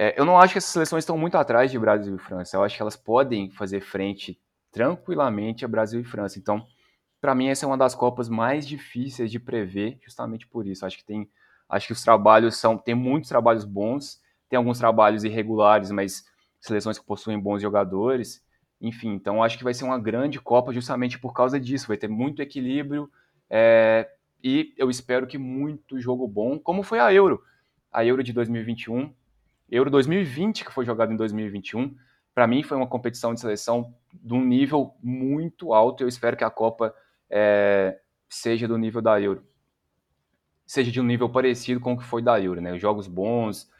É, 0.00 0.14
eu 0.16 0.24
não 0.24 0.38
acho 0.38 0.52
que 0.52 0.58
essas 0.58 0.70
seleções 0.70 1.02
estão 1.02 1.18
muito 1.18 1.36
atrás 1.36 1.72
de 1.72 1.78
Brasil 1.78 2.14
e 2.14 2.18
França. 2.20 2.56
Eu 2.56 2.62
acho 2.62 2.76
que 2.76 2.80
elas 2.80 2.94
podem 2.94 3.50
fazer 3.50 3.80
frente 3.80 4.40
tranquilamente 4.70 5.64
a 5.64 5.68
Brasil 5.68 6.00
e 6.00 6.04
França. 6.04 6.38
Então, 6.38 6.64
para 7.20 7.34
mim 7.34 7.48
essa 7.48 7.66
é 7.66 7.68
uma 7.68 7.76
das 7.76 7.96
copas 7.96 8.28
mais 8.28 8.64
difíceis 8.64 9.28
de 9.28 9.40
prever, 9.40 9.98
justamente 10.04 10.46
por 10.46 10.68
isso. 10.68 10.86
Acho 10.86 10.98
que 10.98 11.04
tem, 11.04 11.28
acho 11.68 11.88
que 11.88 11.92
os 11.92 12.00
trabalhos 12.00 12.56
são, 12.56 12.78
tem 12.78 12.94
muitos 12.94 13.28
trabalhos 13.28 13.64
bons, 13.64 14.22
tem 14.48 14.56
alguns 14.56 14.78
trabalhos 14.78 15.24
irregulares, 15.24 15.90
mas 15.90 16.24
seleções 16.60 16.96
que 16.96 17.04
possuem 17.04 17.36
bons 17.36 17.60
jogadores. 17.60 18.40
Enfim, 18.80 19.14
então 19.14 19.42
acho 19.42 19.58
que 19.58 19.64
vai 19.64 19.74
ser 19.74 19.82
uma 19.82 19.98
grande 19.98 20.38
Copa 20.40 20.72
justamente 20.72 21.18
por 21.18 21.34
causa 21.34 21.58
disso. 21.58 21.88
Vai 21.88 21.96
ter 21.96 22.06
muito 22.06 22.40
equilíbrio 22.40 23.10
é, 23.50 24.08
e 24.44 24.72
eu 24.76 24.88
espero 24.90 25.26
que 25.26 25.38
muito 25.38 25.98
jogo 25.98 26.28
bom, 26.28 26.56
como 26.56 26.84
foi 26.84 27.00
a 27.00 27.12
Euro. 27.12 27.42
A 27.90 28.04
Euro 28.04 28.22
de 28.22 28.32
2021, 28.32 29.12
Euro 29.70 29.90
2020, 29.90 30.64
que 30.64 30.72
foi 30.72 30.84
jogada 30.84 31.12
em 31.12 31.16
2021, 31.16 31.94
para 32.34 32.46
mim 32.46 32.62
foi 32.62 32.76
uma 32.76 32.86
competição 32.86 33.34
de 33.34 33.40
seleção 33.40 33.94
de 34.14 34.32
um 34.32 34.44
nível 34.44 34.94
muito 35.02 35.74
alto. 35.74 36.02
Eu 36.02 36.08
espero 36.08 36.36
que 36.36 36.44
a 36.44 36.50
Copa 36.50 36.94
é, 37.28 38.00
seja 38.28 38.68
do 38.68 38.78
nível 38.78 39.02
da 39.02 39.20
Euro. 39.20 39.44
Seja 40.66 40.90
de 40.90 41.00
um 41.00 41.04
nível 41.04 41.28
parecido 41.28 41.80
com 41.80 41.94
o 41.94 41.98
que 41.98 42.04
foi 42.04 42.22
da 42.22 42.40
Euro, 42.40 42.60
né? 42.60 42.78
Jogos 42.78 43.06
bons, 43.06 43.70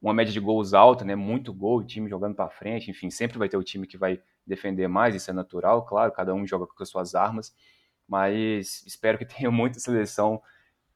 uma 0.00 0.12
média 0.12 0.32
de 0.32 0.40
gols 0.40 0.74
alta, 0.74 1.04
né? 1.04 1.14
Muito 1.14 1.52
gol, 1.52 1.78
o 1.78 1.84
time 1.84 2.08
jogando 2.08 2.34
para 2.34 2.50
frente, 2.50 2.90
enfim, 2.90 3.10
sempre 3.10 3.38
vai 3.38 3.48
ter 3.48 3.56
o 3.56 3.64
time 3.64 3.86
que 3.86 3.96
vai 3.96 4.20
defender 4.46 4.86
mais, 4.86 5.14
isso 5.14 5.30
é 5.30 5.34
natural, 5.34 5.84
claro, 5.86 6.12
cada 6.12 6.34
um 6.34 6.46
joga 6.46 6.66
com 6.66 6.82
as 6.82 6.88
suas 6.88 7.14
armas, 7.14 7.54
mas 8.06 8.84
espero 8.86 9.16
que 9.16 9.24
tenha 9.26 9.50
muita 9.50 9.80
seleção 9.80 10.42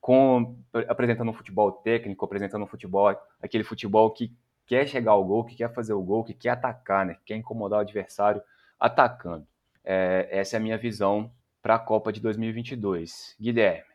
com 0.01 0.57
apresentando 0.89 1.31
um 1.31 1.35
futebol 1.35 1.73
técnico, 1.73 2.25
apresentando 2.25 2.65
um 2.65 2.69
futebol, 2.69 3.15
aquele 3.43 3.65
futebol 3.65 4.11
que 4.11 4.33
quer 4.67 4.87
chegar 4.87 5.13
ao 5.13 5.25
gol, 5.25 5.45
que 5.45 5.57
quer 5.57 5.73
fazer 5.73 5.95
o 5.95 6.03
gol, 6.03 6.25
que 6.25 6.35
quer 6.35 6.51
atacar, 6.51 7.07
né? 7.07 7.15
Que 7.15 7.27
quer 7.27 7.37
incomodar 7.37 7.79
o 7.79 7.83
adversário 7.83 8.43
atacando. 8.79 9.47
É, 9.85 10.29
essa 10.31 10.57
é 10.57 10.59
a 10.59 10.61
minha 10.61 10.79
visão 10.79 11.33
para 11.63 11.75
a 11.75 11.79
Copa 11.79 12.13
de 12.13 12.21
2022. 12.21 13.35
Guilherme. 13.41 13.89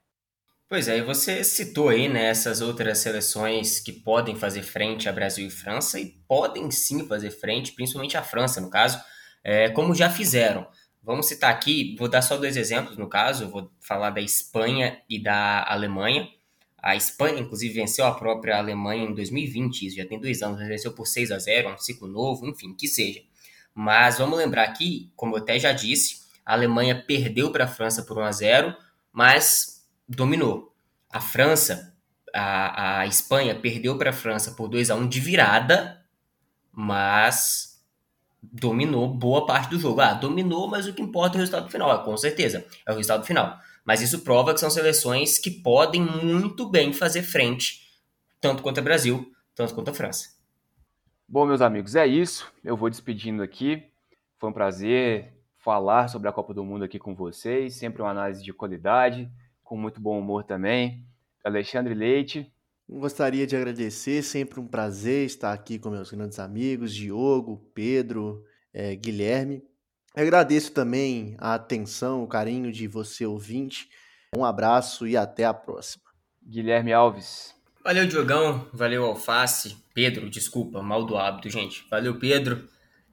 Pois 0.68 0.88
é, 0.88 0.98
e 0.98 1.02
você 1.02 1.44
citou 1.44 1.90
aí 1.90 2.10
né, 2.10 2.26
essas 2.26 2.60
outras 2.60 2.98
seleções 2.98 3.80
que 3.80 3.92
podem 3.94 4.36
fazer 4.36 4.64
frente 4.64 5.08
a 5.08 5.12
Brasil 5.12 5.46
e 5.46 5.52
França 5.52 6.00
e 6.00 6.08
podem 6.28 6.72
sim 6.72 7.06
fazer 7.08 7.30
frente, 7.30 7.74
principalmente 7.74 8.18
a 8.18 8.24
França, 8.24 8.60
no 8.60 8.72
caso, 8.72 9.00
é, 9.44 9.70
como 9.70 9.94
já 9.94 10.10
fizeram. 10.10 10.66
Vamos 11.04 11.26
citar 11.26 11.52
aqui, 11.52 11.98
vou 12.00 12.08
dar 12.08 12.22
só 12.22 12.38
dois 12.38 12.56
exemplos 12.56 12.98
no 12.98 13.10
caso, 13.10 13.50
vou 13.50 13.70
falar 13.82 14.10
da 14.10 14.22
Espanha 14.22 15.02
e 15.10 15.22
da 15.22 15.62
Alemanha. 15.68 16.30
A 16.82 16.96
Espanha, 16.96 17.42
inclusive, 17.42 17.74
venceu 17.74 18.06
a 18.06 18.14
própria 18.14 18.58
Alemanha 18.58 19.04
em 19.04 19.14
2020, 19.14 19.86
isso 19.86 19.98
já 19.98 20.06
tem 20.06 20.20
dois 20.20 20.42
anos, 20.42 20.66
venceu 20.66 20.94
por 20.94 21.06
6 21.06 21.32
a 21.32 21.40
0 21.40 21.74
um 21.74 21.78
ciclo 21.78 22.08
novo, 22.08 22.48
enfim, 22.48 22.74
que 22.74 22.88
seja. 22.88 23.22
Mas 23.76 24.18
vamos 24.18 24.38
lembrar 24.38 24.64
aqui, 24.64 25.12
como 25.16 25.36
eu 25.36 25.42
até 25.42 25.60
já 25.60 25.74
disse, 25.74 26.22
a 26.46 26.54
Alemanha 26.54 27.04
perdeu 27.06 27.52
para 27.52 27.66
a 27.66 27.68
França 27.68 28.04
por 28.04 28.18
1 28.18 28.22
a 28.22 28.32
0, 28.32 28.76
mas 29.12 29.86
dominou. 30.08 30.74
A 31.10 31.20
França, 31.20 31.94
a, 32.34 33.00
a 33.00 33.08
Espanha 33.08 33.56
perdeu 33.56 33.98
para 33.98 34.12
a 34.12 34.14
França 34.14 34.52
por 34.52 34.70
2 34.70 34.90
a 34.90 34.96
1 34.96 35.08
de 35.08 35.20
virada, 35.20 36.02
mas 36.72 37.73
dominou 38.52 39.08
boa 39.08 39.46
parte 39.46 39.70
do 39.70 39.80
jogo. 39.80 40.02
Ah, 40.02 40.14
dominou, 40.14 40.68
mas 40.68 40.88
o 40.88 40.94
que 40.94 41.02
importa 41.02 41.38
é 41.38 41.40
o 41.40 41.42
resultado 41.42 41.70
final, 41.70 41.94
é, 41.94 42.04
com 42.04 42.16
certeza, 42.18 42.66
é 42.86 42.92
o 42.92 42.96
resultado 42.96 43.26
final. 43.26 43.58
Mas 43.86 44.02
isso 44.02 44.22
prova 44.22 44.54
que 44.54 44.60
são 44.60 44.70
seleções 44.70 45.40
que 45.40 45.52
podem 45.52 46.02
muito 46.02 46.70
bem 46.70 46.94
fazer 46.94 47.24
frente, 47.24 47.82
tanto 48.40 48.64
contra 48.64 48.82
o 48.82 48.84
Brasil, 48.84 49.32
tanto 49.56 49.74
quanto 49.74 49.92
a 49.92 49.94
França. 49.94 50.34
Bom, 51.28 51.46
meus 51.46 51.62
amigos, 51.62 51.96
é 51.96 52.06
isso. 52.06 52.52
Eu 52.64 52.78
vou 52.78 52.90
despedindo 52.90 53.42
aqui. 53.42 53.84
Foi 54.38 54.50
um 54.50 54.54
prazer 54.54 55.34
falar 55.58 56.08
sobre 56.08 56.28
a 56.28 56.32
Copa 56.32 56.54
do 56.54 56.64
Mundo 56.64 56.84
aqui 56.84 57.00
com 57.00 57.16
vocês. 57.16 57.76
Sempre 57.76 58.02
uma 58.02 58.12
análise 58.12 58.44
de 58.44 58.54
qualidade, 58.54 59.30
com 59.64 59.76
muito 59.78 60.00
bom 60.00 60.20
humor 60.20 60.44
também. 60.44 61.04
Alexandre 61.44 61.94
Leite. 61.94 62.53
Gostaria 62.88 63.48
de 63.48 63.56
agradecer, 63.56 64.22
sempre 64.22 64.60
um 64.60 64.68
prazer 64.68 65.26
estar 65.26 65.54
aqui 65.54 65.80
com 65.80 65.90
meus 65.90 66.12
grandes 66.12 66.38
amigos, 66.38 66.94
Diogo, 66.94 67.72
Pedro, 67.74 68.44
é, 68.74 68.96
Guilherme. 68.96 69.64
Agradeço 70.16 70.72
também 70.72 71.36
a 71.40 71.56
atenção, 71.56 72.24
o 72.24 72.28
carinho 72.28 72.72
de 72.72 72.88
você 72.88 73.26
ouvinte. 73.26 73.90
Um 74.36 74.46
abraço 74.46 75.08
e 75.08 75.18
até 75.18 75.46
a 75.46 75.54
próxima. 75.54 76.04
Guilherme 76.46 76.94
Alves. 76.94 77.56
Valeu, 77.84 78.06
Diogão. 78.06 78.68
Valeu, 78.72 79.06
Alface. 79.06 79.78
Pedro, 79.94 80.30
desculpa, 80.30 80.82
mal 80.82 81.06
do 81.06 81.18
hábito, 81.18 81.50
gente. 81.50 81.86
Valeu, 81.90 82.20
Pedro. 82.20 82.68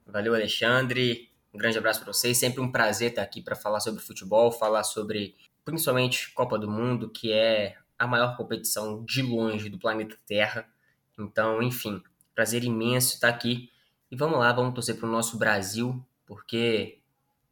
Valeu, 0.05 0.35
Alexandre. 0.35 1.29
Um 1.53 1.57
grande 1.57 1.77
abraço 1.77 2.01
para 2.01 2.13
vocês. 2.13 2.37
Sempre 2.37 2.61
um 2.61 2.71
prazer 2.71 3.09
estar 3.09 3.21
aqui 3.21 3.41
para 3.41 3.55
falar 3.55 3.79
sobre 3.79 4.01
futebol, 4.01 4.51
falar 4.51 4.83
sobre 4.83 5.35
principalmente 5.65 6.31
Copa 6.33 6.57
do 6.57 6.69
Mundo, 6.69 7.09
que 7.09 7.31
é 7.31 7.75
a 8.01 8.07
maior 8.07 8.35
competição 8.35 9.05
de 9.05 9.21
longe 9.21 9.69
do 9.69 9.77
planeta 9.77 10.17
Terra. 10.25 10.65
Então, 11.19 11.61
enfim, 11.61 12.01
prazer 12.33 12.63
imenso 12.63 13.13
estar 13.13 13.29
aqui. 13.29 13.69
E 14.09 14.15
vamos 14.15 14.39
lá, 14.39 14.51
vamos 14.51 14.73
torcer 14.73 14.97
para 14.97 15.07
o 15.07 15.11
nosso 15.11 15.37
Brasil, 15.37 16.03
porque 16.25 16.97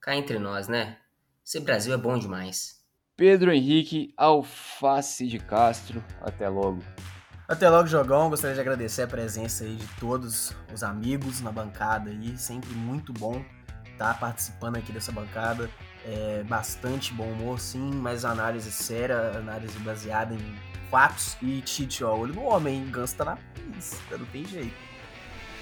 cá 0.01 0.15
entre 0.15 0.39
nós, 0.39 0.67
né? 0.67 0.97
Ser 1.43 1.59
Brasil 1.59 1.93
é 1.93 1.97
bom 1.97 2.17
demais. 2.17 2.83
Pedro 3.15 3.53
Henrique 3.53 4.11
Alface 4.17 5.27
de 5.27 5.37
Castro, 5.37 6.03
até 6.19 6.49
logo. 6.49 6.81
Até 7.47 7.69
logo, 7.69 7.87
Jogão. 7.87 8.31
Gostaria 8.31 8.55
de 8.55 8.61
agradecer 8.61 9.03
a 9.03 9.07
presença 9.07 9.65
aí 9.65 9.75
de 9.75 9.87
todos 9.99 10.55
os 10.73 10.81
amigos 10.81 11.41
na 11.41 11.51
bancada 11.51 12.09
aí. 12.09 12.35
Sempre 12.39 12.71
muito 12.71 13.13
bom 13.13 13.45
estar 13.91 14.19
participando 14.19 14.77
aqui 14.77 14.91
dessa 14.91 15.11
bancada. 15.11 15.69
É 16.05 16.43
bastante 16.47 17.13
bom 17.13 17.25
humor, 17.25 17.59
sim, 17.59 17.91
mas 17.93 18.23
análise 18.25 18.71
séria, 18.71 19.33
análise 19.35 19.77
baseada 19.79 20.33
em 20.33 20.55
fatos. 20.89 21.37
E 21.41 21.61
Tite, 21.61 22.03
ó, 22.03 22.15
olho 22.15 22.33
no 22.33 22.43
homem? 22.43 22.85
Ganso 22.89 23.15
tá 23.15 23.25
na 23.25 23.37
pista, 23.55 24.17
não 24.17 24.25
tem 24.27 24.45
jeito. 24.45 24.73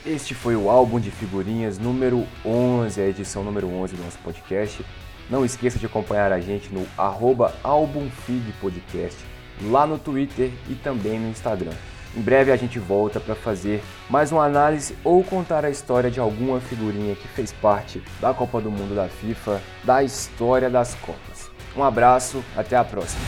Este 0.05 0.33
foi 0.33 0.55
o 0.55 0.69
álbum 0.69 0.99
de 0.99 1.11
figurinhas 1.11 1.77
número 1.77 2.25
11, 2.45 3.01
a 3.01 3.07
edição 3.07 3.43
número 3.43 3.67
11 3.67 3.95
do 3.95 4.03
nosso 4.03 4.17
podcast. 4.19 4.85
Não 5.29 5.43
esqueça 5.43 5.77
de 5.77 5.85
acompanhar 5.85 6.31
a 6.31 6.39
gente 6.39 6.73
no 6.73 6.87
arroba 6.97 7.53
Podcast 8.61 9.17
lá 9.63 9.85
no 9.85 9.97
Twitter 9.97 10.51
e 10.69 10.75
também 10.75 11.19
no 11.19 11.29
Instagram. 11.29 11.73
Em 12.17 12.21
breve 12.21 12.51
a 12.51 12.55
gente 12.55 12.79
volta 12.79 13.19
para 13.19 13.35
fazer 13.35 13.83
mais 14.09 14.31
uma 14.31 14.43
análise 14.43 14.97
ou 15.03 15.23
contar 15.23 15.63
a 15.63 15.69
história 15.69 16.09
de 16.09 16.19
alguma 16.19 16.59
figurinha 16.59 17.15
que 17.15 17.27
fez 17.27 17.51
parte 17.51 18.01
da 18.19 18.33
Copa 18.33 18.59
do 18.59 18.71
Mundo 18.71 18.95
da 18.95 19.07
FIFA, 19.07 19.61
da 19.83 20.03
história 20.03 20.67
das 20.67 20.95
Copas. 20.95 21.51
Um 21.75 21.83
abraço, 21.83 22.43
até 22.55 22.75
a 22.75 22.83
próxima. 22.83 23.21